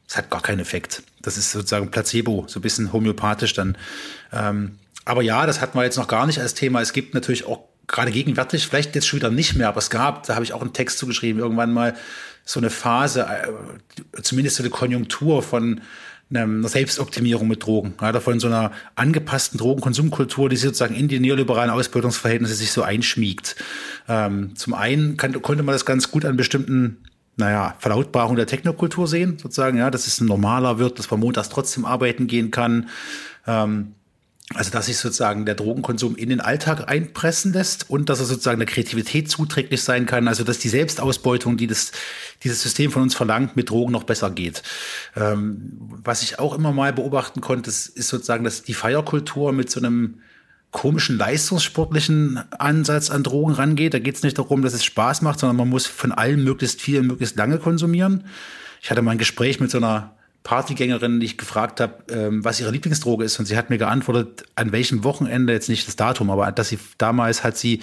[0.07, 1.03] das hat gar keinen Effekt.
[1.23, 3.77] Das ist sozusagen Placebo, so ein bisschen homöopathisch dann.
[4.33, 6.81] Ähm, aber ja, das hatten wir jetzt noch gar nicht als Thema.
[6.81, 10.27] Es gibt natürlich auch gerade gegenwärtig, vielleicht jetzt schon wieder nicht mehr, aber es gab,
[10.27, 11.95] da habe ich auch einen Text zugeschrieben, irgendwann mal
[12.45, 15.81] so eine Phase, äh, zumindest so eine Konjunktur von
[16.37, 17.95] einer Selbstoptimierung mit Drogen.
[18.01, 23.57] Ja, davon so einer angepassten Drogenkonsumkultur, die sozusagen in die neoliberalen Ausbildungsverhältnisse sich so einschmiegt.
[24.09, 26.99] Ähm, zum einen kann, konnte man das ganz gut an bestimmten
[27.37, 31.85] naja, Verlautbarung der Technokultur sehen, sozusagen, ja, dass es normaler wird, dass man montags trotzdem
[31.85, 32.89] arbeiten gehen kann.
[33.47, 33.95] Ähm,
[34.53, 38.59] also, dass sich sozusagen der Drogenkonsum in den Alltag einpressen lässt und dass er sozusagen
[38.59, 40.29] der Kreativität zuträglich sein kann.
[40.29, 41.93] Also, dass die Selbstausbeutung, die das,
[42.43, 44.63] dieses System von uns verlangt, mit Drogen noch besser geht.
[45.17, 49.81] Ähm, was ich auch immer mal beobachten konnte, ist, sozusagen, dass die Feierkultur mit so
[49.81, 50.21] einem
[50.73, 53.95] komischen leistungssportlichen Ansatz an Drogen rangeht.
[53.95, 56.83] Da geht es nicht darum, dass es Spaß macht, sondern man muss von allem möglichst
[56.83, 58.25] viel, möglichst lange konsumieren.
[58.83, 60.15] Ich hatte mal ein Gespräch mit so einer
[60.45, 63.39] Partygängerin, die ich gefragt habe, ähm, was ihre Lieblingsdroge ist.
[63.41, 66.79] Und sie hat mir geantwortet, an welchem Wochenende, jetzt nicht das Datum, aber dass sie
[66.99, 67.81] damals hat sie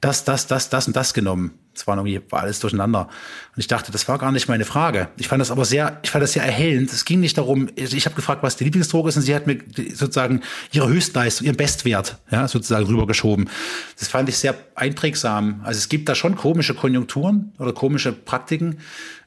[0.00, 1.52] das, das, das, das und das genommen.
[1.78, 3.02] Es war irgendwie war alles durcheinander.
[3.02, 5.08] Und ich dachte, das war gar nicht meine Frage.
[5.16, 6.92] Ich fand das aber sehr, ich fand das sehr erhellend.
[6.92, 9.58] Es ging nicht darum, ich habe gefragt, was die Lieblingsdroge ist, und sie hat mir
[9.94, 10.40] sozusagen
[10.72, 13.48] ihre Höchstleistung, ihren Bestwert, ja, sozusagen rübergeschoben.
[13.96, 15.60] Das fand ich sehr einprägsam.
[15.62, 18.78] Also es gibt da schon komische Konjunkturen oder komische Praktiken.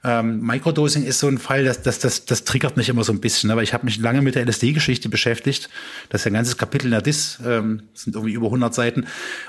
[0.04, 3.22] Ähm, Microdosing ist so ein Fall, das, das, das, das triggert mich immer so ein
[3.22, 5.70] bisschen, aber ich habe mich lange mit der LSD-Geschichte beschäftigt.
[6.10, 9.06] Das ist ein ganzes Kapitel in der DIS, ähm, sind irgendwie über 100 Seiten.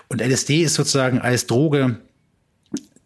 [0.09, 1.97] Und LSD ist sozusagen als Droge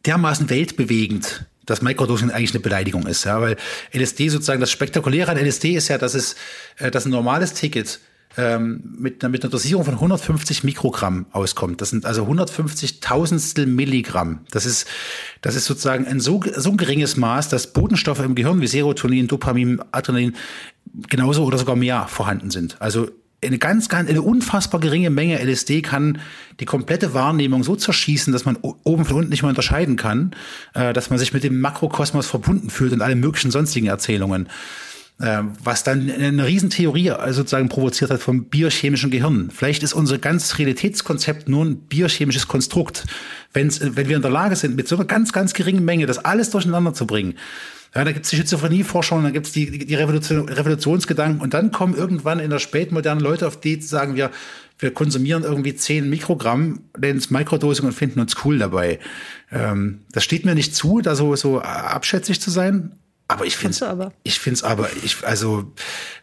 [0.07, 3.57] dermaßen weltbewegend, dass Microdosing eigentlich eine Beleidigung ist, ja, weil
[3.93, 6.37] LSD sozusagen das Spektakuläre an LSD ist ja, dass es,
[6.79, 8.01] äh, dass ein normales Ticket
[8.37, 11.81] ähm, mit, mit einer Dosierung von 150 Mikrogramm auskommt.
[11.81, 14.41] Das sind also 150 Tausendstel Milligramm.
[14.51, 14.87] Das ist,
[15.41, 19.27] das ist sozusagen ein so, so ein geringes Maß, dass Botenstoffe im Gehirn wie Serotonin,
[19.27, 20.37] Dopamin, Adrenalin
[21.09, 22.77] genauso oder sogar mehr vorhanden sind.
[22.81, 23.11] Also
[23.47, 26.19] eine ganz, ganz, eine unfassbar geringe Menge LSD kann
[26.61, 30.35] die komplette Wahrnehmung so zerschießen, dass man oben von unten nicht mehr unterscheiden kann,
[30.75, 34.49] äh, dass man sich mit dem Makrokosmos verbunden fühlt und alle möglichen sonstigen Erzählungen.
[35.19, 39.51] Äh, was dann eine Riesentheorie äh, sozusagen provoziert hat vom biochemischen Gehirn.
[39.51, 43.07] Vielleicht ist unser ganzes Realitätskonzept nur ein biochemisches Konstrukt.
[43.55, 46.19] Wenn's, wenn wir in der Lage sind, mit so einer ganz, ganz geringen Menge das
[46.19, 47.35] alles durcheinander zu bringen,
[47.97, 51.71] ja, da gibt es die Schizophrenie-Forschung, dann gibt es die, die Revolution, Revolutionsgedanken und dann
[51.71, 54.31] kommen irgendwann in der spätmodernen Leute auf die, sagen wir,
[54.79, 58.99] wir konsumieren irgendwie 10 Mikrogramm, nennen es Mikrodosing und finden uns cool dabei.
[59.51, 62.93] Ähm, das steht mir nicht zu, da so, so abschätzig zu sein.
[63.29, 65.73] Aber ich finde es ich finde es aber, ich, also,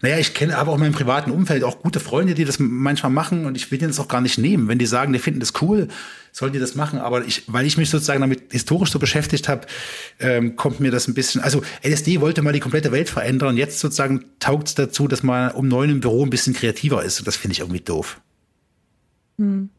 [0.02, 3.12] naja, ich kenne aber auch in meinem privaten Umfeld auch gute Freunde, die das manchmal
[3.12, 4.70] machen und ich will denen das auch gar nicht nehmen.
[4.70, 5.90] Wenn die sagen, die finden das cool,
[6.32, 7.00] sollen die das machen.
[7.00, 9.68] Aber ich, weil ich mich sozusagen damit historisch so beschäftigt habe,
[10.20, 13.58] ähm, kommt mir das ein bisschen, also LSD wollte mal die komplette Welt verändern und
[13.58, 17.20] jetzt sozusagen taugt es dazu, dass man um neun im Büro ein bisschen kreativer ist
[17.20, 18.22] und das finde ich irgendwie doof.
[19.38, 19.70] Hm.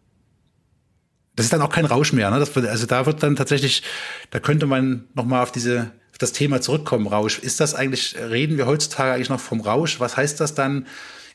[1.37, 2.39] Das ist dann auch kein Rausch mehr, ne?
[2.39, 3.83] Das, also da wird dann tatsächlich,
[4.31, 7.39] da könnte man noch mal auf diese das Thema zurückkommen, Rausch.
[7.39, 10.01] Ist das eigentlich, reden wir heutzutage eigentlich noch vom Rausch?
[10.01, 10.87] Was heißt das dann?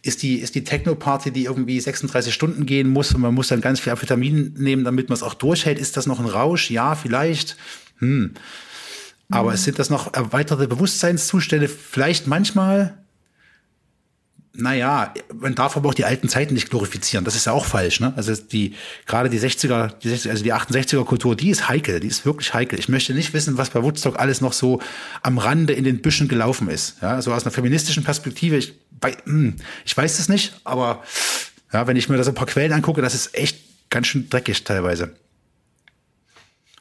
[0.02, 3.60] Ist die, ist die Techno-Party, die irgendwie 36 Stunden gehen muss und man muss dann
[3.60, 5.78] ganz viel Amphetamin nehmen, damit man es auch durchhält?
[5.78, 6.72] Ist das noch ein Rausch?
[6.72, 7.58] Ja, vielleicht.
[7.98, 8.34] Hm.
[9.30, 9.58] Aber mhm.
[9.58, 11.68] sind das noch erweiterte Bewusstseinszustände?
[11.68, 12.98] Vielleicht manchmal,
[14.60, 17.26] naja, man darf aber auch die alten Zeiten nicht glorifizieren.
[17.26, 18.00] Das ist ja auch falsch.
[18.00, 18.14] Ne?
[18.16, 22.08] Also die gerade die 60er, die 60, also die 68er Kultur, die ist heikel, die
[22.08, 22.78] ist wirklich heikel.
[22.80, 24.82] Ich möchte nicht wissen, was bei Woodstock alles noch so
[25.22, 26.98] am Rande in den Büschen gelaufen ist.
[27.02, 28.58] Ja, so aus einer feministischen Perspektive.
[28.58, 29.56] Ich, bei, hm,
[29.86, 31.04] ich weiß es nicht, aber
[31.72, 33.58] ja, wenn ich mir das ein paar Quellen angucke, das ist echt
[33.90, 35.16] ganz schön dreckig teilweise.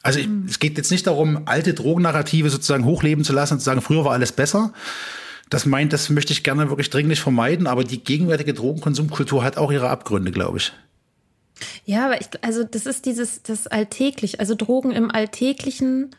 [0.01, 0.45] Also ich, mhm.
[0.47, 4.05] es geht jetzt nicht darum, alte Drogennarrative sozusagen hochleben zu lassen und zu sagen, früher
[4.05, 4.73] war alles besser,
[5.49, 9.71] das meint, das möchte ich gerne wirklich dringlich vermeiden, aber die gegenwärtige Drogenkonsumkultur hat auch
[9.71, 10.73] ihre Abgründe, glaube ich.
[11.85, 16.11] Ja, aber ich, also das ist dieses, das alltäglich, also Drogen im Alltäglichen,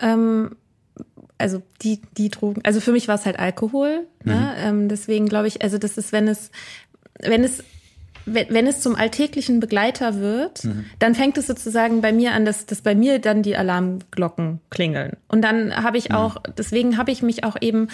[0.00, 0.56] ähm,
[1.38, 4.34] also die, die Drogen, also für mich war es halt Alkohol, ne?
[4.34, 4.40] mhm.
[4.40, 4.54] ne?
[4.58, 6.50] ähm, deswegen glaube ich, also das ist, wenn es,
[7.20, 7.64] wenn es
[8.26, 10.84] wenn, wenn es zum alltäglichen Begleiter wird, mhm.
[10.98, 15.16] dann fängt es sozusagen bei mir an, dass, dass bei mir dann die Alarmglocken klingeln.
[15.28, 16.16] Und dann habe ich mhm.
[16.16, 17.88] auch, deswegen habe ich mich auch eben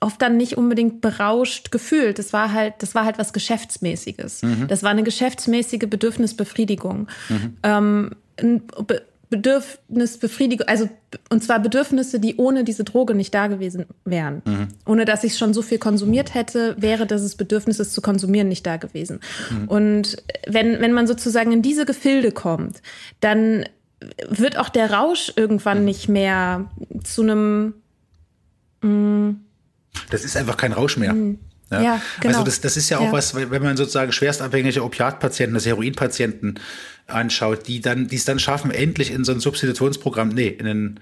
[0.00, 2.18] oft dann nicht unbedingt berauscht gefühlt.
[2.18, 4.42] Das war halt, das war halt was Geschäftsmäßiges.
[4.42, 4.68] Mhm.
[4.68, 7.08] Das war eine geschäftsmäßige Bedürfnisbefriedigung.
[7.28, 7.56] Mhm.
[7.62, 8.10] Ähm,
[8.86, 10.88] Be Bedürfnisbefriedigung, also
[11.28, 14.42] und zwar Bedürfnisse, die ohne diese Droge nicht da gewesen wären.
[14.44, 14.68] Mhm.
[14.86, 18.66] Ohne dass ich schon so viel konsumiert hätte, wäre dieses Bedürfnis, es zu konsumieren, nicht
[18.66, 19.20] da gewesen.
[19.50, 19.68] Mhm.
[19.68, 20.16] Und
[20.48, 22.82] wenn, wenn man sozusagen in diese Gefilde kommt,
[23.20, 23.66] dann
[24.28, 25.84] wird auch der Rausch irgendwann mhm.
[25.84, 26.68] nicht mehr
[27.04, 27.74] zu einem
[28.82, 29.40] mh, mm,
[30.10, 31.12] das ist einfach kein Rausch mehr.
[31.12, 31.38] Mhm.
[31.70, 32.38] Ja, ja, genau.
[32.38, 33.12] Also das, das ist ja auch ja.
[33.12, 36.58] was, wenn man sozusagen schwerstabhängige Opiatpatienten, das Heroinpatienten
[37.06, 41.00] anschaut, die dann, die es dann schaffen, endlich in so ein Substitutionsprogramm, nee, in ein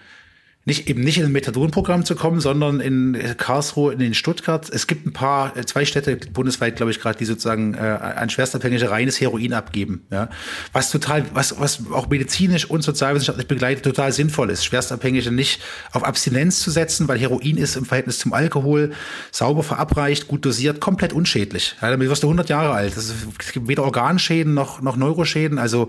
[0.69, 4.69] nicht eben nicht in ein Methadon-Programm zu kommen, sondern in Karlsruhe, in Stuttgart.
[4.69, 8.29] Es gibt ein paar, äh, zwei Städte bundesweit, glaube ich, gerade, die sozusagen äh, an
[8.29, 10.03] Schwerstabhängige reines Heroin abgeben.
[10.13, 10.29] Ja,
[10.73, 15.63] was total, was was auch medizinisch und sozialwissenschaftlich begleitet total sinnvoll ist, Schwerstabhängige nicht
[15.93, 18.93] auf Abstinenz zu setzen, weil Heroin ist im Verhältnis zum Alkohol
[19.33, 21.77] sauber verabreicht, gut dosiert, komplett unschädlich.
[21.81, 22.95] Ja, damit wirst du 100 Jahre alt.
[22.95, 23.15] Es
[23.53, 25.59] gibt weder Organschäden noch noch Neuroschäden.
[25.59, 25.89] Also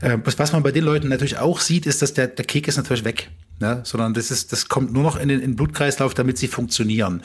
[0.00, 2.78] äh, was man bei den Leuten natürlich auch sieht, ist, dass der der Kick ist
[2.78, 3.28] natürlich weg
[3.60, 3.80] ne?
[3.84, 7.22] sondern das, ist, das kommt nur noch in den, in den Blutkreislauf, damit sie funktionieren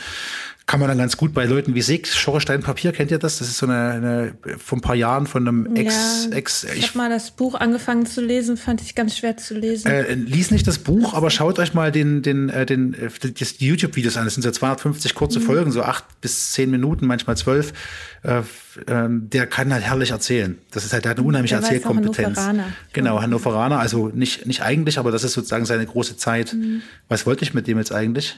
[0.70, 3.40] kann man dann ganz gut bei Leuten wie Sig, Schorresteinpapier, kennt ihr das?
[3.40, 6.28] Das ist so eine, eine vor ein paar Jahren von einem Ex.
[6.30, 9.56] Ja, Ex ich habe mal das Buch angefangen zu lesen, fand ich ganz schwer zu
[9.56, 9.88] lesen.
[9.88, 13.66] Äh, lies nicht das Buch, aber schaut euch mal den, den, äh, den, äh, die
[13.66, 14.26] YouTube-Videos an.
[14.26, 15.44] Das sind so 250 kurze mhm.
[15.46, 17.74] Folgen, so acht bis zehn Minuten, manchmal zwölf.
[18.22, 18.44] Äh,
[18.86, 20.60] ähm, der kann halt herrlich erzählen.
[20.70, 22.38] Das ist halt, der hat eine unheimliche der Erzählkompetenz.
[22.38, 22.74] Hannoveraner.
[22.94, 26.54] Genau, Hannoveraner, also nicht, nicht eigentlich, aber das ist sozusagen seine große Zeit.
[26.54, 26.84] Mhm.
[27.08, 28.38] Was wollte ich mit dem jetzt eigentlich?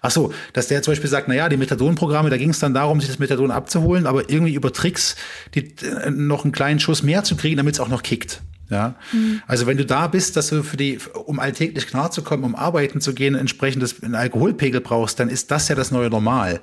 [0.00, 2.74] Ach so, dass der zum Beispiel sagt, na ja, die Methadon-Programme, da ging es dann
[2.74, 5.16] darum, sich das Methadon abzuholen, aber irgendwie über Tricks
[5.54, 8.42] die, äh, noch einen kleinen Schuss mehr zu kriegen, damit es auch noch kickt.
[8.68, 9.42] Ja, mhm.
[9.46, 13.14] also wenn du da bist, dass du für die, um alltäglich klarzukommen, um arbeiten zu
[13.14, 16.58] gehen, entsprechend einen Alkoholpegel brauchst, dann ist das ja das neue Normal.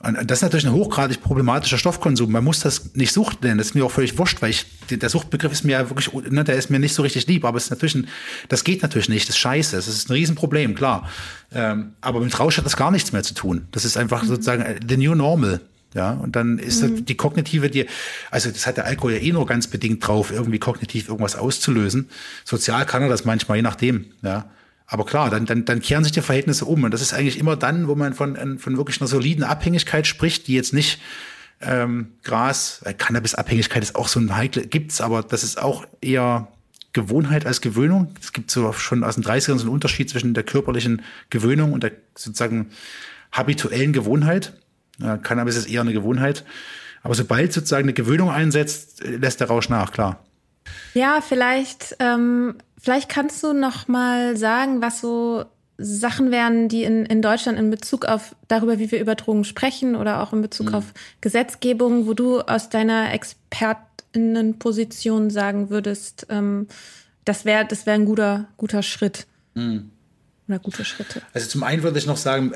[0.00, 2.30] Und das ist natürlich ein hochgradig problematischer Stoffkonsum.
[2.30, 3.58] Man muss das nicht Sucht nennen.
[3.58, 6.44] Das ist mir auch völlig wurscht, weil ich, der Suchtbegriff ist mir ja wirklich, ne,
[6.44, 7.44] der ist mir nicht so richtig lieb.
[7.44, 8.08] Aber es ist natürlich ein,
[8.48, 9.28] das geht natürlich nicht.
[9.28, 9.74] Das ist scheiße.
[9.74, 11.08] Das ist ein Riesenproblem, klar.
[11.52, 13.66] Ähm, aber mit Rausch hat das gar nichts mehr zu tun.
[13.72, 14.28] Das ist einfach mhm.
[14.28, 15.60] sozusagen the new normal.
[15.94, 17.06] Ja, und dann ist mhm.
[17.06, 17.86] die kognitive, die,
[18.30, 22.10] also das hat der Alkohol ja eh nur ganz bedingt drauf, irgendwie kognitiv irgendwas auszulösen.
[22.44, 24.50] Sozial kann er das manchmal, je nachdem, ja.
[24.90, 26.82] Aber klar, dann, dann, dann kehren sich die Verhältnisse um.
[26.82, 30.46] Und das ist eigentlich immer dann, wo man von, von wirklich einer soliden Abhängigkeit spricht,
[30.46, 30.98] die jetzt nicht
[31.60, 36.48] ähm, Gras, weil Cannabis-Abhängigkeit ist auch so ein heikle, gibt's, aber das ist auch eher
[36.94, 38.14] Gewohnheit als Gewöhnung.
[38.18, 41.82] Es gibt so schon aus den 30ern so einen Unterschied zwischen der körperlichen Gewöhnung und
[41.82, 42.70] der sozusagen
[43.30, 44.54] habituellen Gewohnheit.
[44.98, 46.44] Ja, Cannabis ist eher eine Gewohnheit.
[47.02, 50.24] Aber sobald sozusagen eine Gewöhnung einsetzt, lässt der Rausch nach, klar.
[50.94, 55.44] Ja, vielleicht, ähm, vielleicht kannst du noch mal sagen, was so
[55.78, 59.94] Sachen wären, die in, in Deutschland in Bezug auf darüber, wie wir über Drogen sprechen
[59.94, 60.74] oder auch in Bezug mhm.
[60.74, 60.86] auf
[61.20, 66.66] Gesetzgebung, wo du aus deiner Expertinnenposition sagen würdest, ähm,
[67.24, 69.28] das wäre das wäre ein guter, guter Schritt.
[69.54, 69.90] Mhm.
[70.48, 71.22] Oder gute Schritte.
[71.32, 72.54] Also zum einen würde ich noch sagen,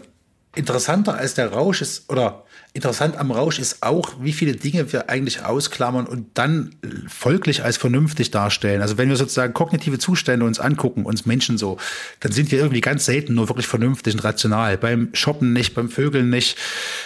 [0.54, 2.44] interessanter als der Rausch ist, oder
[2.74, 6.74] interessant am Rausch ist auch, wie viele Dinge wir eigentlich ausklammern und dann
[7.06, 8.80] folglich als vernünftig darstellen.
[8.80, 11.76] Also wenn wir sozusagen kognitive Zustände uns angucken, uns Menschen so,
[12.20, 14.78] dann sind wir irgendwie ganz selten nur wirklich vernünftig und rational.
[14.78, 16.56] Beim Shoppen nicht, beim Vögeln nicht.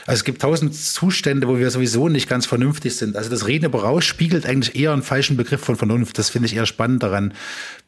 [0.06, 3.16] Also es gibt tausend Zustände, wo wir sowieso nicht ganz vernünftig sind.
[3.16, 6.18] Also das Reden über Rausch spiegelt eigentlich eher einen falschen Begriff von Vernunft.
[6.18, 7.34] Das finde ich eher spannend daran.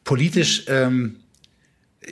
[0.03, 1.15] Politisch, ähm,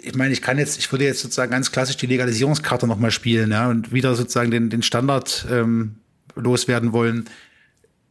[0.04, 3.52] ich meine, ich kann jetzt, ich würde jetzt sozusagen ganz klassisch die Legalisierungskarte nochmal spielen,
[3.52, 5.96] ja, und wieder sozusagen den, den Standard ähm,
[6.36, 7.26] loswerden wollen.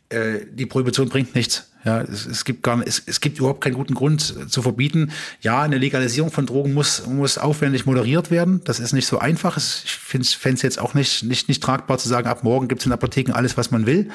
[0.09, 1.71] Äh, die Prohibition bringt nichts.
[1.87, 5.13] Ja, es, es gibt gar es, es gibt überhaupt keinen guten Grund zu verbieten.
[5.41, 8.61] Ja, eine Legalisierung von Drogen muss, muss aufwendig moderiert werden.
[8.65, 9.57] Das ist nicht so einfach.
[9.57, 12.87] Ich fände es jetzt auch nicht, nicht, nicht tragbar zu sagen, ab morgen gibt es
[12.87, 14.11] in Apotheken alles, was man will,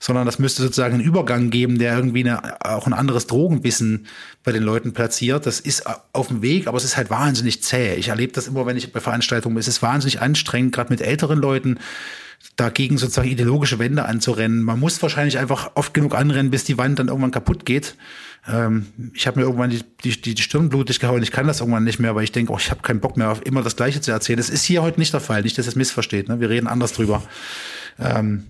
[0.00, 4.06] sondern das müsste sozusagen einen Übergang geben, der irgendwie eine, auch ein anderes Drogenwissen
[4.42, 5.44] bei den Leuten platziert.
[5.44, 5.84] Das ist
[6.14, 7.94] auf dem Weg, aber es ist halt wahnsinnig zäh.
[7.96, 9.60] Ich erlebe das immer, wenn ich bei Veranstaltungen bin.
[9.60, 11.78] Es ist wahnsinnig anstrengend, gerade mit älteren Leuten
[12.56, 14.62] dagegen sozusagen ideologische Wände anzurennen.
[14.62, 17.96] Man muss wahrscheinlich einfach oft genug anrennen, bis die Wand dann irgendwann kaputt geht.
[18.46, 21.22] Ähm, ich habe mir irgendwann die, die, die Stirn blutig gehauen.
[21.22, 23.30] Ich kann das irgendwann nicht mehr, weil ich denke, oh, ich habe keinen Bock mehr
[23.30, 24.36] auf immer das Gleiche zu erzählen.
[24.36, 25.42] Das ist hier heute nicht der Fall.
[25.42, 26.28] Nicht, dass es missversteht.
[26.28, 26.40] Ne?
[26.40, 27.22] Wir reden anders drüber.
[27.98, 28.44] Ähm,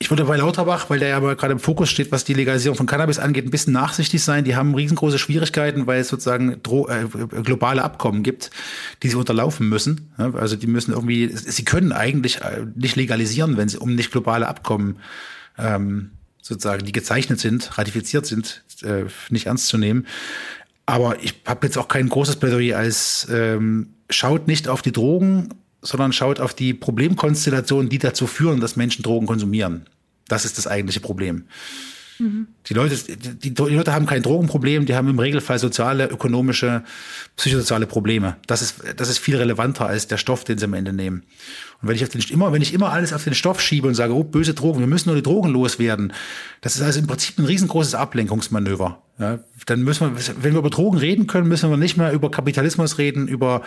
[0.00, 2.86] ich würde bei Lauterbach, weil der ja gerade im Fokus steht, was die Legalisierung von
[2.86, 4.44] Cannabis angeht, ein bisschen nachsichtig sein.
[4.44, 7.06] Die haben riesengroße Schwierigkeiten, weil es sozusagen Dro äh,
[7.42, 8.50] globale Abkommen gibt,
[9.02, 10.12] die sie unterlaufen müssen.
[10.16, 14.46] Also die müssen irgendwie, sie können eigentlich äh, nicht legalisieren, wenn sie um nicht globale
[14.46, 15.00] Abkommen
[15.58, 20.06] ähm, sozusagen, die gezeichnet sind, ratifiziert sind, äh, nicht ernst zu nehmen.
[20.86, 25.48] Aber ich habe jetzt auch kein großes Plädoyer als ähm, schaut nicht auf die Drogen
[25.82, 29.86] sondern schaut auf die Problemkonstellationen, die dazu führen, dass Menschen Drogen konsumieren.
[30.26, 31.44] Das ist das eigentliche Problem.
[32.18, 32.48] Mhm.
[32.66, 36.82] Die, Leute, die, die, Leute haben kein Drogenproblem, die haben im Regelfall soziale, ökonomische,
[37.36, 38.36] psychosoziale Probleme.
[38.46, 41.22] Das ist, das ist viel relevanter als der Stoff, den sie am Ende nehmen.
[41.80, 43.94] Und wenn ich auf den, immer, wenn ich immer alles auf den Stoff schiebe und
[43.94, 46.12] sage, oh, böse Drogen, wir müssen nur die Drogen loswerden,
[46.60, 49.00] das ist also im Prinzip ein riesengroßes Ablenkungsmanöver.
[49.18, 52.30] Ja, dann müssen wir, wenn wir über Drogen reden können, müssen wir nicht mehr über
[52.30, 53.62] Kapitalismus reden, über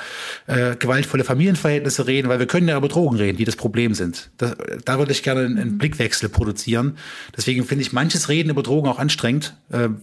[0.47, 4.30] äh, gewaltvolle Familienverhältnisse reden, weil wir können ja über Drogen reden, die das Problem sind.
[4.38, 6.97] Das, da würde ich gerne einen, einen, Blickwechsel produzieren.
[7.36, 9.54] Deswegen finde ich manches Reden über Drogen auch anstrengend.
[9.72, 9.99] Äh, mhm.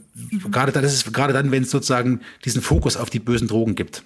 [0.51, 4.03] Gerade ist gerade dann, wenn es sozusagen diesen Fokus auf die bösen Drogen gibt.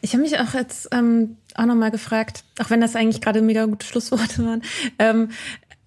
[0.00, 3.66] Ich habe mich auch jetzt ähm, auch nochmal gefragt, auch wenn das eigentlich gerade mega
[3.66, 4.62] gute Schlussworte waren,
[4.98, 5.28] ähm,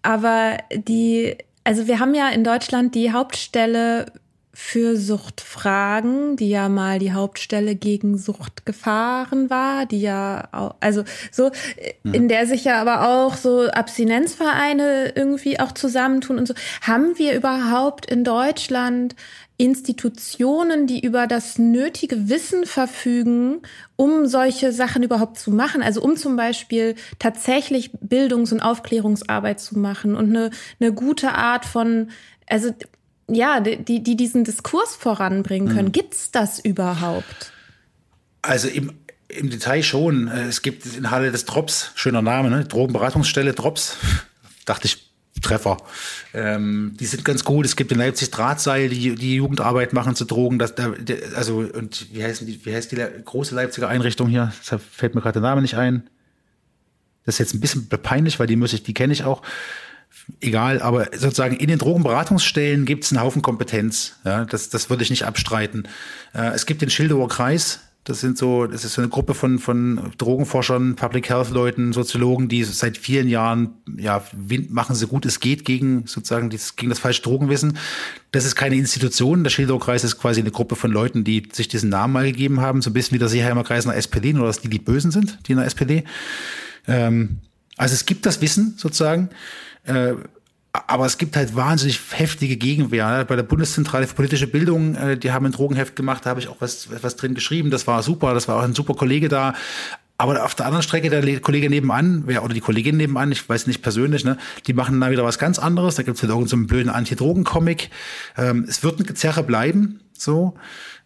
[0.04, 4.12] aber die, also wir haben ja in Deutschland die Hauptstelle
[4.58, 11.52] für Suchtfragen, die ja mal die Hauptstelle gegen Suchtgefahren war, die ja auch, also so,
[12.04, 12.14] mhm.
[12.14, 16.54] in der sich ja aber auch so Abstinenzvereine irgendwie auch zusammentun und so.
[16.82, 19.16] Haben wir überhaupt in Deutschland
[19.58, 23.62] Institutionen, die über das nötige Wissen verfügen,
[23.98, 25.84] um solche Sachen überhaupt zu machen.
[25.84, 30.50] Also um zum Beispiel tatsächlich Bildungs- und Aufklärungsarbeit zu machen und eine,
[30.80, 32.10] eine gute Art von,
[32.48, 32.74] also
[33.28, 35.88] ja, die, die diesen Diskurs voranbringen können.
[35.88, 35.94] Mhm.
[35.94, 37.52] Gibt's das überhaupt?
[38.42, 38.94] Also im,
[39.28, 40.28] im Detail schon.
[40.28, 42.66] Es gibt in Halle des Drops, schöner Name, ne?
[42.66, 43.98] Drogenberatungsstelle Drops.
[44.66, 45.06] Dachte ich,
[45.42, 45.78] Treffer.
[46.34, 47.66] Ähm, die sind ganz gut.
[47.66, 50.60] Es gibt in Leipzig Drahtseil, die die Jugendarbeit machen zu Drogen.
[50.60, 50.94] Das, der,
[51.36, 54.54] also und wie heißt die, wie heißt die große Leipziger Einrichtung hier?
[54.70, 56.10] Da fällt mir gerade der Name nicht ein.
[57.26, 59.42] Das ist jetzt ein bisschen peinlich, weil die muss ich, die kenne ich auch.
[60.42, 64.16] Egal, aber sozusagen in den Drogenberatungsstellen gibt es einen Haufen Kompetenz.
[64.24, 65.88] Ja, das, das würde ich nicht abstreiten.
[66.34, 69.58] Äh, es gibt den Schildower Kreis, das sind so, das ist so eine Gruppe von,
[69.58, 74.24] von Drogenforschern, Public Health Leuten, Soziologen, die seit vielen Jahren, ja,
[74.70, 77.80] machen so gut es geht gegen sozusagen dieses, gegen das falsche Drogenwissen.
[78.32, 79.44] Das ist keine Institution.
[79.44, 82.84] Der Schildow-Kreis ist quasi eine Gruppe von Leuten, die sich diesen Namen mal gegeben haben.
[82.84, 85.10] So ein bisschen wie der Seeheimer Kreis in der SPD, nur dass die die Bösen
[85.10, 86.04] sind, die in der SPD.
[86.88, 87.40] Ähm,
[87.76, 89.30] Also es gibt das Wissen sozusagen,
[89.86, 90.16] äh,
[90.88, 93.26] aber es gibt halt wahnsinnig heftige Gegenwehr.
[93.26, 96.48] Bei der Bundeszentrale für politische Bildung, äh, die haben ein Drogenheft gemacht, da habe ich
[96.48, 97.70] auch was, was drin geschrieben.
[97.70, 99.54] Das war super, das war auch ein super Kollege da.
[100.18, 103.68] Aber auf der anderen Strecke der Kollege nebenan, wer oder die Kollegin nebenan, ich weiß
[103.68, 105.96] nicht persönlich, ne, die machen da wieder was ganz anderes.
[105.96, 107.90] Da gibt es wieder irgendeinen so blöden Anti-Drogen-Comic.
[108.38, 110.56] Ähm, es wird ein Gezerre bleiben, so.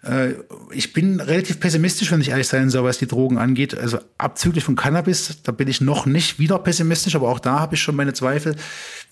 [0.04, 0.34] Äh,
[0.72, 3.78] ich bin relativ pessimistisch, wenn ich ehrlich sein soll, was die Drogen angeht.
[3.78, 7.76] Also abzüglich von Cannabis, da bin ich noch nicht wieder pessimistisch, aber auch da habe
[7.76, 8.56] ich schon meine Zweifel,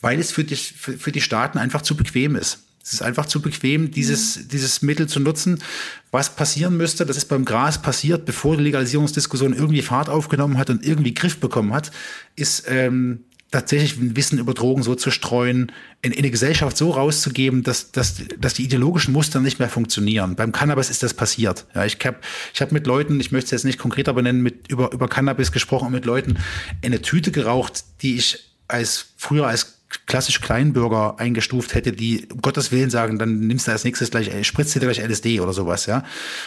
[0.01, 2.59] weil es für die, für, für die Staaten einfach zu bequem ist.
[2.87, 4.47] Es ist einfach zu bequem, dieses, mhm.
[4.47, 5.61] dieses Mittel zu nutzen.
[6.09, 10.69] Was passieren müsste, das ist beim Gras passiert, bevor die Legalisierungsdiskussion irgendwie Fahrt aufgenommen hat
[10.69, 11.91] und irgendwie Griff bekommen hat,
[12.37, 15.71] ist ähm, tatsächlich Wissen über Drogen so zu streuen,
[16.01, 20.35] in, in die Gesellschaft so rauszugeben, dass, dass, dass die ideologischen Muster nicht mehr funktionieren.
[20.35, 21.65] Beim Cannabis ist das passiert.
[21.73, 22.17] Ja, ich habe
[22.53, 25.51] ich hab mit Leuten, ich möchte es jetzt nicht konkreter benennen, mit, über, über Cannabis
[25.51, 26.37] gesprochen und mit Leuten
[26.83, 32.71] eine Tüte geraucht, die ich als früher als klassisch Kleinbürger eingestuft hätte, die um Gottes
[32.71, 36.03] Willen sagen, dann nimmst du als nächstes gleich, spritzt dir gleich LSD oder sowas, ja.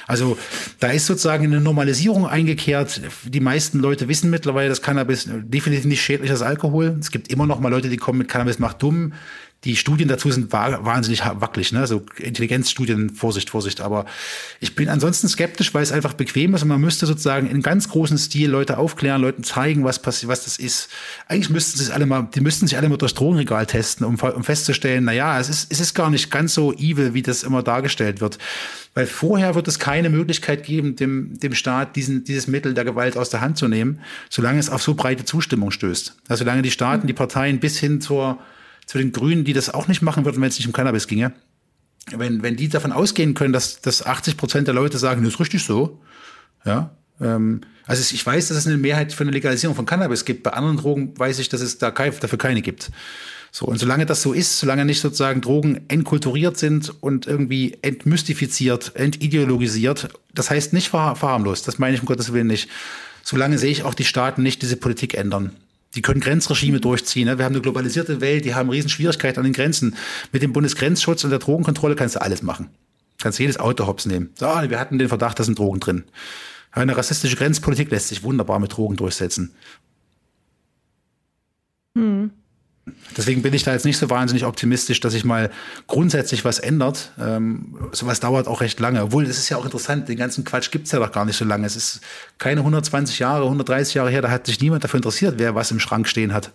[0.06, 0.38] Also
[0.78, 3.02] da ist sozusagen eine Normalisierung eingekehrt.
[3.24, 6.96] Die meisten Leute wissen mittlerweile, dass Cannabis definitiv nicht schädlich als Alkohol.
[7.00, 9.12] Es gibt immer noch mal Leute, die kommen mit Cannabis macht dumm.
[9.64, 11.86] Die Studien dazu sind wahnsinnig wackelig, ne?
[11.86, 13.82] So Intelligenzstudien, Vorsicht, Vorsicht.
[13.82, 14.06] Aber
[14.58, 17.90] ich bin ansonsten skeptisch, weil es einfach bequem ist und man müsste sozusagen in ganz
[17.90, 20.88] großen Stil Leute aufklären, Leuten zeigen, was passiert, was das ist.
[21.28, 24.14] Eigentlich müssten sie es alle mal, die müssten sich alle mal durchs Drogenregal testen, um,
[24.14, 27.42] um festzustellen, na ja, es ist, es ist gar nicht ganz so evil, wie das
[27.42, 28.38] immer dargestellt wird.
[28.94, 33.18] Weil vorher wird es keine Möglichkeit geben, dem, dem Staat diesen, dieses Mittel der Gewalt
[33.18, 34.00] aus der Hand zu nehmen,
[34.30, 36.16] solange es auf so breite Zustimmung stößt.
[36.28, 38.38] Also solange die Staaten, die Parteien bis hin zur
[38.90, 41.32] zu den Grünen, die das auch nicht machen würden, wenn es nicht um Cannabis ginge.
[42.10, 45.38] Wenn, wenn die davon ausgehen können, dass, dass 80 Prozent der Leute sagen, das ist
[45.38, 46.00] richtig so,
[46.64, 46.90] ja,
[47.20, 50.42] ähm, also ich weiß, dass es eine Mehrheit für eine Legalisierung von Cannabis gibt.
[50.42, 52.90] Bei anderen Drogen weiß ich, dass es da dafür keine gibt.
[53.52, 58.96] So, und solange das so ist, solange nicht sozusagen Drogen entkulturiert sind und irgendwie entmystifiziert,
[58.96, 62.68] entideologisiert, das heißt nicht verharmlost, das meine ich um Gottes Willen nicht.
[63.22, 65.52] Solange sehe ich auch die Staaten nicht diese Politik ändern.
[65.94, 67.26] Die können Grenzregime durchziehen.
[67.26, 67.38] Ne?
[67.38, 69.96] Wir haben eine globalisierte Welt, die haben Riesenschwierigkeiten an den Grenzen.
[70.32, 72.70] Mit dem Bundesgrenzschutz und der Drogenkontrolle kannst du alles machen.
[73.18, 74.30] Kannst jedes Auto hops nehmen.
[74.34, 76.04] So, wir hatten den Verdacht, da sind Drogen drin.
[76.72, 79.54] Eine rassistische Grenzpolitik lässt sich wunderbar mit Drogen durchsetzen.
[81.96, 82.30] Hm.
[83.16, 85.50] Deswegen bin ich da jetzt nicht so wahnsinnig optimistisch, dass sich mal
[85.86, 87.12] grundsätzlich was ändert.
[87.20, 89.02] Ähm, sowas dauert auch recht lange.
[89.02, 91.44] Obwohl, das ist ja auch interessant, den ganzen Quatsch gibt's ja doch gar nicht so
[91.44, 91.66] lange.
[91.66, 92.00] Es ist
[92.38, 95.80] keine 120 Jahre, 130 Jahre her, da hat sich niemand dafür interessiert, wer was im
[95.80, 96.52] Schrank stehen hat.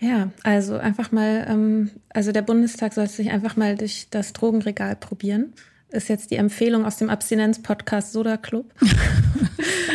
[0.00, 4.96] Ja, also einfach mal, ähm, also der Bundestag soll sich einfach mal durch das Drogenregal
[4.96, 5.54] probieren.
[5.88, 8.66] Ist jetzt die Empfehlung aus dem Abstinenz-Podcast Soda Club.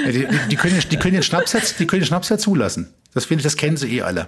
[0.07, 2.93] die, die, die, können, die können den Schnaps jetzt, die können den Schnaps ja zulassen.
[3.13, 4.27] Das finde ich, das kennen sie eh alle.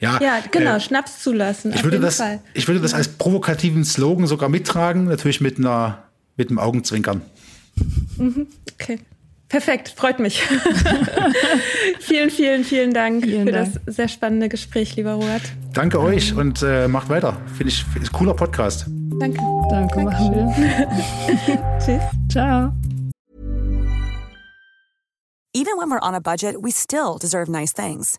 [0.00, 1.72] Ja, ja genau, äh, Schnaps zulassen.
[1.74, 2.40] Ich würde, das, Fall.
[2.54, 6.04] ich würde das als provokativen Slogan sogar mittragen, natürlich mit, einer,
[6.36, 7.22] mit einem Augenzwinkern.
[8.16, 9.00] Mhm, okay.
[9.48, 10.42] Perfekt, freut mich.
[12.00, 13.72] vielen, vielen, vielen Dank vielen für Dank.
[13.86, 15.42] das sehr spannende Gespräch, lieber Robert.
[15.72, 17.40] Danke euch und äh, macht weiter.
[17.56, 18.84] Finde ich, ist ein cooler Podcast.
[19.18, 19.40] Danke.
[19.70, 21.78] Danke, machen wir.
[21.78, 22.02] Tschüss.
[22.30, 22.72] Ciao.
[25.54, 28.18] Even when we're on a budget, we still deserve nice things.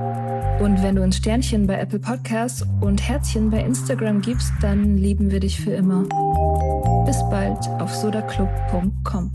[0.61, 5.31] Und wenn du ein Sternchen bei Apple Podcasts und Herzchen bei Instagram gibst, dann lieben
[5.31, 6.03] wir dich für immer.
[7.07, 9.31] Bis bald auf sodaclub.com.